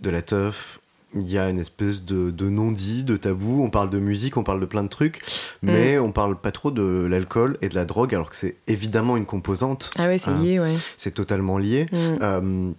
de 0.00 0.10
la 0.10 0.22
teuf, 0.22 0.80
il 1.14 1.30
y 1.30 1.38
a 1.38 1.48
une 1.48 1.58
espèce 1.58 2.04
de, 2.04 2.30
de 2.30 2.48
non-dit, 2.48 3.04
de 3.04 3.16
tabou. 3.16 3.62
On 3.62 3.70
parle 3.70 3.90
de 3.90 3.98
musique, 3.98 4.36
on 4.36 4.44
parle 4.44 4.60
de 4.60 4.66
plein 4.66 4.82
de 4.82 4.88
trucs, 4.88 5.20
mais 5.62 5.98
on 5.98 6.12
parle 6.12 6.36
pas 6.36 6.52
trop 6.52 6.70
de 6.70 7.06
l'alcool 7.08 7.58
et 7.62 7.68
de 7.68 7.74
la 7.74 7.84
drogue, 7.84 8.14
alors 8.14 8.30
que 8.30 8.36
c'est 8.36 8.56
évidemment 8.68 9.16
une 9.16 9.26
composante. 9.26 9.90
Ah 9.98 10.06
ouais, 10.06 10.18
c'est 10.18 10.30
Hein, 10.30 10.42
lié, 10.42 10.58
ouais. 10.60 10.74
C'est 10.96 11.12
totalement 11.12 11.58
lié. 11.58 11.86
Mm. 11.92 11.96
Euh, 12.22 12.70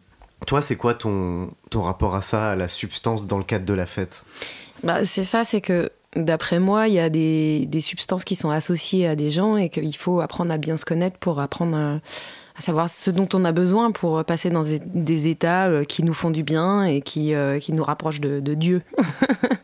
toi, 0.48 0.62
c'est 0.62 0.76
quoi 0.76 0.94
ton, 0.94 1.52
ton 1.70 1.82
rapport 1.84 2.16
à 2.16 2.22
ça, 2.22 2.52
à 2.52 2.56
la 2.56 2.68
substance 2.68 3.28
dans 3.28 3.38
le 3.38 3.44
cadre 3.44 3.66
de 3.66 3.74
la 3.74 3.86
fête? 3.86 4.26
Bah, 4.84 5.06
c'est 5.06 5.24
ça, 5.24 5.44
c'est 5.44 5.62
que 5.62 5.90
d'après 6.16 6.60
moi, 6.60 6.88
il 6.88 6.96
y 6.96 7.00
a 7.00 7.10
des, 7.10 7.66
des 7.68 7.82
substances 7.82 8.26
qui 8.26 8.36
sont 8.36 8.50
associées 8.50 9.08
à 9.08 9.16
des 9.16 9.30
gens 9.30 9.58
et 9.58 9.70
qu'il 9.70 9.96
faut 9.96 10.20
apprendre 10.22 10.52
à 10.52 10.58
bien 10.58 10.78
se 10.78 10.86
connaître 10.86 11.18
pour 11.18 11.40
apprendre 11.40 11.78
à, 11.78 12.00
à 12.56 12.62
savoir 12.62 12.90
ce 12.90 13.12
dont 13.12 13.28
on 13.34 13.46
a 13.46 13.52
besoin 13.52 13.92
pour 13.92 14.24
passer 14.26 14.50
dans 14.50 14.64
des, 14.64 15.28
états 15.28 15.68
euh, 15.68 15.84
qui 15.84 16.04
nous 16.04 16.14
font 16.14 16.32
du 16.32 16.44
bien 16.44 16.84
et 16.84 17.02
qui, 17.02 17.34
euh, 17.34 17.60
qui 17.60 17.74
nous 17.74 17.84
rapprochent 17.84 18.22
de, 18.22 18.54
Dieu. 18.54 18.82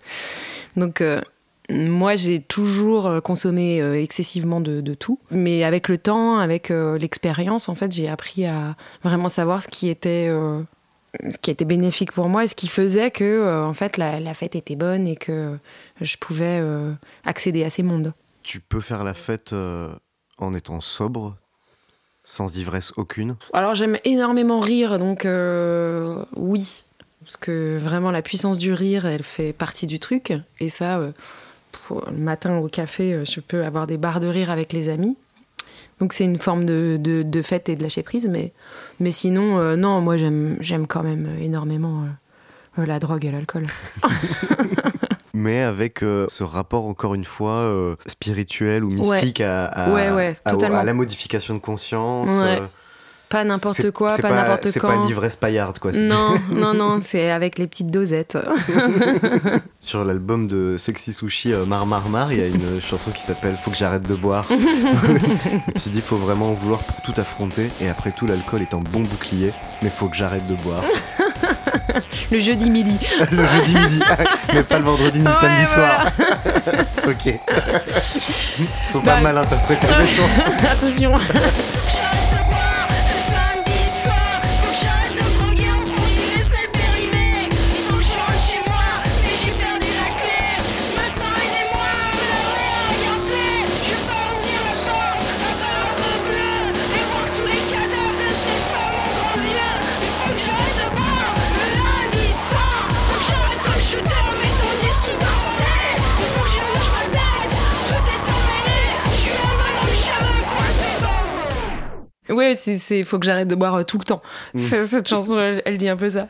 Donc, 0.75 1.01
euh, 1.01 1.21
moi, 1.69 2.15
j'ai 2.15 2.39
toujours 2.41 3.05
euh, 3.05 3.19
consommé 3.21 3.81
euh, 3.81 4.01
excessivement 4.01 4.59
de, 4.59 4.93
tout. 4.93 5.19
Mais 5.29 5.63
avec 5.63 5.87
le 5.87 5.97
temps, 5.97 6.37
avec 6.39 6.71
euh, 6.71 6.97
l'expérience, 6.97 7.69
en 7.69 7.75
fait, 7.75 7.91
j'ai 7.91 8.09
appris 8.09 8.45
à 8.45 8.75
vraiment 9.03 9.29
savoir 9.29 9.61
ce 9.61 9.67
qui 9.67 9.89
était. 9.89 10.27
euh, 10.29 10.63
ce 11.31 11.37
qui 11.37 11.51
était 11.51 11.65
bénéfique 11.65 12.11
pour 12.11 12.29
moi 12.29 12.43
et 12.43 12.47
ce 12.47 12.55
qui 12.55 12.67
faisait 12.67 13.11
que 13.11 13.23
euh, 13.23 13.65
en 13.65 13.73
fait 13.73 13.97
la, 13.97 14.33
fête 14.33 14.55
était 14.55 14.75
bonne 14.75 15.07
et 15.07 15.15
que 15.15 15.57
je 16.01 16.17
pouvais 16.17 16.59
euh, 16.61 16.93
accéder 17.25 17.63
à 17.63 17.69
ces 17.69 17.83
mondes. 17.83 18.13
Tu 18.43 18.59
peux 18.59 18.81
faire 18.81 19.03
la 19.03 19.13
fête 19.13 19.53
euh, 19.53 19.93
en 20.37 20.53
étant 20.53 20.81
sobre, 20.81 21.35
sans 22.31 22.57
ivresse 22.57 22.93
aucune. 22.95 23.35
Alors 23.53 23.73
j'aime 23.73 23.97
énormément 24.05 24.59
rire 24.59 24.99
donc 24.99 25.25
euh, 25.25 26.23
oui. 26.35 26.83
Parce 27.25 27.37
que 27.37 27.77
vraiment 27.81 28.11
la 28.11 28.21
puissance 28.21 28.57
du 28.59 28.71
rire 28.71 29.05
elle 29.07 29.23
fait 29.23 29.51
partie 29.51 29.87
du 29.87 29.99
truc. 29.99 30.33
Et 30.59 30.69
ça 30.69 30.99
euh, 30.99 31.11
pour- 31.87 32.05
le 32.09 32.17
matin 32.17 32.57
au 32.59 32.67
café 32.67 33.13
euh, 33.13 33.25
je 33.25 33.39
peux 33.39 33.65
avoir 33.65 33.87
des 33.87 33.97
barres 33.97 34.19
de 34.19 34.27
rire 34.27 34.51
avec 34.51 34.73
les 34.73 34.89
amis. 34.89 35.17
Donc 35.99 36.13
c'est 36.13 36.23
une 36.23 36.37
forme 36.37 36.65
de, 36.65 36.97
de, 36.99 37.23
de 37.23 37.41
fête 37.41 37.67
et 37.67 37.75
de 37.75 37.81
lâcher 37.81 38.03
prise. 38.03 38.27
Mais, 38.29 38.51
mais 38.99 39.11
sinon 39.11 39.57
euh, 39.57 39.75
non 39.75 39.99
moi 39.99 40.15
j'aime 40.17 40.57
j'aime 40.61 40.85
quand 40.85 41.01
même 41.03 41.27
énormément 41.41 42.05
la 42.77 42.99
drogue 42.99 43.25
et 43.25 43.31
l'alcool 43.31 43.65
mais 45.33 45.61
avec 45.61 46.03
euh, 46.03 46.25
ce 46.29 46.43
rapport 46.43 46.85
encore 46.85 47.15
une 47.15 47.25
fois 47.25 47.51
euh, 47.51 47.95
spirituel 48.07 48.83
ou 48.83 48.89
mystique 48.89 49.41
à, 49.41 49.65
à- 49.65 49.89
Ouais, 49.93 50.11
ouais, 50.11 50.35
à- 50.45 50.51
totalement. 50.51 50.77
à 50.79 50.83
la 50.83 50.93
modification 50.93 51.53
de 51.53 51.59
conscience. 51.59 52.29
Euh, 52.31 52.59
Pas 53.29 53.43
n'importe 53.43 53.77
c'est- 53.77 53.91
quoi, 53.91 54.15
c'est 54.15 54.23
pas, 54.23 54.31
n'importe 54.31 54.69
C'est 54.71 54.79
quand. 54.79 54.87
pas 54.87 55.05
l'ivresse 55.05 55.35
paillarde 55.35 55.77
quoi. 55.79 55.93
c'est- 55.93 56.01
Non, 56.01 56.33
non, 56.51 56.73
non, 56.73 56.99
c'est 56.99 57.29
avec 57.29 57.59
les 57.59 57.67
petites 57.67 57.91
dosettes. 57.91 58.37
Sur 59.79 60.03
l'album 60.03 60.47
de 60.47 60.75
Sexy 60.77 61.13
Sushi 61.13 61.53
Mar 61.67 61.85
Mar 61.85 62.09
Mar, 62.09 62.33
il 62.33 62.39
y 62.39 62.41
a 62.43 62.47
une 62.47 62.81
chanson 62.81 63.11
qui 63.11 63.21
s'appelle 63.21 63.55
Faut 63.63 63.71
que 63.71 63.77
j'arrête 63.77 64.03
de 64.03 64.15
boire. 64.15 64.45
je 64.49 65.73
me 65.73 65.79
suis 65.79 65.91
dit 65.91 66.01
faut 66.01 66.17
vraiment 66.17 66.49
en 66.49 66.53
vouloir 66.53 66.79
pour 66.81 67.01
tout 67.01 67.13
affronter 67.19 67.69
et 67.81 67.87
après 67.89 68.11
tout 68.11 68.25
l'alcool 68.27 68.61
est 68.61 68.73
un 68.73 68.79
bon 68.81 69.01
bouclier, 69.01 69.53
mais 69.83 69.89
faut 69.89 70.07
que 70.07 70.15
j'arrête 70.15 70.47
de 70.47 70.55
boire. 70.55 70.83
Le 72.31 72.39
jeudi 72.39 72.69
midi. 72.69 72.95
le 73.31 73.45
jeudi 73.47 73.73
midi, 73.75 73.99
mais 74.53 74.63
pas 74.63 74.77
le 74.79 74.85
vendredi 74.85 75.19
ni 75.19 75.25
le 75.25 75.31
Ouais, 75.31 75.37
samedi 75.41 75.65
soir. 75.65 76.05
voilà. 76.17 76.81
ok. 77.07 77.39
Faut 78.91 78.99
pas 79.01 79.15
Bah- 79.15 79.21
mal 79.21 79.37
interpréter 79.39 79.87
cette. 79.87 80.71
Attention. 80.71 81.13
Ouais, 112.49 112.55
c'est, 112.55 112.77
c'est, 112.79 113.03
faut 113.03 113.19
que 113.19 113.25
j'arrête 113.25 113.47
de 113.47 113.55
boire 113.55 113.75
euh, 113.75 113.83
tout 113.83 113.97
le 113.99 114.03
temps. 114.03 114.21
Mm. 114.53 114.57
Cette 114.85 115.07
chanson, 115.07 115.39
elle, 115.39 115.61
elle 115.65 115.77
dit 115.77 115.87
un 115.87 115.97
peu 115.97 116.09
ça. 116.09 116.27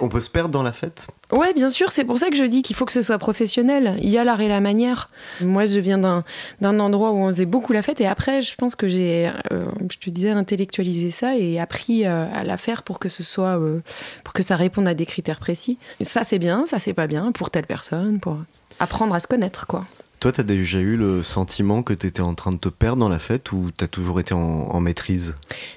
On 0.00 0.08
peut 0.08 0.20
se 0.20 0.30
perdre 0.30 0.50
dans 0.50 0.62
la 0.62 0.72
fête? 0.72 1.08
Ouais, 1.32 1.52
bien 1.54 1.68
sûr, 1.68 1.90
c'est 1.90 2.04
pour 2.04 2.18
ça 2.18 2.30
que 2.30 2.36
je 2.36 2.44
dis 2.44 2.62
qu'il 2.62 2.76
faut 2.76 2.84
que 2.84 2.92
ce 2.92 3.02
soit 3.02 3.18
professionnel. 3.18 3.96
Il 4.00 4.10
y 4.10 4.18
a 4.18 4.22
l'art 4.22 4.40
et 4.40 4.46
la 4.46 4.60
manière. 4.60 5.08
Moi, 5.40 5.66
je 5.66 5.80
viens 5.80 5.98
d'un, 5.98 6.22
d'un 6.60 6.78
endroit 6.78 7.10
où 7.10 7.16
on 7.16 7.26
faisait 7.26 7.46
beaucoup 7.46 7.72
la 7.72 7.82
fête 7.82 8.00
et 8.00 8.06
après, 8.06 8.42
je 8.42 8.54
pense 8.54 8.76
que 8.76 8.86
j'ai, 8.86 9.32
euh, 9.50 9.66
je 9.90 9.98
te 9.98 10.08
disais, 10.08 10.30
intellectualisé 10.30 11.10
ça 11.10 11.36
et 11.36 11.58
appris 11.58 12.06
euh, 12.06 12.26
à 12.32 12.44
la 12.44 12.56
faire 12.56 12.84
pour 12.84 13.00
que 13.00 13.08
ce 13.08 13.24
soit, 13.24 13.58
euh, 13.58 13.80
pour 14.22 14.34
que 14.34 14.42
ça 14.44 14.54
réponde 14.54 14.86
à 14.86 14.94
des 14.94 15.06
critères 15.06 15.40
précis. 15.40 15.78
Ça, 16.00 16.22
c'est 16.22 16.38
bien, 16.38 16.64
ça, 16.66 16.78
c'est 16.78 16.94
pas 16.94 17.08
bien 17.08 17.32
pour 17.32 17.50
telle 17.50 17.66
personne, 17.66 18.20
pour 18.20 18.38
apprendre 18.78 19.12
à 19.12 19.18
se 19.18 19.26
connaître, 19.26 19.66
quoi. 19.66 19.84
Toi, 20.18 20.32
t'as 20.32 20.42
déjà 20.42 20.78
eu 20.78 20.96
le 20.96 21.22
sentiment 21.22 21.82
que 21.82 21.92
t'étais 21.92 22.22
en 22.22 22.34
train 22.34 22.50
de 22.50 22.56
te 22.56 22.68
perdre 22.70 22.96
dans 22.98 23.08
la 23.08 23.18
fête 23.18 23.52
ou 23.52 23.70
t'as 23.76 23.86
toujours 23.86 24.18
été 24.18 24.32
en, 24.34 24.38
en 24.40 24.80
maîtrise? 24.80 25.34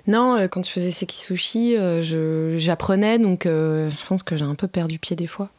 Non, 0.07 0.35
euh, 0.37 0.47
quand 0.47 0.65
je 0.65 0.71
faisais 0.71 0.91
Seki 0.91 1.17
Sushi, 1.17 1.75
euh, 1.77 2.01
je, 2.01 2.55
j'apprenais, 2.57 3.19
donc 3.19 3.45
euh, 3.45 3.89
je 3.89 4.05
pense 4.05 4.23
que 4.23 4.37
j'ai 4.37 4.45
un 4.45 4.55
peu 4.55 4.67
perdu 4.67 4.97
pied 4.97 5.15
des 5.15 5.27
fois. 5.27 5.49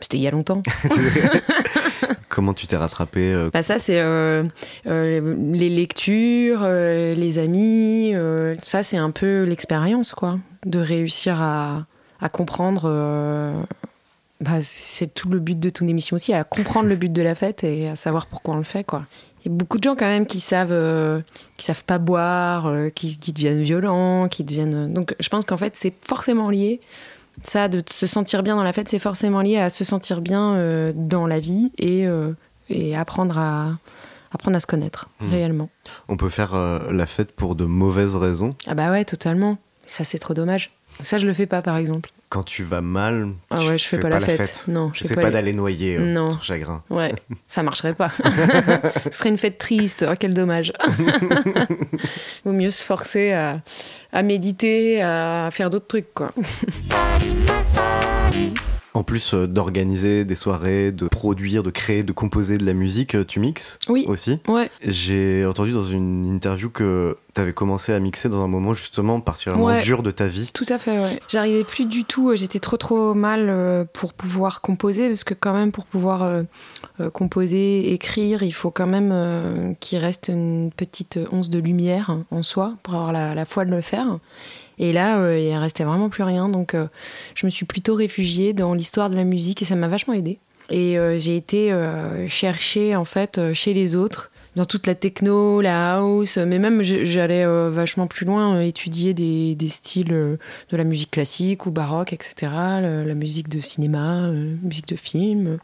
C'était 0.00 0.18
il 0.18 0.22
y 0.22 0.28
a 0.28 0.30
longtemps. 0.30 0.62
Comment 2.28 2.54
tu 2.54 2.66
t'es 2.66 2.76
rattrapé 2.76 3.32
euh, 3.32 3.50
Bah 3.52 3.62
ça, 3.62 3.78
c'est 3.78 3.98
euh, 3.98 4.44
euh, 4.86 5.34
les 5.52 5.70
lectures, 5.70 6.60
euh, 6.62 7.14
les 7.14 7.38
amis. 7.38 8.12
euh, 8.14 8.54
ça, 8.60 8.82
c'est 8.82 8.98
un 8.98 9.10
peu 9.10 9.42
l'expérience, 9.44 10.12
quoi. 10.12 10.38
De 10.66 10.78
réussir 10.78 11.40
à, 11.42 11.86
à 12.20 12.28
comprendre. 12.28 12.82
Euh, 14.40 14.44
bah, 14.44 14.58
c'est 14.60 15.12
tout 15.12 15.28
le 15.28 15.38
but 15.40 15.58
de 15.58 15.70
ton 15.70 15.86
émission 15.86 16.14
aussi, 16.16 16.32
à 16.32 16.44
comprendre 16.44 16.88
le 16.88 16.96
but 16.96 17.12
de 17.12 17.22
la 17.22 17.34
fête 17.34 17.64
et 17.64 17.88
à 17.88 17.96
savoir 17.96 18.26
pourquoi 18.26 18.54
on 18.54 18.58
le 18.58 18.64
fait, 18.64 18.84
quoi. 18.84 19.06
Il 19.44 19.50
y 19.52 19.54
a 19.54 19.56
beaucoup 19.56 19.78
de 19.78 19.84
gens 19.84 19.94
quand 19.94 20.06
même 20.06 20.26
qui 20.26 20.40
savent, 20.40 20.72
euh, 20.72 21.20
qui 21.56 21.64
savent 21.66 21.84
pas 21.84 21.98
boire, 21.98 22.66
euh, 22.66 22.88
qui, 22.90 23.18
qui 23.18 23.32
deviennent 23.32 23.62
violents, 23.62 24.28
qui 24.28 24.42
deviennent. 24.44 24.92
Donc, 24.92 25.14
je 25.20 25.28
pense 25.28 25.44
qu'en 25.44 25.56
fait, 25.56 25.76
c'est 25.76 25.94
forcément 26.06 26.50
lié. 26.50 26.80
Ça, 27.44 27.68
de 27.68 27.80
se 27.88 28.08
sentir 28.08 28.42
bien 28.42 28.56
dans 28.56 28.64
la 28.64 28.72
fête, 28.72 28.88
c'est 28.88 28.98
forcément 28.98 29.40
lié 29.42 29.58
à 29.58 29.70
se 29.70 29.84
sentir 29.84 30.20
bien 30.20 30.54
euh, 30.54 30.92
dans 30.94 31.28
la 31.28 31.38
vie 31.38 31.70
et, 31.78 32.04
euh, 32.06 32.32
et 32.68 32.96
apprendre 32.96 33.38
à 33.38 33.78
apprendre 34.32 34.56
à 34.56 34.60
se 34.60 34.66
connaître 34.66 35.08
Hmm. 35.20 35.30
réellement. 35.30 35.70
On 36.08 36.16
peut 36.16 36.28
faire 36.28 36.54
euh, 36.54 36.80
la 36.92 37.06
fête 37.06 37.32
pour 37.32 37.54
de 37.54 37.64
mauvaises 37.64 38.14
raisons? 38.16 38.50
Ah 38.66 38.74
bah 38.74 38.90
ouais, 38.90 39.04
totalement. 39.04 39.56
Ça, 39.86 40.04
c'est 40.04 40.18
trop 40.18 40.34
dommage. 40.34 40.72
Ça, 41.00 41.16
je 41.16 41.26
le 41.26 41.32
fais 41.32 41.46
pas, 41.46 41.62
par 41.62 41.76
exemple. 41.76 42.10
Quand 42.30 42.42
tu 42.42 42.62
vas 42.62 42.82
mal, 42.82 43.28
Ah 43.50 43.56
tu 43.58 43.66
ouais, 43.68 43.78
je 43.78 43.84
fais 43.86 43.96
fais 43.96 44.02
pas 44.02 44.10
la 44.10 44.20
fête. 44.20 44.64
Non, 44.68 44.90
je 44.92 45.04
sais 45.04 45.14
pas 45.14 45.22
pas 45.22 45.26
les- 45.28 45.32
d'aller 45.32 45.52
noyer 45.54 45.96
euh, 45.96 46.04
Non. 46.12 46.34
ton 46.34 46.40
chagrin. 46.42 46.82
Ouais, 46.90 47.14
ça 47.46 47.62
marcherait 47.62 47.94
pas. 47.94 48.12
Ce 49.10 49.10
serait 49.18 49.30
une 49.30 49.38
fête 49.38 49.56
triste. 49.56 50.04
Oh, 50.06 50.12
quel 50.20 50.34
dommage. 50.34 50.74
Vaut 52.44 52.52
mieux 52.52 52.68
se 52.68 52.84
forcer 52.84 53.32
à, 53.32 53.62
à 54.12 54.22
méditer, 54.22 55.00
à 55.00 55.48
faire 55.50 55.70
d'autres 55.70 55.86
trucs, 55.86 56.12
quoi. 56.12 56.32
En 58.94 59.02
plus 59.02 59.34
euh, 59.34 59.46
d'organiser 59.46 60.24
des 60.24 60.34
soirées, 60.34 60.92
de 60.92 61.06
produire, 61.08 61.62
de 61.62 61.70
créer, 61.70 62.02
de 62.02 62.12
composer 62.12 62.56
de 62.58 62.64
la 62.64 62.72
musique, 62.72 63.14
euh, 63.14 63.24
tu 63.24 63.38
mixes 63.38 63.78
Oui. 63.88 64.04
aussi. 64.08 64.40
Ouais. 64.48 64.70
J'ai 64.84 65.44
entendu 65.46 65.72
dans 65.72 65.84
une 65.84 66.24
interview 66.26 66.70
que 66.70 67.16
tu 67.34 67.40
avais 67.40 67.52
commencé 67.52 67.92
à 67.92 68.00
mixer 68.00 68.28
dans 68.28 68.42
un 68.42 68.48
moment 68.48 68.72
justement 68.74 69.20
particulièrement 69.20 69.66
Ouais. 69.66 69.82
dur 69.82 70.02
de 70.02 70.10
ta 70.10 70.26
vie. 70.26 70.50
Tout 70.54 70.64
à 70.70 70.78
fait, 70.78 70.98
ouais. 70.98 71.20
J'arrivais 71.28 71.64
plus 71.64 71.84
du 71.86 72.04
tout, 72.04 72.30
euh, 72.30 72.36
j'étais 72.36 72.58
trop 72.60 72.76
trop 72.78 73.12
mal 73.14 73.86
pour 73.92 74.14
pouvoir 74.14 74.62
composer, 74.62 75.08
parce 75.08 75.22
que 75.24 75.34
quand 75.34 75.52
même 75.52 75.70
pour 75.70 75.84
pouvoir 75.84 76.42
composer, 77.12 77.92
écrire, 77.92 78.42
il 78.42 78.52
faut 78.52 78.70
quand 78.70 78.86
même 78.86 79.76
qu'il 79.80 79.98
reste 79.98 80.28
une 80.28 80.70
petite 80.76 81.18
once 81.30 81.50
de 81.50 81.58
lumière 81.58 82.16
en 82.30 82.42
soi 82.42 82.74
pour 82.82 82.94
avoir 82.94 83.12
la, 83.12 83.34
la 83.34 83.44
foi 83.44 83.64
de 83.64 83.70
le 83.70 83.80
faire. 83.80 84.18
Et 84.78 84.92
là, 84.92 85.18
euh, 85.18 85.38
il 85.38 85.54
restait 85.56 85.84
vraiment 85.84 86.08
plus 86.08 86.22
rien, 86.22 86.48
donc 86.48 86.74
euh, 86.74 86.86
je 87.34 87.46
me 87.46 87.50
suis 87.50 87.66
plutôt 87.66 87.94
réfugiée 87.94 88.52
dans 88.52 88.74
l'histoire 88.74 89.10
de 89.10 89.16
la 89.16 89.24
musique 89.24 89.62
et 89.62 89.64
ça 89.64 89.74
m'a 89.74 89.88
vachement 89.88 90.14
aidée. 90.14 90.38
Et 90.70 90.98
euh, 90.98 91.16
j'ai 91.18 91.36
été 91.36 91.72
euh, 91.72 92.28
chercher 92.28 92.94
en 92.94 93.04
fait 93.04 93.40
chez 93.54 93.74
les 93.74 93.96
autres 93.96 94.30
dans 94.54 94.64
toute 94.64 94.86
la 94.86 94.94
techno, 94.94 95.60
la 95.60 95.96
house, 95.96 96.36
mais 96.36 96.58
même 96.58 96.82
j'allais 96.82 97.46
vachement 97.70 98.08
plus 98.08 98.26
loin 98.26 98.60
étudier 98.60 99.14
des, 99.14 99.68
styles 99.68 100.08
de 100.08 100.76
la 100.76 100.82
musique 100.82 101.12
classique 101.12 101.66
ou 101.66 101.70
baroque, 101.70 102.12
etc. 102.12 102.34
la 102.42 103.14
musique 103.14 103.48
de 103.48 103.60
cinéma, 103.60 104.32
musique 104.62 104.88
de 104.88 104.96
film. 104.96 105.58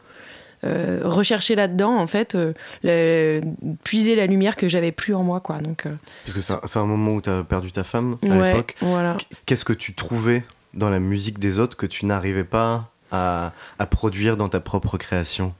Euh, 0.63 1.01
rechercher 1.03 1.55
là-dedans, 1.55 1.95
en 1.97 2.07
fait, 2.07 2.35
euh, 2.35 2.53
le- 2.83 3.41
puiser 3.83 4.15
la 4.15 4.25
lumière 4.25 4.55
que 4.55 4.67
j'avais 4.67 4.91
plus 4.91 5.13
en 5.13 5.23
moi, 5.23 5.39
quoi. 5.39 5.59
Donc, 5.59 5.85
euh, 5.85 5.91
Parce 6.25 6.35
que 6.35 6.41
c'est 6.41 6.53
un, 6.53 6.61
c'est 6.65 6.79
un 6.79 6.85
moment 6.85 7.11
où 7.11 7.21
tu 7.21 7.29
as 7.29 7.43
perdu 7.43 7.71
ta 7.71 7.83
femme 7.83 8.17
à 8.23 8.27
Ouais, 8.27 8.51
l'époque. 8.53 8.75
voilà. 8.81 9.17
Qu'est-ce 9.45 9.65
que 9.65 9.73
tu 9.73 9.93
trouvais 9.93 10.43
dans 10.73 10.89
la 10.89 10.99
musique 10.99 11.37
des 11.39 11.59
autres 11.59 11.77
que 11.77 11.85
tu 11.85 12.05
n'arrivais 12.05 12.43
pas 12.43 12.89
à, 13.11 13.53
à 13.79 13.85
produire 13.85 14.37
dans 14.37 14.49
ta 14.49 14.59
propre 14.59 14.97
création? 14.97 15.53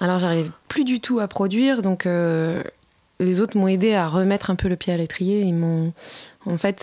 Alors 0.00 0.18
j'arrive 0.18 0.50
plus 0.68 0.84
du 0.84 1.00
tout 1.00 1.20
à 1.20 1.28
produire, 1.28 1.80
donc 1.82 2.04
euh, 2.06 2.62
les 3.18 3.40
autres 3.40 3.56
m'ont 3.56 3.68
aidé 3.68 3.94
à 3.94 4.08
remettre 4.08 4.50
un 4.50 4.56
peu 4.56 4.68
le 4.68 4.76
pied 4.76 4.92
à 4.92 4.96
l'étrier. 4.96 5.40
Ils 5.40 5.54
m'ont, 5.54 5.92
en 6.44 6.56
fait, 6.56 6.80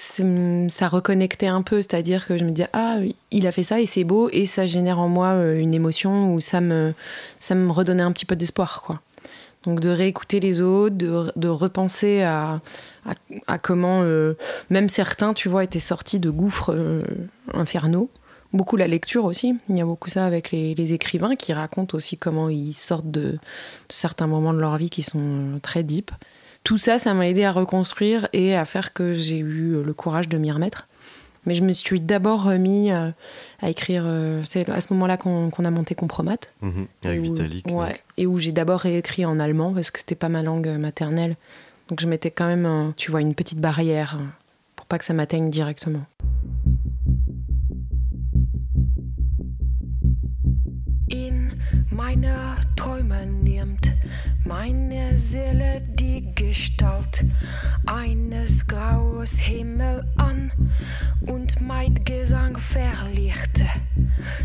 ça 0.70 0.88
reconnectait 0.88 1.48
un 1.48 1.62
peu, 1.62 1.82
c'est-à-dire 1.82 2.28
que 2.28 2.38
je 2.38 2.44
me 2.44 2.52
disais 2.52 2.70
ah 2.74 2.98
il 3.32 3.48
a 3.48 3.52
fait 3.52 3.64
ça 3.64 3.80
et 3.80 3.86
c'est 3.86 4.04
beau 4.04 4.30
et 4.32 4.46
ça 4.46 4.66
génère 4.66 5.00
en 5.00 5.08
moi 5.08 5.28
euh, 5.28 5.60
une 5.60 5.74
émotion 5.74 6.34
où 6.34 6.40
ça 6.40 6.62
me, 6.62 6.94
ça 7.40 7.56
me 7.56 7.72
redonnait 7.72 8.04
un 8.04 8.12
petit 8.12 8.26
peu 8.26 8.36
d'espoir, 8.36 8.82
quoi. 8.82 9.02
Donc 9.64 9.80
de 9.80 9.90
réécouter 9.90 10.42
les 10.42 10.60
autres, 10.60 10.98
de, 10.98 11.48
repenser 11.48 12.22
à 12.22 12.60
comment 13.62 14.02
euh, 14.04 14.34
même 14.70 14.90
certains, 14.90 15.34
tu 15.34 15.48
vois, 15.48 15.64
étaient 15.64 15.80
sortis 15.80 16.20
de 16.20 16.30
gouffres 16.30 16.74
euh, 16.74 17.04
infernaux. 17.54 18.10
Beaucoup 18.54 18.78
la 18.78 18.88
lecture 18.88 19.26
aussi. 19.26 19.56
Il 19.70 19.78
y 19.78 19.82
a 19.82 19.86
beaucoup 19.86 20.10
ça 20.10 20.26
avec 20.26 20.52
les, 20.52 20.76
les 20.76 20.94
écrivains 20.94 21.36
qui 21.36 21.54
racontent 21.54 21.98
aussi 21.98 22.18
comment 22.18 22.50
ils 22.50 22.74
sortent 22.74 23.10
de, 23.10 23.22
de 23.32 23.40
certains 23.90 24.28
moments 24.28 24.54
de 24.54 24.60
leur 24.60 24.78
vie 24.78 24.90
qui 24.92 25.02
sont 25.04 25.20
euh, 25.56 25.60
très 25.60 25.82
deep. 25.84 26.12
Tout 26.64 26.78
ça, 26.78 26.98
ça 27.00 27.14
m'a 27.14 27.28
aidé 27.28 27.44
à 27.44 27.52
reconstruire 27.52 28.28
et 28.32 28.56
à 28.56 28.64
faire 28.66 28.94
que 28.94 29.14
j'ai 29.14 29.40
eu 29.40 29.74
euh, 29.76 29.84
le 29.84 29.94
courage 29.94 30.30
de 30.30 30.38
m'y 30.38 30.52
remettre. 30.52 30.88
Mais 31.46 31.56
je 31.56 31.64
me 31.64 31.74
suis 31.74 32.00
d'abord 32.00 32.44
remis 32.44 32.92
euh, 32.92 33.10
à 33.62 33.70
écrire. 33.70 34.04
euh, 34.06 34.42
C'est 34.46 34.70
à 34.70 34.80
ce 34.80 34.94
moment-là 34.94 35.18
qu'on 35.18 35.50
a 35.50 35.70
monté 35.72 35.94
Compromat. 35.96 36.38
Mhm, 36.62 36.88
Avec 37.04 37.18
Et 37.18 37.20
où- 37.20 37.24
Vitalik. 37.24 37.66
Ouais, 37.70 38.00
et 38.18 38.28
où 38.28 38.38
j'ai 38.38 38.52
d'abord 38.54 38.80
réécrit 38.82 39.26
en 39.26 39.40
allemand 39.40 39.74
parce 39.74 39.92
que 39.92 40.00
c'était 40.00 40.16
pas 40.16 40.30
ma 40.30 40.42
langue 40.44 40.70
maternelle. 40.78 41.36
Donc 41.90 42.00
je 42.00 42.08
mettais 42.08 42.32
quand 42.32 42.48
même, 42.48 42.66
un- 42.66 42.94
tu 42.96 43.12
vois, 43.12 43.20
une 43.22 43.36
petite 43.36 43.60
barrière 43.60 44.18
euh, 44.22 44.24
pour 44.78 44.86
pas 44.86 44.98
que 45.00 45.04
ça 45.06 45.14
m'atteigne 45.14 45.50
directement. 45.50 46.06
Meine 52.14 52.58
Träume 52.76 53.26
nimmt 53.26 53.92
meine 54.46 55.18
Seele 55.18 55.82
die 55.96 56.32
Gestalt 56.36 57.26
eines 57.88 58.68
graues 58.68 59.40
Himmel 59.40 60.08
an 60.18 60.52
und 61.22 61.60
mein 61.60 61.96
Gesang 62.06 62.56
verlichte 62.58 63.66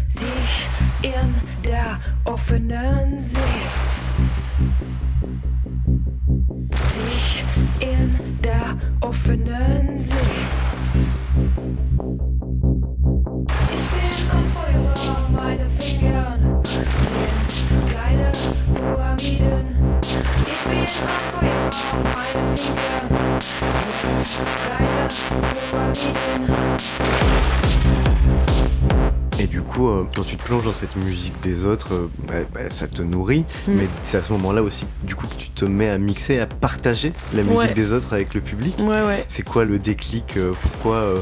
sich 0.08 0.68
in 1.02 1.34
der 1.62 2.00
offenen 2.24 3.18
See. 3.18 3.36
Et 29.40 29.46
du 29.46 29.62
coup, 29.62 29.88
euh, 29.88 30.04
quand 30.14 30.22
tu 30.22 30.36
te 30.36 30.42
plonges 30.42 30.64
dans 30.64 30.72
cette 30.72 30.96
musique 30.96 31.40
des 31.40 31.64
autres, 31.64 31.94
euh, 31.94 32.10
bah, 32.26 32.34
bah, 32.52 32.70
ça 32.70 32.88
te 32.88 33.02
nourrit. 33.02 33.44
Mm. 33.68 33.72
Mais 33.74 33.88
c'est 34.02 34.18
à 34.18 34.22
ce 34.22 34.32
moment-là 34.32 34.62
aussi, 34.62 34.86
du 35.04 35.14
coup, 35.14 35.26
que 35.28 35.36
tu 35.36 35.50
te 35.50 35.64
mets 35.64 35.88
à 35.88 35.98
mixer, 35.98 36.40
à 36.40 36.46
partager 36.46 37.12
la 37.32 37.44
musique 37.44 37.74
des 37.74 37.92
autres 37.92 38.12
avec 38.12 38.34
le 38.34 38.40
public. 38.40 38.76
C'est 39.28 39.44
quoi 39.44 39.64
le 39.64 39.78
déclic 39.78 40.36
euh, 40.36 40.52
Pourquoi 40.60 41.14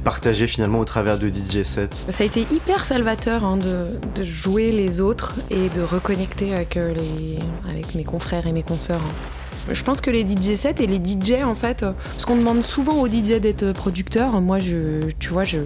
euh, 0.00 0.04
partager 0.04 0.46
finalement 0.46 0.80
au 0.80 0.84
travers 0.84 1.18
de 1.18 1.28
DJ 1.28 1.62
sets 1.62 1.90
Ça 2.08 2.22
a 2.22 2.26
été 2.26 2.46
hyper 2.52 2.84
salvateur 2.84 3.44
hein, 3.44 3.56
de, 3.58 4.22
jouer 4.22 4.72
les 4.72 5.00
autres 5.00 5.34
et 5.50 5.68
de 5.68 5.82
reconnecter 5.82 6.54
avec, 6.54 6.76
euh, 6.76 6.94
les, 6.94 7.38
avec 7.68 7.94
mes 7.94 8.04
confrères 8.04 8.46
et 8.46 8.52
mes 8.52 8.62
consoeurs. 8.62 9.00
hein. 9.00 9.72
Je 9.72 9.84
pense 9.84 10.00
que 10.00 10.10
les 10.10 10.26
DJ 10.26 10.56
sets 10.56 10.76
et 10.80 10.86
les 10.86 10.96
DJ 10.96 11.42
en 11.44 11.54
fait, 11.54 11.82
euh, 11.82 11.92
parce 12.12 12.24
qu'on 12.24 12.36
demande 12.36 12.64
souvent 12.64 13.00
aux 13.00 13.08
DJ 13.08 13.40
d'être 13.40 13.72
producteurs, 13.72 14.40
moi 14.40 14.58
je, 14.58 15.10
tu 15.18 15.30
vois, 15.30 15.44
je, 15.44 15.60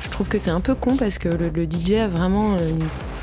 je 0.00 0.08
trouve 0.08 0.28
que 0.28 0.38
c'est 0.38 0.50
un 0.50 0.60
peu 0.60 0.74
con 0.74 0.96
parce 0.96 1.18
que 1.18 1.28
le, 1.28 1.50
DJ 1.64 1.92
a 1.92 2.08
vraiment 2.08 2.56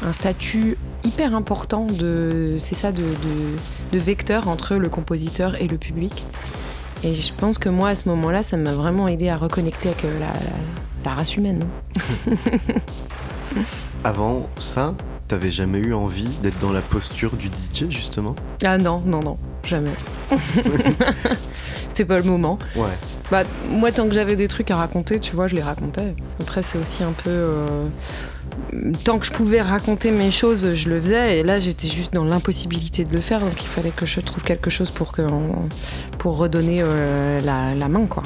un 0.06 0.14
statut 0.14 0.78
hyper 1.04 1.36
important 1.36 1.88
de, 1.88 2.58
ça, 2.60 2.92
de 2.92 3.98
vecteur 3.98 4.48
entre 4.48 4.76
le 4.76 4.90
compositeur 4.90 5.62
et 5.62 5.68
le 5.68 5.78
public. 5.78 6.26
Et 7.04 7.16
je 7.16 7.34
pense 7.34 7.58
que 7.58 7.70
moi 7.70 7.90
à 7.90 7.96
ce 7.96 8.08
moment-là, 8.10 8.44
ça 8.44 8.56
m'a 8.58 8.72
vraiment 8.72 9.08
aidé 9.08 9.30
à 9.30 9.38
reconnecter 9.38 9.90
avec 9.90 10.06
euh, 10.06 10.20
la, 10.20 10.28
la- 10.28 11.06
la 11.06 11.14
race 11.16 11.36
humaine. 11.36 11.64
hein. 11.98 12.36
Avant 14.04 14.50
ça, 14.58 14.96
t'avais 15.28 15.52
jamais 15.52 15.80
eu 15.80 15.94
envie 15.94 16.28
d'être 16.42 16.60
dans 16.60 16.72
la 16.72 16.82
posture 16.82 17.36
du 17.36 17.48
DJ 17.48 17.90
justement? 17.90 18.36
Ah 18.64 18.78
non, 18.78 19.02
non, 19.06 19.22
non, 19.22 19.38
jamais. 19.66 19.92
C'était 21.88 22.06
pas 22.06 22.18
le 22.18 22.24
moment. 22.24 22.58
Ouais. 22.76 22.90
Bah, 23.32 23.44
moi, 23.70 23.92
tant 23.92 24.08
que 24.08 24.14
j'avais 24.14 24.36
des 24.36 24.48
trucs 24.48 24.72
à 24.72 24.78
raconter, 24.78 25.20
tu 25.20 25.36
vois, 25.36 25.48
je 25.48 25.56
les 25.56 25.62
racontais. 25.62 26.16
Après, 26.42 26.62
c'est 26.62 26.78
aussi 26.80 27.04
un 27.04 27.12
peu. 27.12 27.30
euh, 27.30 27.88
Tant 29.04 29.20
que 29.20 29.26
je 29.26 29.32
pouvais 29.32 29.62
raconter 29.62 30.12
mes 30.12 30.32
choses, 30.32 30.74
je 30.74 30.90
le 30.90 31.02
faisais. 31.02 31.40
Et 31.40 31.44
là, 31.44 31.60
j'étais 31.60 31.88
juste 31.88 32.14
dans 32.14 32.26
l'impossibilité 32.26 33.06
de 33.06 33.12
le 33.12 33.22
faire. 33.22 33.40
Donc, 33.40 33.62
il 33.62 33.68
fallait 33.68 33.92
que 33.92 34.06
je 34.06 34.20
trouve 34.20 34.44
quelque 34.44 34.70
chose 34.70 34.92
pour, 34.92 35.12
que, 35.12 35.22
pour 36.18 36.38
redonner 36.38 36.82
euh, 36.82 37.40
la, 37.42 37.76
la 37.76 37.88
main, 37.88 38.06
quoi. 38.06 38.24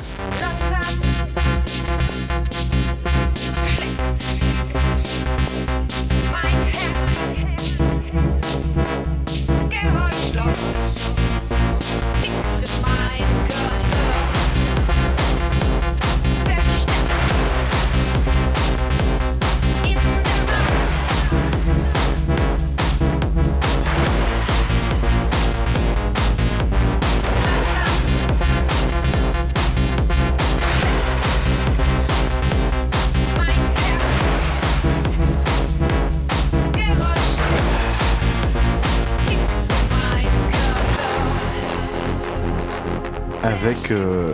Avec 43.88 44.02
euh, 44.02 44.34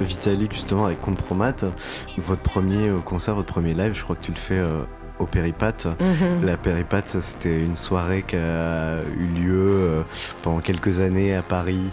Vitalik, 0.00 0.54
justement, 0.54 0.86
avec 0.86 0.98
Compromat, 0.98 1.56
votre 2.16 2.40
premier 2.40 2.88
euh, 2.88 3.00
concert, 3.00 3.34
votre 3.34 3.52
premier 3.52 3.74
live, 3.74 3.92
je 3.92 4.02
crois 4.02 4.16
que 4.16 4.24
tu 4.24 4.30
le 4.30 4.38
fais 4.38 4.58
euh, 4.58 4.80
au 5.18 5.26
Péripat. 5.26 5.88
Mhm. 6.00 6.46
La 6.46 6.56
Péripat, 6.56 7.20
c'était 7.20 7.60
une 7.60 7.76
soirée 7.76 8.24
qui 8.26 8.36
a 8.36 9.00
eu 9.18 9.26
lieu 9.38 10.04
pendant 10.40 10.60
quelques 10.60 11.00
années 11.00 11.34
à 11.34 11.42
Paris, 11.42 11.90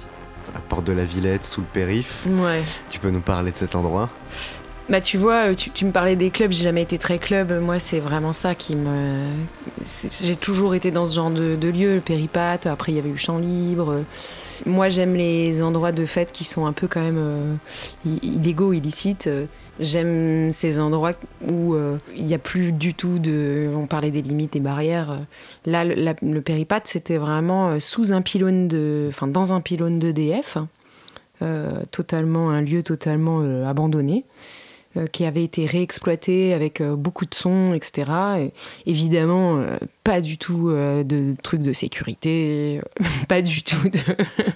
à 0.56 0.60
Porte 0.60 0.86
de 0.86 0.94
la 0.94 1.04
Villette, 1.04 1.44
sous 1.44 1.60
le 1.60 1.68
périph. 1.68 2.26
Ouais. 2.28 2.64
Tu 2.90 3.00
peux 3.00 3.10
nous 3.10 3.20
parler 3.20 3.52
de 3.52 3.58
cet 3.58 3.76
endroit? 3.76 4.10
Bah 4.88 5.02
tu 5.02 5.18
vois, 5.18 5.54
tu, 5.54 5.70
tu 5.70 5.84
me 5.84 5.92
parlais 5.92 6.16
des 6.16 6.30
clubs, 6.32 6.52
j'ai 6.52 6.64
jamais 6.64 6.82
été 6.82 6.98
très 6.98 7.20
club. 7.20 7.52
Moi, 7.62 7.80
c'est 7.80 8.00
vraiment 8.00 8.34
ça 8.34 8.56
qui 8.56 8.78
me. 8.78 9.34
J'ai 10.22 10.36
toujours 10.38 10.76
été 10.76 10.92
dans 10.92 11.06
ce 11.06 11.16
genre 11.16 11.30
de, 11.30 11.58
de 11.58 11.68
lieu, 11.68 11.96
le 11.96 12.02
péripathe. 12.02 12.68
Après, 12.68 12.94
il 12.94 12.96
y 12.96 13.00
avait 13.00 13.10
eu 13.10 13.18
Champ 13.18 13.38
Libre. 13.38 14.04
Moi, 14.66 14.90
j'aime 14.90 15.14
les 15.16 15.62
endroits 15.64 15.92
de 15.92 16.06
fête 16.06 16.32
qui 16.32 16.44
sont 16.44 16.66
un 16.66 16.74
peu 16.74 16.88
quand 16.88 17.02
même 17.02 17.18
euh, 17.18 17.56
illégaux, 18.06 18.74
illicites. 18.74 19.30
J'aime 19.80 20.52
ces 20.52 20.80
endroits 20.80 21.14
où 21.50 21.74
euh, 21.74 21.98
il 22.16 22.26
n'y 22.26 22.34
a 22.34 22.38
plus 22.40 22.72
du 22.72 22.94
tout 22.94 23.20
de. 23.20 23.70
On 23.76 23.88
parlait 23.88 24.12
des 24.12 24.22
limites, 24.22 24.54
des 24.54 24.60
barrières. 24.60 25.20
Là, 25.66 25.84
le, 25.84 25.96
la- 25.96 26.14
péripathe, 26.42 26.88
c'était 26.88 27.18
vraiment 27.18 27.70
euh, 27.70 27.80
sous 27.80 28.14
un 28.14 28.22
pylône 28.22 28.68
de. 28.68 29.08
Enfin, 29.10 29.28
dans 29.28 29.54
un 29.54 29.62
pylône 29.62 30.00
d'EDF. 30.00 30.58
Euh, 31.42 31.84
totalement 31.90 32.52
un 32.52 32.62
lieu 32.62 32.84
totalement 32.84 33.40
abandonné 33.68 34.26
qui 35.12 35.26
avait 35.26 35.44
été 35.44 35.66
réexploité 35.66 36.54
avec 36.54 36.82
euh, 36.82 36.96
beaucoup 36.96 37.26
de 37.26 37.34
sons, 37.34 37.74
etc. 37.74 38.12
Et 38.40 38.54
évidemment, 38.86 39.58
euh, 39.58 39.78
pas 40.04 40.20
du 40.22 40.38
tout 40.38 40.70
euh, 40.70 41.04
de 41.04 41.36
trucs 41.42 41.62
de 41.62 41.74
sécurité, 41.74 42.82
euh, 43.02 43.06
pas 43.28 43.42
du 43.42 43.64
tout 43.64 43.90
de... 43.90 44.00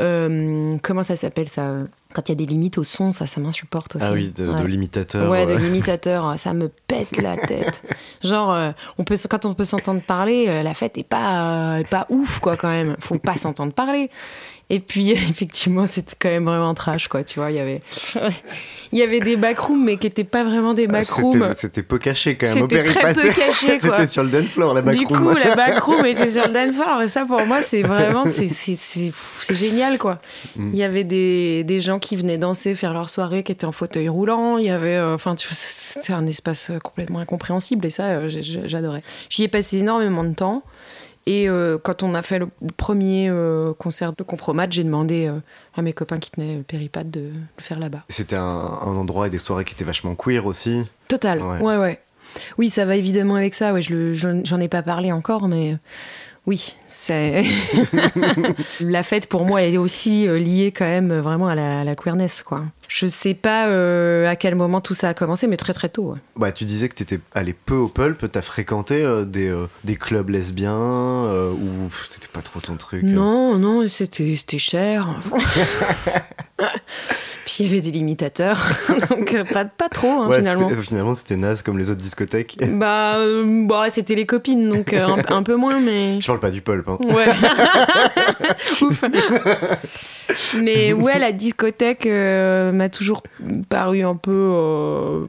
Euh, 0.00 0.76
comment 0.82 1.02
ça 1.02 1.14
s'appelle 1.14 1.48
ça 1.48 1.74
Quand 2.14 2.28
il 2.28 2.30
y 2.30 2.32
a 2.32 2.34
des 2.36 2.46
limites 2.46 2.78
au 2.78 2.84
son, 2.84 3.12
ça, 3.12 3.26
ça 3.26 3.38
m'insupporte 3.38 3.96
aussi. 3.96 4.04
Ah 4.08 4.12
oui, 4.12 4.32
de, 4.34 4.46
de 4.46 4.50
Ouais. 4.50 4.66
l'imitateur. 4.66 5.30
Ouais, 5.30 5.44
de 5.44 5.52
euh. 5.52 5.58
l'imitateur, 5.58 6.34
ça 6.38 6.54
me 6.54 6.68
pète 6.86 7.18
la 7.20 7.36
tête. 7.36 7.82
Genre, 8.24 8.50
euh, 8.50 8.70
on 8.96 9.04
peut, 9.04 9.16
quand 9.28 9.44
on 9.44 9.52
peut 9.52 9.64
s'entendre 9.64 10.00
parler, 10.00 10.46
euh, 10.48 10.62
la 10.62 10.72
fête 10.72 10.96
est 10.96 11.02
pas, 11.04 11.74
euh, 11.74 11.78
est 11.80 11.88
pas 11.88 12.06
ouf, 12.08 12.38
quoi, 12.38 12.56
quand 12.56 12.70
même. 12.70 12.96
Faut 12.98 13.18
pas 13.18 13.36
s'entendre 13.36 13.74
parler. 13.74 14.10
Et 14.72 14.78
puis, 14.80 15.10
effectivement, 15.12 15.86
c'était 15.86 16.14
quand 16.18 16.28
même 16.28 16.44
vraiment 16.44 16.74
trash, 16.74 17.08
quoi, 17.08 17.24
tu 17.24 17.40
vois. 17.40 17.50
Il 17.50 17.56
y 17.56 17.60
avait, 17.60 17.82
il 18.92 18.98
y 18.98 19.02
avait 19.02 19.18
des 19.20 19.36
backrooms, 19.36 19.84
mais 19.84 19.96
qui 19.96 20.06
étaient 20.06 20.22
pas 20.24 20.44
vraiment 20.44 20.74
des 20.74 20.86
Ah, 20.88 20.92
backrooms. 20.92 21.32
c'était- 21.32 21.54
C'était 21.54 21.82
peu 21.82 21.98
caché 21.98 22.36
quand 22.36 22.46
même 22.54 22.68
C'était 22.70 22.82
très 22.84 23.12
peu 23.14 23.28
caché, 23.32 23.78
quoi. 23.80 23.96
C'était 23.96 24.06
sur 24.06 24.22
le 24.22 24.30
dance 24.30 24.48
floor, 24.48 24.72
la 24.74 24.82
Du 24.82 24.86
backroom. 25.04 25.32
coup, 25.32 25.36
la 25.36 25.56
backroom 25.56 26.06
était 26.06 26.28
sur 26.28 26.46
le 26.46 26.52
dance 26.52 26.76
floor. 26.76 27.02
Et 27.02 27.08
ça, 27.08 27.24
pour 27.26 27.44
moi, 27.46 27.62
c'est 27.62 27.82
vraiment, 27.82 28.24
c'est, 28.26 29.54
génial, 29.54 29.98
quoi. 29.98 30.20
Mm. 30.56 30.70
Il 30.72 30.78
y 30.78 30.82
avait 30.84 31.04
des, 31.04 31.64
des 31.64 31.80
gens 31.80 31.98
qui 31.98 32.14
venaient 32.16 32.38
danser, 32.38 32.74
faire 32.76 32.92
leur 32.94 33.10
soirée, 33.10 33.42
qui 33.42 33.52
étaient 33.52 33.66
en 33.66 33.72
fauteuil 33.72 34.08
roulant. 34.08 34.56
Il 34.58 34.66
y 34.66 34.70
avait, 34.70 34.96
euh, 34.96 35.14
enfin, 35.14 35.34
tu 35.34 35.48
vois, 35.48 35.56
c'était 35.58 36.12
un 36.12 36.26
espace 36.26 36.70
complètement 36.84 37.18
incompréhensible. 37.18 37.86
Et 37.86 37.90
ça, 37.90 38.04
euh, 38.04 38.28
j'adorais. 38.66 39.02
J'y 39.28 39.42
ai 39.42 39.48
passé 39.48 39.78
énormément 39.78 40.22
de 40.24 40.34
temps. 40.34 40.62
Et 41.26 41.48
euh, 41.48 41.76
quand 41.78 42.02
on 42.02 42.14
a 42.14 42.22
fait 42.22 42.38
le 42.38 42.48
premier 42.76 43.28
euh, 43.28 43.74
concert 43.74 44.14
de 44.14 44.22
Compromat, 44.22 44.66
j'ai 44.70 44.84
demandé 44.84 45.26
euh, 45.28 45.38
à 45.76 45.82
mes 45.82 45.92
copains 45.92 46.18
qui 46.18 46.30
tenaient 46.30 46.56
le 46.56 46.62
péripat 46.62 47.04
de 47.08 47.20
le 47.20 47.62
faire 47.62 47.78
là-bas. 47.78 48.04
C'était 48.08 48.36
un, 48.36 48.42
un 48.42 48.96
endroit 48.96 49.26
et 49.26 49.30
des 49.30 49.38
soirées 49.38 49.64
qui 49.64 49.74
étaient 49.74 49.84
vachement 49.84 50.14
queer 50.14 50.44
aussi. 50.46 50.86
Total, 51.08 51.42
Ouais. 51.42 51.60
ouais, 51.60 51.76
ouais. 51.76 52.00
Oui, 52.58 52.70
ça 52.70 52.84
va 52.84 52.96
évidemment 52.96 53.34
avec 53.34 53.54
ça. 53.54 53.72
Ouais, 53.72 53.82
je 53.82 54.14
j'en 54.14 54.60
ai 54.60 54.68
pas 54.68 54.82
parlé 54.82 55.12
encore, 55.12 55.48
mais 55.48 55.76
oui, 56.46 56.76
c'est 56.88 57.42
la 58.80 59.02
fête 59.02 59.28
pour 59.28 59.44
moi 59.44 59.62
est 59.62 59.76
aussi 59.76 60.26
liée 60.26 60.72
quand 60.74 60.84
même 60.86 61.12
vraiment 61.18 61.48
à 61.48 61.54
la, 61.54 61.80
à 61.80 61.84
la 61.84 61.94
queerness, 61.94 62.42
quoi. 62.42 62.64
Je 62.90 63.06
sais 63.06 63.34
pas 63.34 63.68
euh, 63.68 64.28
à 64.28 64.34
quel 64.34 64.56
moment 64.56 64.80
tout 64.80 64.94
ça 64.94 65.10
a 65.10 65.14
commencé, 65.14 65.46
mais 65.46 65.56
très 65.56 65.72
très 65.72 65.88
tôt. 65.88 66.10
ouais. 66.10 66.18
Bah, 66.34 66.50
tu 66.50 66.64
disais 66.64 66.88
que 66.88 66.96
tu 66.96 67.04
étais 67.04 67.20
allé 67.32 67.52
peu 67.52 67.76
au 67.76 67.86
pulp, 67.86 68.30
t'as 68.32 68.42
fréquenté 68.42 69.04
euh, 69.04 69.24
des, 69.24 69.46
euh, 69.46 69.68
des 69.84 69.94
clubs 69.94 70.28
lesbiens 70.28 71.30
ou 71.52 71.88
c'était 72.08 72.26
pas 72.26 72.42
trop 72.42 72.58
ton 72.60 72.74
truc 72.74 73.04
euh 73.04 73.06
Non, 73.06 73.56
non, 73.58 73.86
c'était 73.86 74.58
cher. 74.58 75.20
Puis 77.52 77.64
il 77.64 77.66
y 77.66 77.70
avait 77.72 77.80
des 77.80 77.90
limitateurs, 77.90 78.64
donc 79.10 79.34
euh, 79.34 79.42
pas, 79.42 79.64
pas 79.64 79.88
trop 79.88 80.06
hein, 80.22 80.28
Ouais, 80.28 80.36
finalement. 80.38 80.68
c'était- 80.68 80.82
finalement, 80.82 81.14
c'était 81.16 81.34
naze 81.34 81.62
comme 81.62 81.78
les 81.78 81.90
autres 81.90 82.00
discothèques. 82.00 82.56
Bah, 82.78 83.16
euh, 83.16 83.66
bah, 83.66 83.86
c'était 83.90 84.14
les 84.14 84.24
copines, 84.24 84.68
donc 84.68 84.92
euh, 84.92 85.04
un, 85.04 85.34
un 85.34 85.42
peu 85.42 85.56
moins, 85.56 85.80
mais. 85.80 86.20
Je 86.20 86.26
parle 86.28 86.38
pas 86.38 86.52
du 86.52 86.60
pulp. 86.62 86.88
Hein. 86.88 86.98
Ouais. 87.00 87.26
Ouf. 88.82 89.02
Mais 90.62 90.92
ouais, 90.92 91.18
la 91.18 91.32
discothèque 91.32 92.06
euh, 92.06 92.70
m'a 92.70 92.88
toujours 92.88 93.24
paru 93.68 94.02
un 94.04 94.14
peu. 94.14 95.26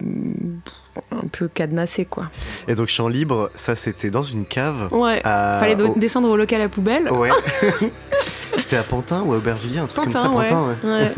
Un 1.11 1.27
peu 1.31 1.47
cadenassée, 1.47 2.05
quoi. 2.05 2.25
Et 2.67 2.75
donc, 2.75 2.87
Champ 2.87 3.07
Libre, 3.07 3.49
ça 3.55 3.75
c'était 3.75 4.09
dans 4.09 4.23
une 4.23 4.45
cave. 4.45 4.89
Ouais. 4.91 5.21
à- 5.23 5.57
Fallait 5.59 5.81
au- 5.81 5.93
descendre 5.97 6.29
au 6.29 6.37
local 6.37 6.61
à 6.61 6.69
poubelle. 6.69 7.09
Ouais. 7.11 7.29
c'était 8.55 8.77
à 8.77 8.83
Pantin 8.83 9.21
ou 9.23 9.33
à 9.33 9.37
Aubervilliers, 9.37 9.79
un 9.79 9.87
truc 9.87 10.03
Pantin, 10.05 10.23
comme 10.23 10.31
ça, 10.31 10.37
ouais. 10.37 10.45
Pantin, 10.47 10.75
ouais. 10.83 11.01
Ouais. 11.03 11.11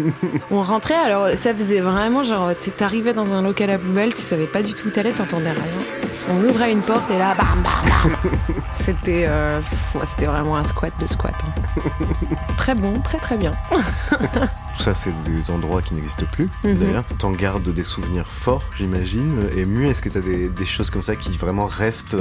On 0.52 0.62
rentrait, 0.62 0.94
alors 0.96 1.30
ça 1.38 1.54
faisait 1.54 1.80
vraiment 1.82 2.24
genre, 2.24 2.52
t'es- 2.60 2.72
t'arrivais 2.72 3.14
dans 3.14 3.34
un 3.34 3.42
local 3.42 3.70
à 3.72 3.78
poubelle, 3.78 4.14
tu 4.14 4.22
savais 4.22 4.48
pas 4.48 4.62
du 4.62 4.74
tout 4.74 4.88
où 4.88 4.92
t'allais, 4.92 5.12
t'entendais 5.14 5.52
rien. 5.52 5.64
On 6.30 6.44
ouvrait 6.44 6.72
une 6.72 6.82
porte 6.82 7.10
et 7.12 7.18
là, 7.18 7.36
bam, 7.36 7.62
bam, 7.64 7.74
bam. 7.84 8.32
C'était 8.74 9.26
euh, 9.28 9.60
c'était 10.06 10.26
vraiment 10.26 10.56
un 10.56 10.64
squat 10.64 10.94
de 11.00 11.08
squat. 11.08 11.34
hein. 11.46 11.86
Très 12.58 12.76
bon, 12.76 13.00
très 13.02 13.18
très 13.20 13.36
bien. 13.38 13.52
Tout 13.70 14.80
ça, 14.84 14.94
c'est 14.96 15.12
des 15.24 15.52
endroits 15.52 15.82
qui 15.82 15.94
n'existent 15.96 16.26
plus, 16.32 16.50
Mhm. 16.64 16.76
d'ailleurs. 16.76 17.04
T'en 17.18 17.32
gardes 17.32 17.68
des 17.68 17.84
souvenirs 17.84 18.28
forts, 18.28 18.64
j'imagine. 18.78 19.48
Et 19.58 19.66
mieux, 19.66 19.86
est-ce 19.88 20.02
que 20.02 20.10
t'as 20.10 20.22
des, 20.22 20.48
des 20.50 20.66
choses 20.66 20.90
comme 20.90 21.02
ça 21.02 21.16
qui 21.18 21.36
vraiment 21.38 21.66
restent 21.66 22.16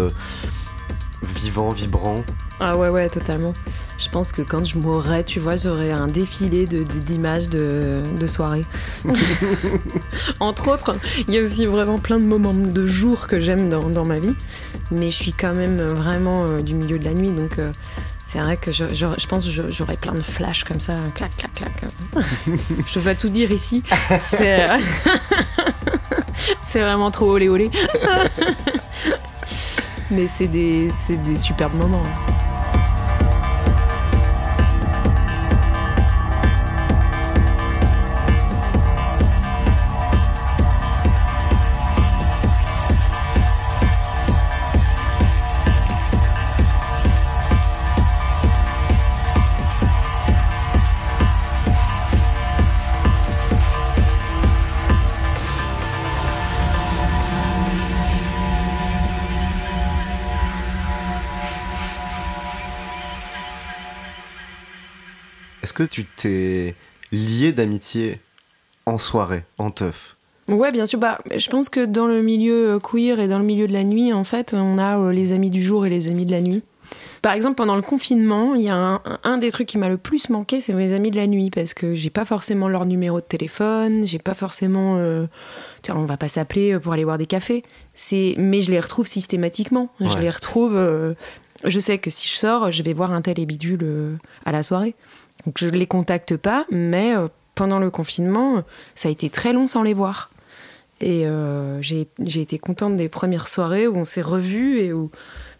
vivants, 1.22 1.70
vibrants 1.70 2.24
Ah 2.60 2.76
ouais, 2.76 2.88
ouais, 2.88 3.08
totalement. 3.08 3.52
Je 3.98 4.08
pense 4.08 4.32
que 4.32 4.42
quand 4.42 4.64
je 4.64 4.78
mourrais, 4.78 5.22
tu 5.24 5.38
vois, 5.40 5.56
j'aurais 5.56 5.90
un 5.92 6.06
défilé 6.08 6.66
de- 6.66 6.82
d'images 6.82 7.48
de, 7.48 8.02
de 8.18 8.26
soirées. 8.26 8.64
Entre 10.40 10.68
autres, 10.68 10.96
il 11.28 11.34
y 11.34 11.38
a 11.38 11.42
aussi 11.42 11.66
vraiment 11.66 11.98
plein 11.98 12.18
de 12.18 12.24
moments 12.24 12.52
de 12.54 12.86
jours 12.86 13.26
que 13.28 13.38
j'aime 13.40 13.68
dans, 13.68 13.88
dans 13.90 14.04
ma 14.04 14.18
vie. 14.18 14.34
Mais 14.90 15.10
je 15.10 15.16
suis 15.16 15.32
quand 15.32 15.54
même 15.54 15.80
vraiment 15.80 16.44
euh, 16.46 16.58
du 16.60 16.74
milieu 16.74 16.98
de 16.98 17.04
la 17.04 17.14
nuit, 17.14 17.30
donc 17.30 17.58
euh, 17.58 17.70
c'est 18.26 18.38
vrai 18.38 18.56
que 18.56 18.72
je, 18.72 18.86
je- 18.92 19.06
je 19.18 19.26
pense 19.26 19.46
que 19.46 19.70
j'aurais 19.70 19.96
plein 19.96 20.14
de 20.14 20.22
flashs 20.22 20.64
comme 20.64 20.80
ça, 20.80 20.94
clac, 21.14 21.36
clac, 21.36 21.54
clac. 21.54 21.72
je 22.86 22.94
peux 22.94 23.00
pas 23.00 23.14
tout 23.14 23.28
dire 23.28 23.50
ici. 23.52 23.82
C'est 24.18 24.68
euh, 24.70 24.78
c'est 26.62 26.80
vraiment 26.80 27.10
trop 27.10 27.30
olé 27.32 27.48
olé. 27.48 27.70
Mais 30.10 30.28
c'est 30.28 30.46
des, 30.46 30.90
superbes 31.36 31.74
moments. 31.74 32.02
Que 65.86 65.90
tu 65.92 66.04
t'es 66.04 66.74
lié 67.12 67.52
d'amitié 67.52 68.20
en 68.86 68.98
soirée, 68.98 69.44
en 69.58 69.70
teuf 69.70 70.16
Ouais, 70.48 70.72
bien 70.72 70.86
sûr. 70.86 70.98
Bah, 70.98 71.18
je 71.34 71.48
pense 71.50 71.68
que 71.68 71.84
dans 71.84 72.06
le 72.06 72.20
milieu 72.20 72.72
euh, 72.74 72.78
queer 72.80 73.20
et 73.20 73.28
dans 73.28 73.38
le 73.38 73.44
milieu 73.44 73.68
de 73.68 73.72
la 73.72 73.84
nuit, 73.84 74.12
en 74.12 74.24
fait, 74.24 74.54
on 74.54 74.76
a 74.76 74.98
euh, 74.98 75.12
les 75.12 75.32
amis 75.32 75.50
du 75.50 75.62
jour 75.62 75.86
et 75.86 75.90
les 75.90 76.08
amis 76.08 76.26
de 76.26 76.32
la 76.32 76.40
nuit. 76.40 76.62
Par 77.22 77.32
exemple, 77.32 77.54
pendant 77.54 77.76
le 77.76 77.82
confinement, 77.82 78.54
il 78.56 78.62
y 78.62 78.68
a 78.68 78.74
un, 78.76 79.00
un 79.22 79.38
des 79.38 79.50
trucs 79.52 79.68
qui 79.68 79.78
m'a 79.78 79.88
le 79.88 79.96
plus 79.96 80.28
manqué, 80.28 80.58
c'est 80.60 80.72
mes 80.72 80.92
amis 80.92 81.12
de 81.12 81.16
la 81.16 81.28
nuit, 81.28 81.50
parce 81.50 81.72
que 81.72 81.94
j'ai 81.94 82.10
pas 82.10 82.24
forcément 82.24 82.68
leur 82.68 82.84
numéro 82.84 83.20
de 83.20 83.24
téléphone, 83.24 84.04
j'ai 84.04 84.18
pas 84.18 84.34
forcément, 84.34 84.96
euh, 84.98 85.26
tu 85.82 85.92
vois, 85.92 86.00
on 86.00 86.04
va 86.04 86.16
pas 86.16 86.28
s'appeler 86.28 86.78
pour 86.80 86.92
aller 86.92 87.04
boire 87.04 87.18
des 87.18 87.26
cafés. 87.26 87.62
C'est, 87.94 88.34
mais 88.36 88.60
je 88.60 88.72
les 88.72 88.80
retrouve 88.80 89.06
systématiquement. 89.06 89.90
Je 90.00 90.18
les 90.18 90.28
retrouve. 90.30 90.76
euh, 90.76 91.14
je 91.64 91.78
sais 91.78 91.98
que 91.98 92.10
si 92.10 92.28
je 92.28 92.34
sors, 92.34 92.72
je 92.72 92.82
vais 92.82 92.92
voir 92.92 93.12
un 93.12 93.22
tel 93.22 93.38
et 93.38 93.46
bidule 93.46 94.18
à 94.44 94.50
la 94.50 94.64
soirée. 94.64 94.96
Donc 95.46 95.56
je 95.58 95.68
les 95.68 95.86
contacte 95.86 96.36
pas, 96.36 96.66
mais 96.70 97.14
euh, 97.16 97.28
pendant 97.54 97.78
le 97.78 97.90
confinement, 97.90 98.62
ça 98.94 99.08
a 99.08 99.12
été 99.12 99.28
très 99.30 99.52
long 99.52 99.66
sans 99.68 99.82
les 99.82 99.94
voir. 99.94 100.30
Et 101.00 101.26
euh, 101.26 101.82
j'ai 101.82 102.06
été 102.40 102.58
contente 102.58 102.96
des 102.96 103.08
premières 103.08 103.48
soirées 103.48 103.88
où 103.88 103.96
on 103.96 104.04
s'est 104.04 104.22
revus 104.22 104.78
et 104.78 104.92
où, 104.92 105.10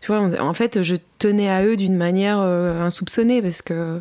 tu 0.00 0.06
vois, 0.12 0.20
on- 0.20 0.38
en 0.40 0.52
fait, 0.54 0.82
je 0.82 0.94
tenais 1.18 1.50
à 1.50 1.64
eux 1.64 1.76
d'une 1.76 1.96
manière 1.96 2.38
euh, 2.40 2.80
insoupçonnée 2.80 3.42
parce 3.42 3.60
que 3.60 4.00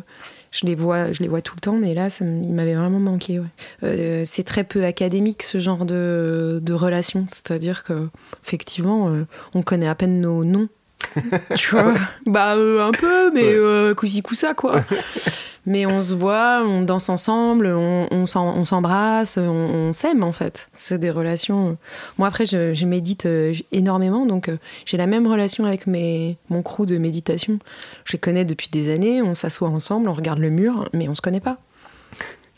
je 0.52 0.66
les 0.66 0.76
vois, 0.76 1.10
je 1.12 1.20
les 1.20 1.26
vois 1.28 1.40
tout 1.42 1.54
le 1.56 1.60
temps, 1.60 1.76
mais 1.76 1.94
là, 1.94 2.10
ça, 2.10 2.24
m- 2.24 2.44
il 2.44 2.52
m'avait 2.54 2.74
vraiment 2.74 3.00
manqué. 3.00 3.40
ouais. 3.40 3.46
Euh, 3.82 4.22
c'est 4.24 4.44
très 4.44 4.62
peu 4.62 4.84
académique 4.84 5.42
ce 5.42 5.58
genre 5.58 5.84
de, 5.84 6.60
de 6.62 6.72
relation, 6.74 7.26
c'est-à-dire 7.28 7.82
que 7.82 8.06
effectivement, 8.46 9.12
on 9.54 9.62
connaît 9.62 9.88
à 9.88 9.96
peine 9.96 10.20
nos 10.20 10.44
noms. 10.44 10.68
tu 11.56 11.70
vois? 11.72 11.94
Bah 12.26 12.52
un 12.54 12.92
peu, 12.92 13.32
mais 13.32 13.42
euh, 13.44 13.94
cousi 13.94 14.22
coussa 14.22 14.54
quoi. 14.54 14.76
Mais 15.64 15.86
on 15.86 16.02
se 16.02 16.14
voit, 16.14 16.64
on 16.66 16.82
danse 16.82 17.08
ensemble, 17.08 17.68
on, 17.68 18.26
s'embrasse, 18.26 19.38
on, 19.38 19.92
s'aime 19.92 20.24
en 20.24 20.32
fait. 20.32 20.68
C'est 20.72 20.98
des 20.98 21.10
relations. 21.10 21.70
euh, 21.70 21.74
Moi 22.18 22.26
après, 22.26 22.44
je, 22.46 22.84
médite 22.84 23.26
euh, 23.26 23.54
énormément, 23.70 24.26
donc 24.26 24.48
euh, 24.48 24.58
j'ai 24.86 24.96
la 24.96 25.06
même 25.06 25.26
relation 25.26 25.64
avec 25.64 25.86
mes, 25.86 26.36
mon 26.48 26.62
crew 26.62 26.84
de 26.84 26.98
méditation. 26.98 27.60
Je 28.04 28.14
les 28.14 28.18
connais 28.18 28.44
depuis 28.44 28.70
des 28.70 28.92
années, 28.92 29.22
on 29.22 29.36
s'assoit 29.36 29.68
ensemble, 29.68 30.08
on 30.08 30.14
regarde 30.14 30.40
le 30.40 30.50
mur, 30.50 30.88
mais 30.92 31.08
on 31.08 31.14
se 31.14 31.20
connaît 31.20 31.40
pas. 31.40 31.58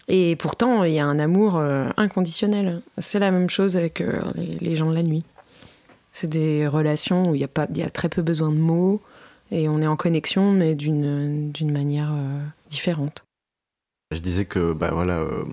Et 0.09 0.37
pourtant, 0.37 0.85
il 0.85 0.93
y 0.93 0.99
a 0.99 1.07
un 1.07 1.19
amour 1.19 1.59
inconditionnel. 1.97 2.83
C'est 2.99 3.19
la 3.19 3.31
même 3.31 3.49
chose 3.49 3.75
avec 3.75 4.03
les, 4.61 4.77
gens 4.77 4.91
de 4.91 4.95
la 4.95 5.03
nuit. 5.03 5.25
C'est 6.13 6.29
des 6.29 6.67
relations 6.67 7.23
où 7.31 7.35
il 7.35 7.41
y 7.41 7.49
y 7.79 7.83
a 7.83 7.91
très 7.91 8.11
peu 8.11 8.21
besoin 8.21 8.51
de 8.51 8.59
mots 8.59 9.01
et 9.51 9.69
on 9.69 9.81
est 9.81 9.87
en 9.87 9.97
connexion, 9.97 10.53
mais 10.53 10.75
d'une 10.75 11.53
d'une 11.53 11.73
manière 11.73 12.11
euh, 12.13 12.41
différente. 12.69 13.25
Je 14.11 14.19
disais 14.19 14.45
que, 14.45 14.73
bah 14.73 14.91
voilà, 14.93 15.19
euh, 15.19 15.45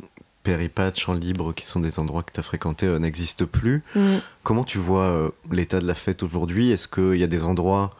Péripat, 0.43 0.91
Champs 0.95 1.13
Libres, 1.13 1.53
qui 1.53 1.65
sont 1.65 1.79
des 1.79 1.99
endroits 1.99 2.23
que 2.23 2.31
tu 2.31 2.39
as 2.39 2.43
fréquentés, 2.43 2.85
euh, 2.85 2.99
n'existent 2.99 3.45
plus. 3.45 3.83
Mm. 3.95 4.17
Comment 4.43 4.63
tu 4.63 4.77
vois 4.77 5.03
euh, 5.03 5.29
l'état 5.51 5.79
de 5.79 5.87
la 5.87 5.95
fête 5.95 6.23
aujourd'hui? 6.23 6.71
Est-ce 6.71 6.87
qu'il 6.87 7.19
y 7.19 7.23
a 7.23 7.27
des 7.27 7.45
endroits 7.45 7.91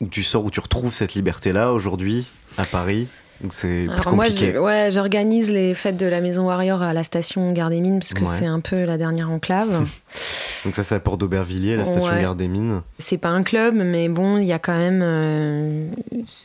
où 0.00 0.08
tu 0.08 0.22
sors, 0.22 0.44
où 0.44 0.50
tu 0.50 0.60
retrouves 0.60 0.92
cette 0.92 1.14
liberté-là 1.14 1.72
aujourd'hui, 1.72 2.30
à 2.58 2.64
Paris? 2.64 3.08
Donc 3.44 3.52
c'est 3.52 3.84
plus 3.88 3.90
Alors 3.92 4.14
moi, 4.14 4.24
ouais, 4.24 4.88
j'organise 4.90 5.50
les 5.50 5.74
fêtes 5.74 5.98
de 5.98 6.06
la 6.06 6.22
Maison 6.22 6.46
Warrior 6.46 6.80
à 6.80 6.94
la 6.94 7.04
station 7.04 7.52
Gare 7.52 7.68
des 7.68 7.80
Mines, 7.80 7.98
parce 7.98 8.14
que 8.14 8.20
Ouais. 8.24 8.26
c'est 8.38 8.46
un 8.46 8.60
peu 8.60 8.84
la 8.84 8.96
dernière 8.96 9.30
enclave. 9.30 9.86
Donc 10.64 10.74
ça, 10.74 10.82
c'est 10.82 10.94
à 10.94 11.00
Port 11.00 11.18
d'Aubervilliers, 11.18 11.76
la 11.76 11.84
station 11.84 12.08
Ouais. 12.10 12.22
Gare 12.22 12.36
des 12.36 12.48
Mines. 12.48 12.80
C'est 12.98 13.18
pas 13.18 13.28
un 13.28 13.42
club, 13.42 13.74
mais 13.74 14.08
bon, 14.08 14.38
il 14.38 14.46
y 14.46 14.52
a 14.54 14.58
quand 14.58 14.76
même, 14.78 15.00
euh, 15.02 15.90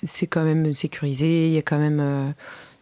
c'est 0.06 0.28
quand 0.28 0.44
même 0.44 0.74
sécurisé. 0.74 1.48
Il 1.48 1.54
y 1.54 1.58
a 1.58 1.62
quand 1.62 1.78
même, 1.78 2.02
euh, 2.02 2.30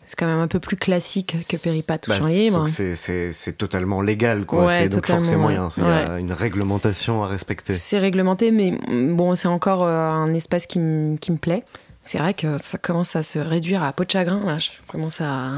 c'est 0.07 0.15
quand 0.17 0.25
même 0.25 0.39
un 0.39 0.47
peu 0.47 0.59
plus 0.59 0.77
classique 0.77 1.37
que 1.47 1.55
Péripat 1.55 2.07
ou 2.07 2.09
Bah, 2.09 2.17
Champ 2.17 2.25
Libre. 2.25 2.65
c'est- 2.67 3.55
totalement 3.55 4.01
légal, 4.01 4.47
quoi. 4.47 4.65
Ouais, 4.65 4.79
C'est- 4.81 4.89
donc 4.89 5.05
forcément, 5.05 5.51
il 5.51 5.57
y 5.57 5.59
a, 5.59 5.65
ouais. 5.67 5.69
un- 5.83 6.07
il 6.07 6.11
y 6.11 6.15
a 6.15 6.19
une 6.21 6.33
réglementation 6.33 7.23
à 7.23 7.27
respecter. 7.27 7.75
C'est 7.75 7.99
réglementé, 7.99 8.49
mais 8.49 8.73
bon, 9.13 9.35
c'est 9.35 9.47
encore 9.47 9.83
euh, 9.83 10.09
un 10.09 10.33
espace 10.33 10.65
qui 10.65 10.79
me 10.79 11.17
plaît. 11.37 11.63
C'est 12.07 12.19
vrai 12.19 12.33
que 12.33 12.57
ça 12.57 12.77
commence 12.77 13.17
à 13.17 13.23
se 13.23 13.37
réduire 13.37 13.83
à 13.83 13.91
peau 13.91 14.05
de 14.05 14.11
chagrin. 14.11 14.39
Là, 14.45 14.57
je 14.57 14.69
commence 14.87 15.19
à, 15.19 15.51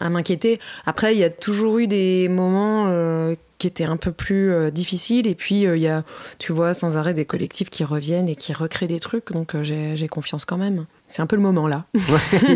m'inquiéter. 0.00 0.58
Après, 0.84 1.14
il 1.14 1.18
y 1.20 1.22
a 1.22 1.30
toujours 1.30 1.78
eu 1.78 1.86
des 1.86 2.26
moments 2.28 2.86
euh, 2.88 3.36
qui 3.62 3.68
étaient 3.68 3.84
un 3.84 3.96
peu 3.96 4.10
plus 4.10 4.50
euh, 4.52 4.70
difficiles. 4.72 5.28
Et 5.28 5.36
puis, 5.36 5.66
euh, 5.66 5.76
il 5.76 5.82
y 5.82 5.88
a, 5.88 6.02
tu 6.38 6.52
vois, 6.52 6.74
sans 6.74 6.96
arrêt 6.96 7.14
des 7.14 7.24
collectifs 7.24 7.70
qui 7.70 7.84
reviennent 7.84 8.28
et 8.28 8.34
qui 8.34 8.52
recréent 8.52 8.88
des 8.88 8.98
trucs. 8.98 9.30
Donc, 9.32 9.54
euh, 9.54 9.62
j'ai 9.62 10.08
confiance 10.08 10.44
quand 10.44 10.58
même. 10.58 10.86
C'est 11.06 11.22
un 11.22 11.26
peu 11.26 11.36
le 11.36 11.42
moment 11.42 11.68
là. 11.68 11.84
il, 11.94 12.00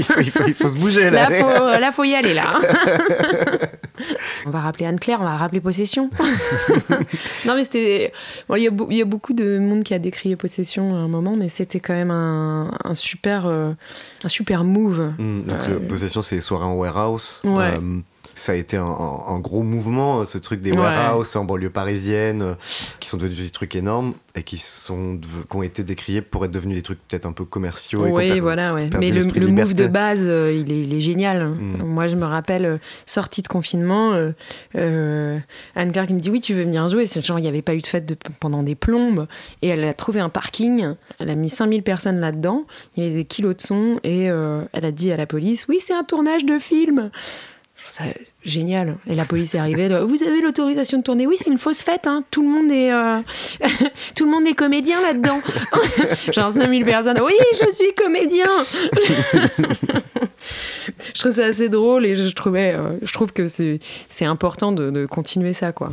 faut, 0.02 0.20
il 0.20 0.30
faut- 0.30 0.44
il 0.46 0.54
faut 0.54 0.68
se 0.68 0.76
bouger, 0.76 1.10
là. 1.10 1.28
Là, 1.28 1.38
faut, 1.40 1.80
là, 1.80 1.92
faut 1.92 2.04
y 2.04 2.14
aller, 2.14 2.34
là. 2.34 2.58
on 4.46 4.50
va 4.50 4.60
rappeler 4.60 4.86
Anne-Claire, 4.86 5.18
on 5.20 5.24
va 5.24 5.36
rappeler 5.36 5.60
Possession. 5.60 6.10
non, 7.46 7.54
mais 7.54 7.64
c'était. 7.64 8.12
bon, 8.48 8.56
Il 8.56 8.62
y, 8.62 8.66
a 8.66 8.70
beau- 8.70 8.88
il 8.90 8.96
y 8.96 9.02
a 9.02 9.04
beaucoup 9.04 9.32
de 9.34 9.58
monde 9.58 9.84
qui 9.84 9.94
a 9.94 9.98
décrié 9.98 10.36
Possession 10.36 10.94
à 10.94 10.98
un 10.98 11.08
moment, 11.08 11.36
mais 11.36 11.48
c'était 11.48 11.80
quand 11.80 11.94
même 11.94 12.10
un, 12.10 12.70
un 12.84 12.94
super, 12.94 13.46
euh, 13.46 13.72
un 14.24 14.28
super 14.28 14.64
move. 14.64 15.12
Mm, 15.18 15.42
donc, 15.42 15.56
Euh, 15.68 15.68
le 15.74 15.80
Possession, 15.80 16.22
c'est 16.22 16.36
les 16.36 16.40
soirées 16.40 16.66
en 16.66 16.74
warehouse. 16.74 17.40
Ouais. 17.44 17.78
Ça 18.38 18.52
a 18.52 18.54
été 18.54 18.76
un, 18.76 18.84
un- 18.84 19.22
un 19.34 19.38
gros 19.38 19.62
mouvement, 19.62 20.20
euh, 20.20 20.24
ce 20.26 20.36
truc 20.36 20.60
des 20.60 20.70
Ouais. 20.72 20.76
warehouses 20.76 21.34
en 21.36 21.44
banlieue 21.46 21.70
parisienne, 21.70 22.42
euh, 22.42 22.54
qui 23.00 23.08
sont 23.08 23.16
devenus 23.16 23.38
des 23.44 23.48
trucs 23.50 23.74
énormes 23.74 24.12
et 24.34 24.42
qui, 24.42 24.58
sont, 24.58 25.18
qui 25.50 25.56
ont 25.56 25.62
été 25.62 25.82
décriés 25.84 26.20
pour 26.20 26.44
être 26.44 26.50
devenus 26.50 26.76
des 26.76 26.82
trucs 26.82 26.98
peut-être 27.08 27.24
un 27.24 27.32
peu 27.32 27.46
commerciaux. 27.46 28.04
Oui, 28.06 28.38
voilà, 28.40 28.74
ouais. 28.74 28.90
Mais 28.98 29.10
le, 29.10 29.22
le 29.22 29.46
de 29.46 29.46
move 29.52 29.72
de 29.72 29.88
base, 29.88 30.26
euh, 30.28 30.52
il, 30.52 30.70
est, 30.70 30.82
il 30.82 30.92
est 30.94 31.00
génial. 31.00 31.48
Mm. 31.48 31.82
Moi, 31.84 32.08
je 32.08 32.16
me 32.16 32.26
rappelle, 32.26 32.66
euh, 32.66 32.76
sortie 33.06 33.40
de 33.40 33.48
confinement, 33.48 34.12
euh, 34.76 35.38
Anne-Claire 35.74 36.06
qui 36.06 36.12
me 36.12 36.20
dit 36.20 36.28
Oui, 36.30 36.40
tu 36.42 36.52
veux 36.52 36.64
venir 36.64 36.86
jouer 36.88 37.06
C'est 37.06 37.24
genre, 37.24 37.38
il 37.38 37.42
n'y 37.42 37.48
avait 37.48 37.62
pas 37.62 37.74
eu 37.74 37.80
de 37.80 37.86
fête 37.86 38.04
de- 38.04 38.16
pendant 38.38 38.62
des 38.62 38.74
plombes. 38.74 39.26
Et 39.62 39.68
elle 39.68 39.82
a 39.84 39.94
trouvé 39.94 40.20
un 40.20 40.28
parking, 40.28 40.94
elle 41.18 41.30
a 41.30 41.34
mis 41.34 41.48
5000 41.48 41.82
personnes 41.82 42.20
là-dedans, 42.20 42.64
il 42.96 43.02
y 43.02 43.06
avait 43.06 43.16
des 43.16 43.24
kilos 43.24 43.56
de 43.56 43.62
son, 43.62 43.98
et 44.04 44.24
elle 44.24 44.84
a 44.84 44.92
dit 44.92 45.10
à 45.10 45.16
la 45.16 45.24
police 45.26 45.66
Oui, 45.70 45.78
c'est 45.80 45.94
un 45.94 46.04
tournage 46.04 46.44
de 46.44 46.58
film. 46.58 47.10
Ça 47.88 48.04
génial. 48.44 48.96
Et 49.08 49.14
la 49.14 49.24
police 49.24 49.54
est 49.54 49.58
arrivée. 49.58 49.88
Vous 50.04 50.22
avez 50.22 50.40
l'autorisation 50.40 50.98
de 50.98 51.02
tourner 51.02 51.26
Oui, 51.26 51.36
c'est 51.38 51.50
une 51.50 51.58
fausse 51.58 51.82
fête. 51.82 52.06
hein. 52.06 52.22
Tout 52.30 52.42
le 52.42 52.48
monde 52.48 52.70
est, 52.70 52.92
euh, 52.92 53.18
tout 54.14 54.24
le 54.24 54.30
monde 54.30 54.46
est 54.46 54.54
comédien 54.54 55.00
là-dedans. 55.02 55.40
Genre 56.32 56.52
5000 56.52 56.84
personnes. 56.84 57.20
Oui, 57.24 57.34
je 57.52 57.72
suis 57.72 57.92
comédien. 57.94 58.46
je 61.14 61.20
trouve 61.20 61.32
ça 61.32 61.44
assez 61.46 61.68
drôle 61.68 62.06
et 62.06 62.14
je 62.14 62.28
trouvais, 62.34 62.72
euh, 62.74 62.96
je 63.02 63.12
trouve 63.12 63.32
que 63.32 63.44
c'est 63.46 63.80
important 64.24 64.72
de, 64.72 64.90
de 64.90 65.06
continuer 65.06 65.52
ça, 65.52 65.72
quoi. 65.72 65.88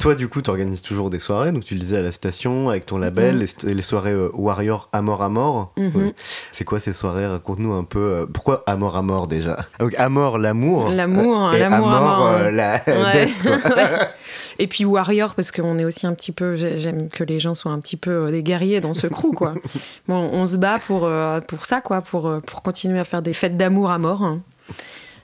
Toi, 0.00 0.16
du 0.16 0.26
coup, 0.26 0.42
tu 0.42 0.50
organises 0.50 0.82
toujours 0.82 1.08
des 1.08 1.20
soirées, 1.20 1.52
donc 1.52 1.62
tu 1.62 1.74
le 1.74 1.80
disais 1.80 1.98
à 1.98 2.02
la 2.02 2.10
station, 2.10 2.68
avec 2.68 2.84
ton 2.84 2.98
label, 2.98 3.36
Mhm. 3.36 3.46
les, 3.70 3.82
soirées 3.82 4.10
euh, 4.10 4.28
Warrior 4.34 4.88
à 4.92 5.02
mort 5.02 5.22
à 5.22 5.28
mort. 5.28 5.72
Ouais. 5.76 6.12
C'est 6.50 6.64
quoi 6.64 6.80
ces 6.80 6.92
soirées? 6.92 7.28
Raconte-nous 7.28 7.72
un 7.72 7.84
peu. 7.84 8.00
euh, 8.00 8.26
pourquoi 8.26 8.64
à 8.66 8.76
mort 8.76 8.96
à 8.96 9.02
mort 9.02 9.28
déjà? 9.28 9.66
Donc, 9.78 9.94
à 9.96 10.08
mort, 10.08 10.36
l'amour. 10.38 10.88
L'amour, 10.88 11.46
euh, 11.48 11.52
et 11.52 11.58
l'amour 11.60 11.90
à 11.92 11.96
à 11.96 12.00
mort, 12.00 12.26
euh, 12.26 12.48
hein. 12.48 12.50
la 12.50 12.80
Ouais. 12.88 13.24
death. 13.26 13.46
Et 14.58 14.66
puis 14.66 14.84
Warrior, 14.84 15.36
parce 15.36 15.52
qu'on 15.52 15.78
est 15.78 15.84
aussi 15.84 16.08
un 16.08 16.14
petit 16.14 16.32
peu. 16.32 16.54
j'ai- 16.54 16.76
J'aime 16.76 17.08
que 17.08 17.22
les 17.22 17.38
gens 17.38 17.54
soient 17.54 17.72
un 17.72 17.78
petit 17.80 17.96
peu 17.96 18.26
euh, 18.26 18.30
des 18.32 18.42
guerriers 18.42 18.80
dans 18.80 18.94
ce 18.94 19.06
crew, 19.06 19.30
quoi. 19.32 19.54
Bon, 20.08 20.16
on 20.32 20.44
se 20.44 20.56
bat 20.56 20.80
pour, 20.84 21.04
euh, 21.04 21.40
pour 21.40 21.64
ça, 21.66 21.80
quoi, 21.80 22.00
pour, 22.02 22.26
euh, 22.26 22.40
pour 22.40 22.62
continuer 22.62 22.98
à 22.98 23.04
faire 23.04 23.22
des 23.22 23.32
fêtes 23.32 23.56
d'amour 23.56 23.92
à 23.92 23.98
mort. 23.98 24.24
hein. 24.24 24.40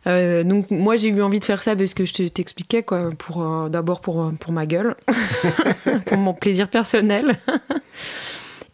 Euh, 0.06 0.44
donc 0.44 0.70
moi 0.70 0.96
j'ai 0.96 1.08
eu 1.08 1.22
envie 1.22 1.40
de 1.40 1.44
faire 1.44 1.62
ça 1.62 1.76
parce 1.76 1.94
que 1.94 2.04
je 2.04 2.14
te- 2.14 2.28
t'expliquais 2.28 2.82
quoi 2.82 3.10
pour 3.18 3.42
euh, 3.42 3.68
d'abord 3.68 4.00
pour 4.00 4.22
euh, 4.22 4.32
pour 4.40 4.52
ma 4.52 4.64
gueule 4.66 4.96
pour 6.06 6.16
mon 6.16 6.32
plaisir 6.32 6.68
personnel. 6.68 7.38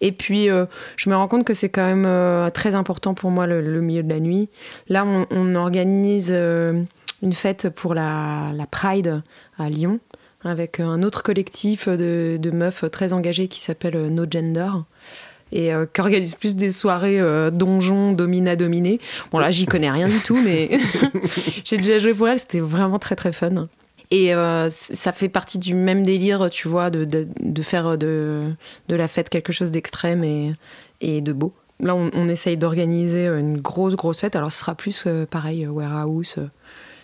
Et 0.00 0.12
puis 0.12 0.48
je 0.96 1.10
me 1.10 1.16
rends 1.16 1.26
compte 1.26 1.46
que 1.46 1.54
c'est 1.54 1.70
quand 1.70 1.86
même 1.86 2.50
très 2.52 2.74
important 2.74 3.14
pour 3.14 3.30
moi 3.30 3.46
le, 3.46 3.80
milieu 3.80 4.02
de 4.02 4.10
la 4.10 4.20
nuit. 4.20 4.50
Là 4.88 5.06
on, 5.30 5.54
organise 5.54 6.30
une 6.30 7.32
fête 7.32 7.70
pour 7.70 7.94
la, 7.94 8.52
la 8.54 8.66
Pride 8.66 9.22
à 9.58 9.70
Lyon 9.70 9.98
avec 10.44 10.80
un 10.80 11.02
autre 11.02 11.22
collectif 11.22 11.88
de, 11.88 12.38
de 12.38 12.50
meufs 12.50 12.84
très 12.90 13.14
engagées 13.14 13.48
qui 13.48 13.58
s'appelle 13.58 14.08
No 14.08 14.26
Gender 14.30 14.68
et 15.52 15.72
euh, 15.72 15.86
qui 15.86 16.00
organise 16.00 16.34
plus 16.34 16.56
des 16.56 16.70
soirées 16.70 17.20
euh, 17.20 17.50
donjons, 17.50 18.12
domina, 18.12 18.56
dominé. 18.56 19.00
Bon 19.30 19.38
là, 19.38 19.50
j'y 19.50 19.66
connais 19.66 19.90
rien 19.90 20.08
du 20.08 20.18
tout, 20.20 20.38
mais 20.42 20.70
j'ai 21.64 21.76
déjà 21.76 21.98
joué 21.98 22.14
pour 22.14 22.28
elle, 22.28 22.38
c'était 22.38 22.60
vraiment 22.60 22.98
très 22.98 23.16
très 23.16 23.32
fun. 23.32 23.68
Et 24.10 24.34
euh, 24.34 24.68
ça 24.70 25.12
fait 25.12 25.28
partie 25.28 25.58
du 25.58 25.74
même 25.74 26.04
délire, 26.04 26.48
tu 26.50 26.68
vois, 26.68 26.90
de, 26.90 27.04
de, 27.04 27.62
faire 27.62 27.98
de, 27.98 28.42
de 28.88 28.94
la 28.94 29.08
fête 29.08 29.28
quelque 29.28 29.52
chose 29.52 29.72
d'extrême 29.72 30.22
et, 30.22 30.52
et 31.00 31.20
de 31.20 31.32
beau. 31.32 31.52
Là, 31.80 31.94
on, 31.94 32.28
essaye 32.28 32.56
d'organiser 32.56 33.26
une 33.26 33.60
grosse, 33.60 33.96
grosse 33.96 34.20
fête. 34.20 34.34
Alors, 34.34 34.50
ce 34.50 34.60
sera 34.60 34.74
plus 34.74 35.04
euh, 35.06 35.26
pareil, 35.26 35.66
euh, 35.66 35.70
warehouse, 35.70 36.36
euh, 36.38 36.46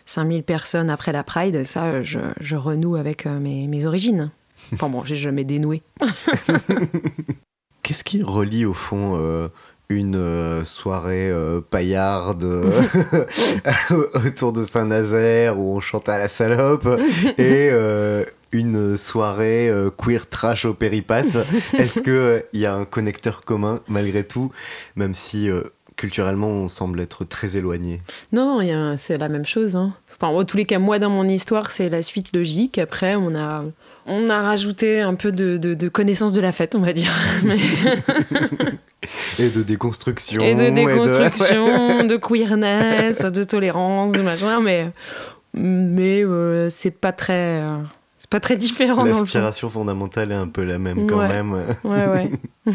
5000 0.07 0.43
personnes 0.45 0.89
après 0.89 1.13
la 1.13 1.23
Pride. 1.25 1.65
Ça, 1.65 1.85
euh, 1.85 2.03
je, 2.03 2.21
je 2.41 2.57
renoue 2.57 2.97
avec 2.97 3.27
euh, 3.27 3.39
mes, 3.39 3.67
mes 3.67 3.85
origines. 3.85 4.31
Enfin 4.73 4.89
bon, 4.89 5.05
j'ai 5.05 5.17
jamais 5.17 5.45
dénoué. 5.45 5.83
Qu'est-ce 7.93 8.05
qui 8.05 8.23
relie 8.23 8.65
au 8.65 8.73
fond 8.73 9.19
euh, 9.21 9.49
une 9.91 10.17
euh, 10.17 10.65
soirée 10.65 11.29
euh, 11.31 11.61
paillarde 11.61 12.43
autour 14.15 14.55
de 14.55 14.63
Saint-Nazaire 14.65 15.59
où 15.59 15.77
on 15.77 15.81
chante 15.81 16.09
à 16.09 16.17
la 16.17 16.29
salope 16.29 16.89
et 17.37 17.69
une 18.53 18.97
soirée 18.97 19.71
queer 19.99 20.27
trash 20.27 20.65
au 20.65 20.73
péripate 20.73 21.37
Est-ce 21.77 22.01
qu'il 22.01 22.59
y 22.59 22.65
a 22.65 22.75
un 22.75 22.87
connecteur 22.87 23.45
commun 23.45 23.81
malgré 23.89 24.25
tout, 24.25 24.51
même 24.97 25.13
si 25.15 25.51
culturellement 25.97 26.49
on 26.49 26.69
semble 26.69 26.99
être 26.99 27.25
très 27.27 27.59
éloigné? 27.59 28.01
Non, 28.33 28.55
non, 28.55 28.61
il 28.63 28.69
y 28.69 28.73
a- 28.73 28.97
c'est 28.97 29.19
la 29.19 29.29
même 29.29 29.45
chose. 29.45 29.77
hein. 29.77 29.93
Enfin, 30.19 30.29
en 30.33 30.45
tous 30.47 30.57
les 30.57 30.65
cas, 30.65 30.79
moi, 30.79 30.99
dans 30.99 31.11
mon 31.11 31.29
histoire, 31.29 31.71
c'est 31.73 31.91
la 31.91 32.01
suite 32.01 32.35
logique. 32.35 32.79
Après, 32.79 33.17
on 33.17 33.35
a, 33.35 33.65
on 34.07 34.29
a 34.31 34.41
rajouté 34.41 35.01
un 35.01 35.15
peu 35.15 35.33
de, 35.33 35.57
de, 35.57 35.75
de 35.75 35.89
connaissance 35.89 36.33
de 36.33 36.41
la 36.41 36.53
fête, 36.53 36.75
on 36.75 36.81
va 36.81 36.93
dire. 36.93 37.13
Mais- 37.45 37.59
Et 39.39 39.49
de 39.51 39.63
déconstruction. 39.63 40.43
Et 40.43 40.55
de 40.55 40.71
déconstruction, 40.71 42.05
de 42.07 42.17
queerness, 42.17 43.21
de 43.23 43.45
tolérance, 43.45 44.13
de 44.13 44.23
machin. 44.23 44.61
Mais, 44.61 44.91
mais 45.55 46.23
euh, 46.25 46.69
c'est 46.71 46.91
pas 46.91 47.13
très, 47.13 47.63
euh, 47.63 47.67
c'est 48.19 48.31
pas 48.31 48.41
très 48.41 48.57
différent. 48.57 49.05
L'aspiration 49.05 49.71
fondamentale 49.71 50.31
est 50.33 50.37
un 50.37 50.49
peu 50.49 50.63
la 50.65 50.79
même 50.79 51.07
quand 51.07 51.19
Ouais. 51.19 51.29
même. 51.29 51.53
Ouais, 51.85 52.07
ouais. 52.07 52.31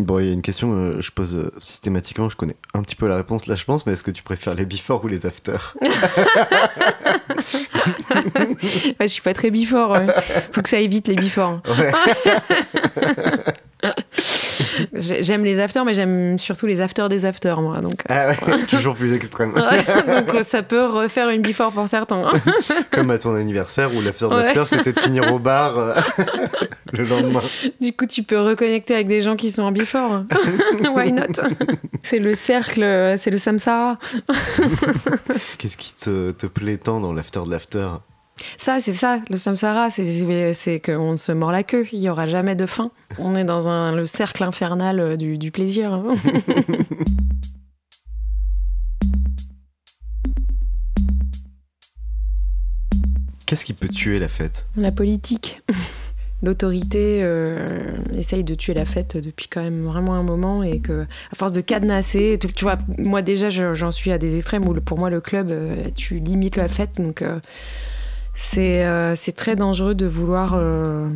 Bon, 0.00 0.18
il 0.18 0.26
y 0.26 0.28
a 0.28 0.32
une 0.32 0.42
question 0.42 0.72
euh, 0.74 1.00
je 1.00 1.12
pose 1.12 1.36
euh, 1.36 1.52
systématiquement, 1.60 2.28
je 2.28 2.34
connais 2.36 2.56
un 2.74 2.82
petit 2.82 2.96
peu 2.96 3.06
la 3.06 3.14
réponse 3.14 3.46
là, 3.46 3.54
je 3.54 3.62
pense, 3.64 3.86
mais 3.86 3.92
est-ce 3.92 4.02
que 4.02 4.10
tu 4.10 4.24
préfères 4.24 4.54
les 4.54 4.64
before 4.66 5.04
ou 5.04 5.06
les 5.06 5.24
after? 5.24 5.56
Ouais, 7.84 8.94
je 9.00 9.06
suis 9.06 9.22
pas 9.22 9.34
très 9.34 9.50
bifort. 9.50 9.92
ouais. 9.92 10.06
Faut 10.52 10.62
que 10.62 10.68
ça 10.68 10.78
évite 10.78 11.08
les 11.08 11.14
bifort. 11.16 11.60
J'ai- 11.76 11.90
J'aime 14.94 15.44
les 15.44 15.60
afters, 15.60 15.84
mais 15.84 15.94
j'aime 15.94 16.38
surtout 16.38 16.66
les 16.66 16.80
afters 16.80 17.08
des 17.08 17.26
afters, 17.26 17.60
moi. 17.60 17.80
Donc, 17.80 18.02
Ah 18.08 18.28
ouais, 18.28 18.36
toujours 18.68 18.94
plus 18.94 19.12
extrême. 19.12 19.52
Ouais, 19.54 19.84
donc 20.22 20.34
euh, 20.34 20.42
ça 20.44 20.62
peut 20.62 20.84
refaire 20.86 21.28
une 21.30 21.42
before 21.42 21.72
pour 21.72 21.88
certains. 21.88 22.24
Comme 22.90 23.10
à 23.10 23.18
ton 23.18 23.34
anniversaire 23.34 23.94
où 23.94 24.00
l'after 24.00 24.26
Ouais. 24.26 24.52
d'after 24.54 24.76
c'était 24.76 24.92
de 24.92 24.98
finir 25.00 25.32
au 25.32 25.38
bar 25.38 25.78
euh, 25.78 25.94
le 26.92 27.04
lendemain. 27.04 27.42
Du 27.80 27.92
coup, 27.92 28.06
tu 28.06 28.22
peux 28.22 28.40
reconnecter 28.40 28.94
avec 28.94 29.06
des 29.06 29.20
gens 29.20 29.36
qui 29.36 29.50
sont 29.50 29.62
en 29.62 29.72
before. 29.72 30.24
Why 30.94 31.12
not? 31.12 31.22
C'est 32.02 32.18
le 32.18 32.34
cercle, 32.34 33.14
c'est 33.18 33.30
le 33.30 33.38
samsara. 33.38 33.96
Qu'est-ce 35.58 35.76
qui 35.76 35.94
te, 35.94 36.30
te 36.32 36.46
plaît 36.46 36.76
tant 36.76 37.00
dans 37.00 37.12
l'after 37.12 37.40
de 37.46 37.50
l'after? 37.50 37.86
Ça, 38.56 38.80
c'est 38.80 38.92
ça, 38.92 39.20
le 39.30 39.36
samsara, 39.36 39.90
c'est- 39.90 40.80
qu'on 40.84 41.16
se 41.16 41.32
mord 41.32 41.52
la 41.52 41.62
queue, 41.62 41.86
il 41.92 42.00
y 42.00 42.08
aura 42.08 42.26
jamais 42.26 42.54
de 42.56 42.66
fin. 42.66 42.90
On 43.18 43.34
est 43.36 43.44
dans 43.44 43.68
un, 43.68 43.92
le 43.92 44.06
cercle 44.06 44.42
infernal 44.42 44.98
euh, 45.00 45.16
du, 45.16 45.38
du 45.38 45.50
plaisir. 45.52 46.02
Qu'est-ce 53.46 53.64
qui 53.64 53.74
peut 53.74 53.88
tuer 53.88 54.18
la 54.18 54.28
fête? 54.28 54.66
La 54.76 54.90
politique. 54.90 55.62
L'autorité 56.42 57.18
euh, 57.20 57.64
essaye 58.16 58.44
de 58.44 58.54
tuer 58.54 58.74
la 58.74 58.84
fête 58.84 59.16
depuis 59.16 59.48
quand 59.48 59.62
même 59.62 59.84
vraiment 59.84 60.14
un 60.14 60.22
moment 60.22 60.62
et 60.62 60.80
que, 60.80 61.02
à 61.32 61.36
force 61.36 61.52
de 61.52 61.60
cadenasser, 61.60 62.38
tu, 62.54 62.64
vois, 62.64 62.78
moi 62.98 63.22
déjà 63.22 63.48
je- 63.48 63.72
j'en 63.72 63.90
suis 63.90 64.12
à 64.12 64.18
des 64.18 64.36
extrêmes 64.36 64.66
où 64.66 64.74
pour 64.80 64.98
moi 64.98 65.08
le 65.10 65.20
club, 65.20 65.50
euh, 65.50 65.88
tu 65.94 66.16
limites 66.18 66.56
la 66.56 66.68
fête 66.68 66.96
donc 67.00 67.22
euh, 67.22 67.38
c'est 68.34 68.84
euh, 68.84 69.14
c'est 69.14 69.32
très 69.32 69.54
dangereux 69.54 69.94
de 69.94 70.06
vouloir 70.06 70.54
euh, 70.54 71.08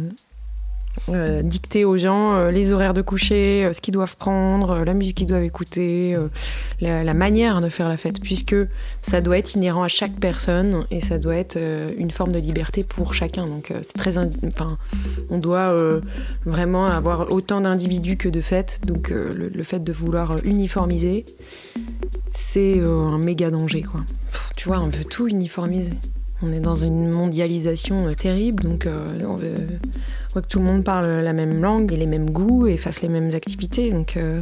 euh, 1.08 1.42
dicter 1.42 1.84
aux 1.84 1.96
gens 1.96 2.48
les 2.48 2.72
horaires 2.72 2.94
de 2.94 3.02
coucher, 3.02 3.72
ce 3.72 3.80
qu'ils 3.80 3.94
doivent 3.94 4.16
prendre, 4.16 4.84
la 4.84 4.94
musique 4.94 5.18
qu'ils 5.18 5.26
doivent 5.26 5.44
écouter, 5.44 6.16
la, 6.80 7.14
manière 7.14 7.60
de 7.60 7.68
faire 7.68 7.88
la 7.88 7.96
fête, 7.96 8.20
puisque 8.20 8.56
ça 9.00 9.20
doit 9.20 9.38
être 9.38 9.54
inhérent 9.54 9.82
à 9.82 9.88
chaque 9.88 10.14
personne 10.18 10.86
et 10.90 11.00
ça 11.00 11.18
doit 11.18 11.36
être 11.36 11.58
une 11.96 12.10
forme 12.10 12.32
de 12.32 12.40
liberté 12.40 12.82
pour 12.82 13.14
chacun. 13.14 13.44
Donc 13.44 13.72
c'est 13.82 13.94
très, 13.94 14.18
enfin, 14.18 14.66
on 15.30 15.38
doit 15.38 15.76
vraiment 16.44 16.86
avoir 16.86 17.30
autant 17.30 17.60
d'individus 17.60 18.16
que 18.16 18.28
de 18.28 18.40
fêtes. 18.40 18.80
Donc 18.84 19.10
le, 19.10 19.62
fait 19.62 19.82
de 19.82 19.92
vouloir 19.92 20.44
uniformiser, 20.44 21.24
c'est 22.32 22.80
un 22.80 23.18
méga 23.18 23.50
danger, 23.50 23.82
quoi. 23.82 24.00
Tu 24.56 24.68
vois, 24.68 24.80
on 24.80 24.88
veut 24.88 25.04
tout 25.04 25.28
uniformiser. 25.28 25.92
On 26.42 26.52
est 26.52 26.60
dans 26.60 26.74
une 26.74 27.10
mondialisation 27.10 28.06
euh, 28.08 28.14
terrible, 28.14 28.62
donc 28.62 28.86
euh, 28.86 29.06
on, 29.26 29.36
veut, 29.36 29.54
on 30.36 30.40
que 30.40 30.46
tout 30.46 30.58
le 30.60 30.64
monde 30.64 30.84
parle 30.84 31.06
la 31.06 31.32
même 31.32 31.60
langue 31.60 31.92
et 31.92 31.96
les 31.96 32.06
mêmes 32.06 32.30
goûts 32.30 32.66
et 32.66 32.76
fasse 32.76 33.02
les 33.02 33.08
mêmes 33.08 33.30
activités. 33.34 33.90
Donc, 33.90 34.16
euh, 34.16 34.40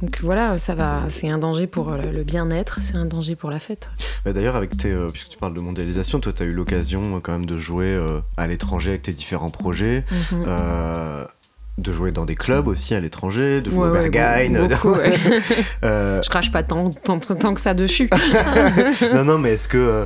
donc 0.00 0.18
voilà, 0.20 0.56
ça 0.58 0.76
va. 0.76 1.02
C'est 1.08 1.28
un 1.28 1.38
danger 1.38 1.66
pour 1.66 1.90
le, 1.90 2.22
bien-être, 2.22 2.78
c'est 2.80 2.94
un 2.94 3.06
danger 3.06 3.34
pour 3.34 3.50
la 3.50 3.58
fête. 3.58 3.90
Bah, 4.24 4.32
D'ailleurs, 4.32 4.54
avec 4.54 4.76
tes, 4.76 4.92
euh, 4.92 5.08
puisque 5.12 5.30
tu 5.30 5.38
parles 5.38 5.54
de 5.54 5.60
mondialisation, 5.60 6.20
toi, 6.20 6.32
tu 6.32 6.44
as 6.44 6.46
eu 6.46 6.52
l'occasion 6.52 7.20
quand 7.20 7.32
même 7.32 7.46
de 7.46 7.58
jouer 7.58 7.98
à 8.36 8.46
l'étranger 8.46 8.90
avec 8.90 9.02
tes 9.02 9.12
différents 9.12 9.50
projets, 9.50 10.04
Mhm. 10.32 10.44
De 11.78 11.92
jouer 11.92 12.12
dans 12.12 12.26
des 12.26 12.34
clubs 12.34 12.66
aussi 12.68 12.94
à 12.94 13.00
l'étranger, 13.00 13.60
de 13.60 13.70
jouer 13.70 13.88
Ouais, 13.88 13.88
au 13.88 14.02
ouais, 14.02 14.10
Berghain. 14.10 14.68
ouais. 14.84 15.18
Euh, 15.84 16.20
Je 16.22 16.28
crache 16.28 16.50
pas 16.52 16.62
tant, 16.62 16.90
tant, 16.90 17.18
tant 17.20 17.54
que 17.54 17.60
ça 17.60 17.72
dessus. 17.72 18.10
non, 19.14 19.24
non, 19.24 19.38
mais 19.38 19.54
est-ce 19.54 19.68
que 19.68 19.78
euh, 19.78 20.04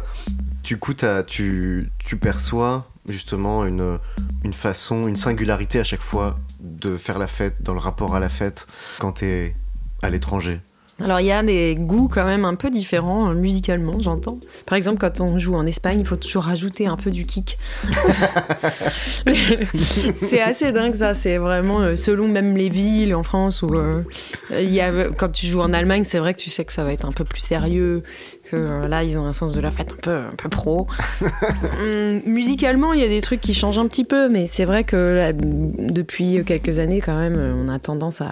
du 0.62 0.76
coup, 0.78 0.94
t'as- 0.94 1.22
tu, 1.22 1.90
tu 1.98 2.16
perçois 2.16 2.86
justement 3.08 3.64
une, 3.64 3.98
une 4.44 4.52
façon, 4.52 5.08
une 5.08 5.16
singularité 5.16 5.80
à 5.80 5.84
chaque 5.84 6.02
fois 6.02 6.38
de 6.60 6.96
faire 6.96 7.18
la 7.18 7.26
fête, 7.26 7.56
dans 7.62 7.72
le 7.72 7.80
rapport 7.80 8.14
à 8.14 8.20
la 8.20 8.28
fête, 8.28 8.66
quand 8.98 9.12
t'es 9.12 9.56
à 10.02 10.10
l'étranger? 10.10 10.60
Alors 11.02 11.20
il 11.20 11.26
y 11.26 11.32
a 11.32 11.42
des 11.42 11.74
goûts 11.76 12.08
quand 12.08 12.24
même 12.24 12.44
un 12.44 12.54
peu 12.54 12.70
différents 12.70 13.30
euh, 13.30 13.34
musicalement, 13.34 13.98
j'entends. 13.98 14.38
Par 14.66 14.76
exemple, 14.76 14.98
quand 14.98 15.20
on 15.20 15.38
joue 15.38 15.54
en 15.54 15.66
Espagne, 15.66 15.98
il 15.98 16.06
faut 16.06 16.16
toujours 16.16 16.44
rajouter 16.44 16.86
un 16.86 16.96
peu 16.96 17.10
du 17.10 17.26
kick. 17.26 17.58
c'est 20.14 20.40
assez 20.40 20.70
dingue 20.70 20.94
ça, 20.94 21.12
c'est 21.12 21.38
vraiment 21.38 21.80
euh, 21.80 21.96
selon 21.96 22.28
même 22.28 22.56
les 22.56 22.68
villes 22.68 23.14
en 23.14 23.24
France 23.24 23.62
où 23.62 23.74
euh, 23.74 24.04
y 24.52 24.80
a, 24.80 24.92
quand 25.16 25.30
tu 25.30 25.46
joues 25.46 25.60
en 25.60 25.72
Allemagne, 25.72 26.04
c'est 26.04 26.18
vrai 26.18 26.34
que 26.34 26.40
tu 26.40 26.50
sais 26.50 26.64
que 26.64 26.72
ça 26.72 26.84
va 26.84 26.92
être 26.92 27.06
un 27.06 27.12
peu 27.12 27.24
plus 27.24 27.40
sérieux, 27.40 28.02
que 28.52 28.56
euh, 28.60 28.88
là 28.88 29.02
ils 29.02 29.18
ont 29.18 29.24
un 29.26 29.32
sens 29.32 29.52
de 29.54 29.60
la 29.60 29.70
fête 29.70 29.92
un 29.94 30.00
peu, 30.02 30.16
un 30.16 30.36
peu 30.36 30.48
pro. 30.48 30.86
Hum, 31.82 32.20
musicalement, 32.26 32.92
il 32.92 33.00
y 33.00 33.04
a 33.04 33.08
des 33.08 33.20
trucs 33.20 33.40
qui 33.40 33.54
changent 33.54 33.78
un 33.78 33.86
petit 33.88 34.04
peu, 34.04 34.28
mais 34.28 34.46
c'est 34.46 34.64
vrai 34.64 34.84
que 34.84 34.96
là, 34.96 35.32
depuis 35.32 36.44
quelques 36.44 36.78
années 36.78 37.00
quand 37.00 37.16
même, 37.18 37.34
on 37.56 37.68
a 37.68 37.78
tendance 37.78 38.20
à 38.20 38.30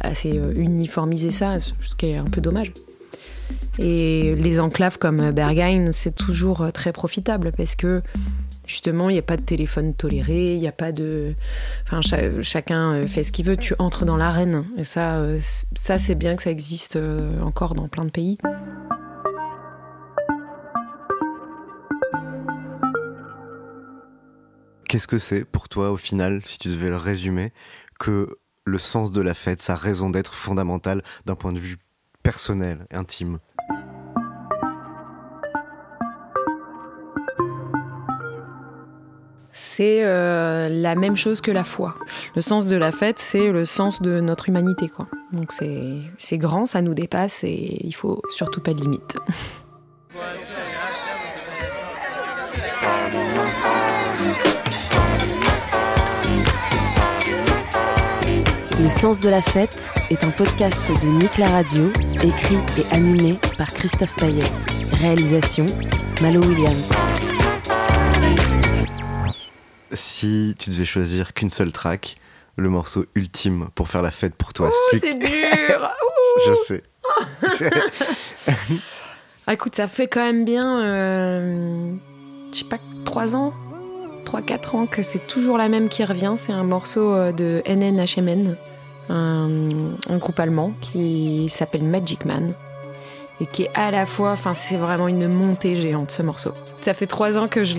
assez 0.00 0.36
euh, 0.38 0.52
uniformiser 0.56 1.30
ça, 1.30 1.58
ce 1.58 1.72
qui 1.96 2.06
est 2.06 2.16
un 2.16 2.24
peu 2.24 2.40
dommage. 2.40 2.72
Et 3.78 4.34
les 4.36 4.60
enclaves 4.60 4.98
comme 4.98 5.30
Berghain, 5.30 5.90
c'est 5.92 6.14
toujours 6.14 6.62
euh, 6.62 6.70
très 6.70 6.92
profitable 6.92 7.52
parce 7.56 7.74
que 7.76 8.02
Justement, 8.66 9.10
il 9.10 9.12
n'y 9.12 9.18
a 9.18 9.22
pas 9.22 9.36
de 9.36 9.42
téléphone 9.42 9.92
toléré, 9.92 10.54
il 10.54 10.58
n'y 10.58 10.66
a 10.66 10.72
pas 10.72 10.90
de. 10.90 11.34
Enfin, 11.84 12.00
cha- 12.00 12.40
chacun 12.40 13.06
fait 13.06 13.22
ce 13.22 13.30
qu'il 13.30 13.44
veut, 13.44 13.58
tu 13.58 13.74
entres 13.78 14.06
dans 14.06 14.16
l'arène. 14.16 14.64
Et 14.78 14.84
ça, 14.84 15.20
ça 15.76 15.98
c'est 15.98 16.14
bien 16.14 16.34
que 16.34 16.42
ça 16.42 16.50
existe 16.50 16.98
encore 17.42 17.74
dans 17.74 17.88
plein 17.88 18.06
de 18.06 18.10
pays. 18.10 18.38
Qu'est-ce 24.88 25.06
que 25.06 25.18
c'est 25.18 25.44
pour 25.44 25.68
toi 25.68 25.90
au 25.90 25.96
final, 25.96 26.42
si 26.44 26.58
tu 26.58 26.68
devais 26.68 26.88
le 26.88 26.96
résumer, 26.96 27.52
que 27.98 28.38
le 28.64 28.78
sens 28.78 29.12
de 29.12 29.20
la 29.20 29.34
fête, 29.34 29.60
sa 29.60 29.76
raison 29.76 30.10
d'être 30.10 30.34
fondamentale 30.34 31.02
d'un 31.26 31.34
point 31.34 31.52
de 31.52 31.58
vue 31.58 31.78
personnel, 32.22 32.86
intime? 32.92 33.38
C'est 39.52 40.04
euh, 40.04 40.68
la 40.68 40.94
même 40.94 41.16
chose 41.16 41.40
que 41.40 41.50
la 41.50 41.64
foi. 41.64 41.96
Le 42.34 42.40
sens 42.40 42.66
de 42.66 42.76
la 42.76 42.92
fête, 42.92 43.18
c'est 43.18 43.52
le 43.52 43.64
sens 43.64 44.02
de 44.02 44.20
notre 44.20 44.48
humanité, 44.48 44.88
quoi. 44.88 45.06
Donc 45.32 45.52
c'est 45.52 46.38
grand, 46.38 46.66
ça 46.66 46.82
nous 46.82 46.94
dépasse 46.94 47.44
et 47.44 47.84
il 47.84 47.94
faut 47.94 48.20
surtout 48.30 48.60
pas 48.60 48.74
de 48.74 48.80
limite. 48.80 49.16
Le 58.84 58.90
sens 58.90 59.18
de 59.18 59.28
la 59.30 59.40
fête 59.42 59.90
est 60.10 60.24
un 60.24 60.30
podcast 60.30 60.82
de 61.02 61.06
Nick 61.08 61.38
la 61.38 61.48
Radio, 61.48 61.90
écrit 62.22 62.58
et 62.78 62.94
animé 62.94 63.38
par 63.56 63.72
Christophe 63.72 64.14
Paillet. 64.16 64.44
Réalisation 65.00 65.64
Malo 66.20 66.40
Williams. 66.42 66.90
Si 69.92 70.54
tu 70.58 70.70
devais 70.70 70.84
choisir 70.84 71.32
qu'une 71.34 71.50
seule 71.50 71.72
track, 71.72 72.16
le 72.56 72.68
morceau 72.68 73.06
ultime 73.14 73.68
pour 73.74 73.88
faire 73.88 74.02
la 74.02 74.10
fête 74.10 74.34
pour 74.34 74.52
toi, 74.52 74.70
celui- 74.90 75.00
c'est 75.00 75.14
dur 75.18 75.90
Je 76.46 76.54
sais. 76.54 76.82
Ah, 79.46 79.52
écoute, 79.52 79.74
ça 79.76 79.88
fait 79.88 80.06
quand 80.06 80.24
même 80.24 80.46
bien, 80.46 80.80
euh, 80.82 81.94
je 82.50 82.56
sais 82.60 82.64
pas, 82.64 82.78
3 83.04 83.36
ans 83.36 83.52
3-4 84.24 84.74
ans 84.74 84.86
que 84.86 85.02
c'est 85.02 85.26
toujours 85.26 85.58
la 85.58 85.68
même 85.68 85.90
qui 85.90 86.02
revient. 86.02 86.32
C'est 86.38 86.52
un 86.52 86.62
morceau 86.64 87.12
euh, 87.12 87.30
de 87.30 87.62
NNHMN, 87.66 88.56
un, 89.08 90.18
groupe 90.18 90.38
allemand 90.38 90.72
qui 90.80 91.48
s'appelle 91.50 91.82
Magic 91.82 92.24
Man 92.24 92.52
et 93.40 93.46
qui 93.46 93.64
est 93.64 93.70
à 93.74 93.90
la 93.90 94.06
fois, 94.06 94.32
enfin, 94.32 94.54
c'est 94.54 94.76
vraiment 94.76 95.08
une 95.08 95.28
montée 95.28 95.74
géante 95.76 96.10
ce 96.10 96.22
morceau. 96.22 96.52
Ça 96.80 96.94
fait 96.94 97.06
3 97.06 97.38
ans 97.38 97.48
que 97.48 97.64
je, 97.64 97.76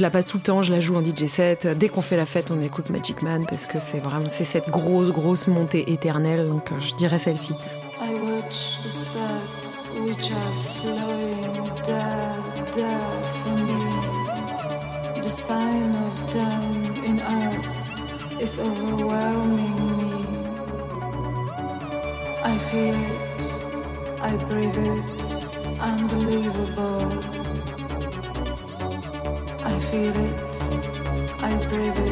la, 0.00 0.10
passe 0.10 0.26
tout 0.26 0.36
le 0.36 0.42
temps, 0.42 0.62
je 0.62 0.72
la 0.72 0.80
joue 0.80 0.94
en 0.94 1.02
DJ 1.02 1.26
set. 1.26 1.66
Dès 1.66 1.88
qu'on 1.88 2.02
fait 2.02 2.16
la 2.16 2.26
fête, 2.26 2.50
on 2.50 2.60
écoute 2.60 2.90
Magic 2.90 3.22
Man 3.22 3.46
parce 3.48 3.66
que 3.66 3.78
c'est 3.80 3.98
vraiment 3.98 4.28
c'est 4.28 4.44
cette 4.44 4.68
grosse, 4.68 5.10
grosse 5.10 5.46
montée 5.46 5.90
éternelle. 5.92 6.46
Donc 6.46 6.70
euh, 6.70 6.74
je 6.80 6.94
dirais 6.94 7.18
celle-ci. 7.18 7.54
The 15.22 15.30
sign 15.30 15.94
of 15.94 16.32
down 16.32 17.04
in 17.06 17.20
us 17.20 17.96
is 18.40 18.58
overwhelming 18.58 19.71
feel 22.72 22.94
it, 22.94 23.20
I 24.22 24.34
breathe 24.48 24.78
it, 24.78 25.04
unbelievable. 25.78 27.02
I 29.62 29.78
feel 29.90 30.16
it, 30.28 30.36
I 31.42 31.52
breathe 31.68 32.00
it, 32.08 32.11